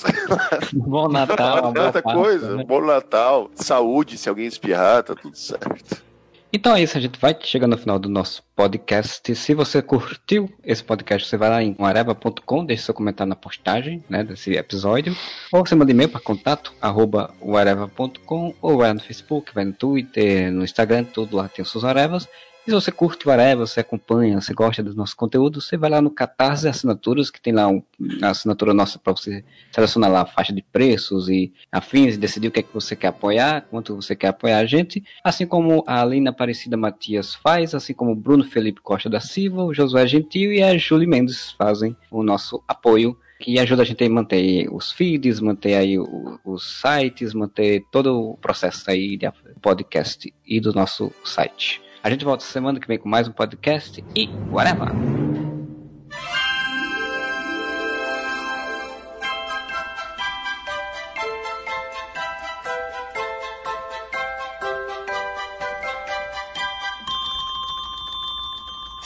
[0.73, 1.71] Bom Natal.
[1.73, 2.57] Tanta coisa.
[2.57, 2.63] Né?
[2.63, 3.49] Bom Natal.
[3.55, 6.03] Saúde, se alguém espirrar, tá tudo certo.
[6.55, 9.35] Então é isso, a gente vai chegando no final do nosso podcast.
[9.35, 14.03] Se você curtiu esse podcast, você vai lá em areva.com, deixe seu comentário na postagem
[14.07, 15.17] né, desse episódio,
[15.51, 20.51] ou você manda e-mail para contato arroba areva.com, ou vai no Facebook, vai no Twitter,
[20.51, 22.29] no Instagram, tudo lá tem os seus arevas.
[22.65, 25.89] E se você curte o Areva, você acompanha, você gosta dos nossos conteúdos, você vai
[25.89, 27.83] lá no Catarse Assinaturas, que tem lá um,
[28.21, 32.47] a assinatura nossa para você selecionar lá a faixa de preços e afins, e decidir
[32.47, 35.83] o que é que você quer apoiar, quanto você quer apoiar a gente, assim como
[35.85, 40.07] a Alina Aparecida Matias faz, assim como o Bruno Felipe Costa da Silva, o Josué
[40.07, 44.73] Gentil e a Julie Mendes fazem o nosso apoio que ajuda a gente a manter
[44.73, 49.29] os feeds, manter aí os sites, manter todo o processo aí de
[49.61, 51.81] podcast e do nosso site.
[52.03, 54.91] A gente volta semana que vem com mais um podcast e whatever!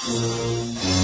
[0.07, 0.96] Música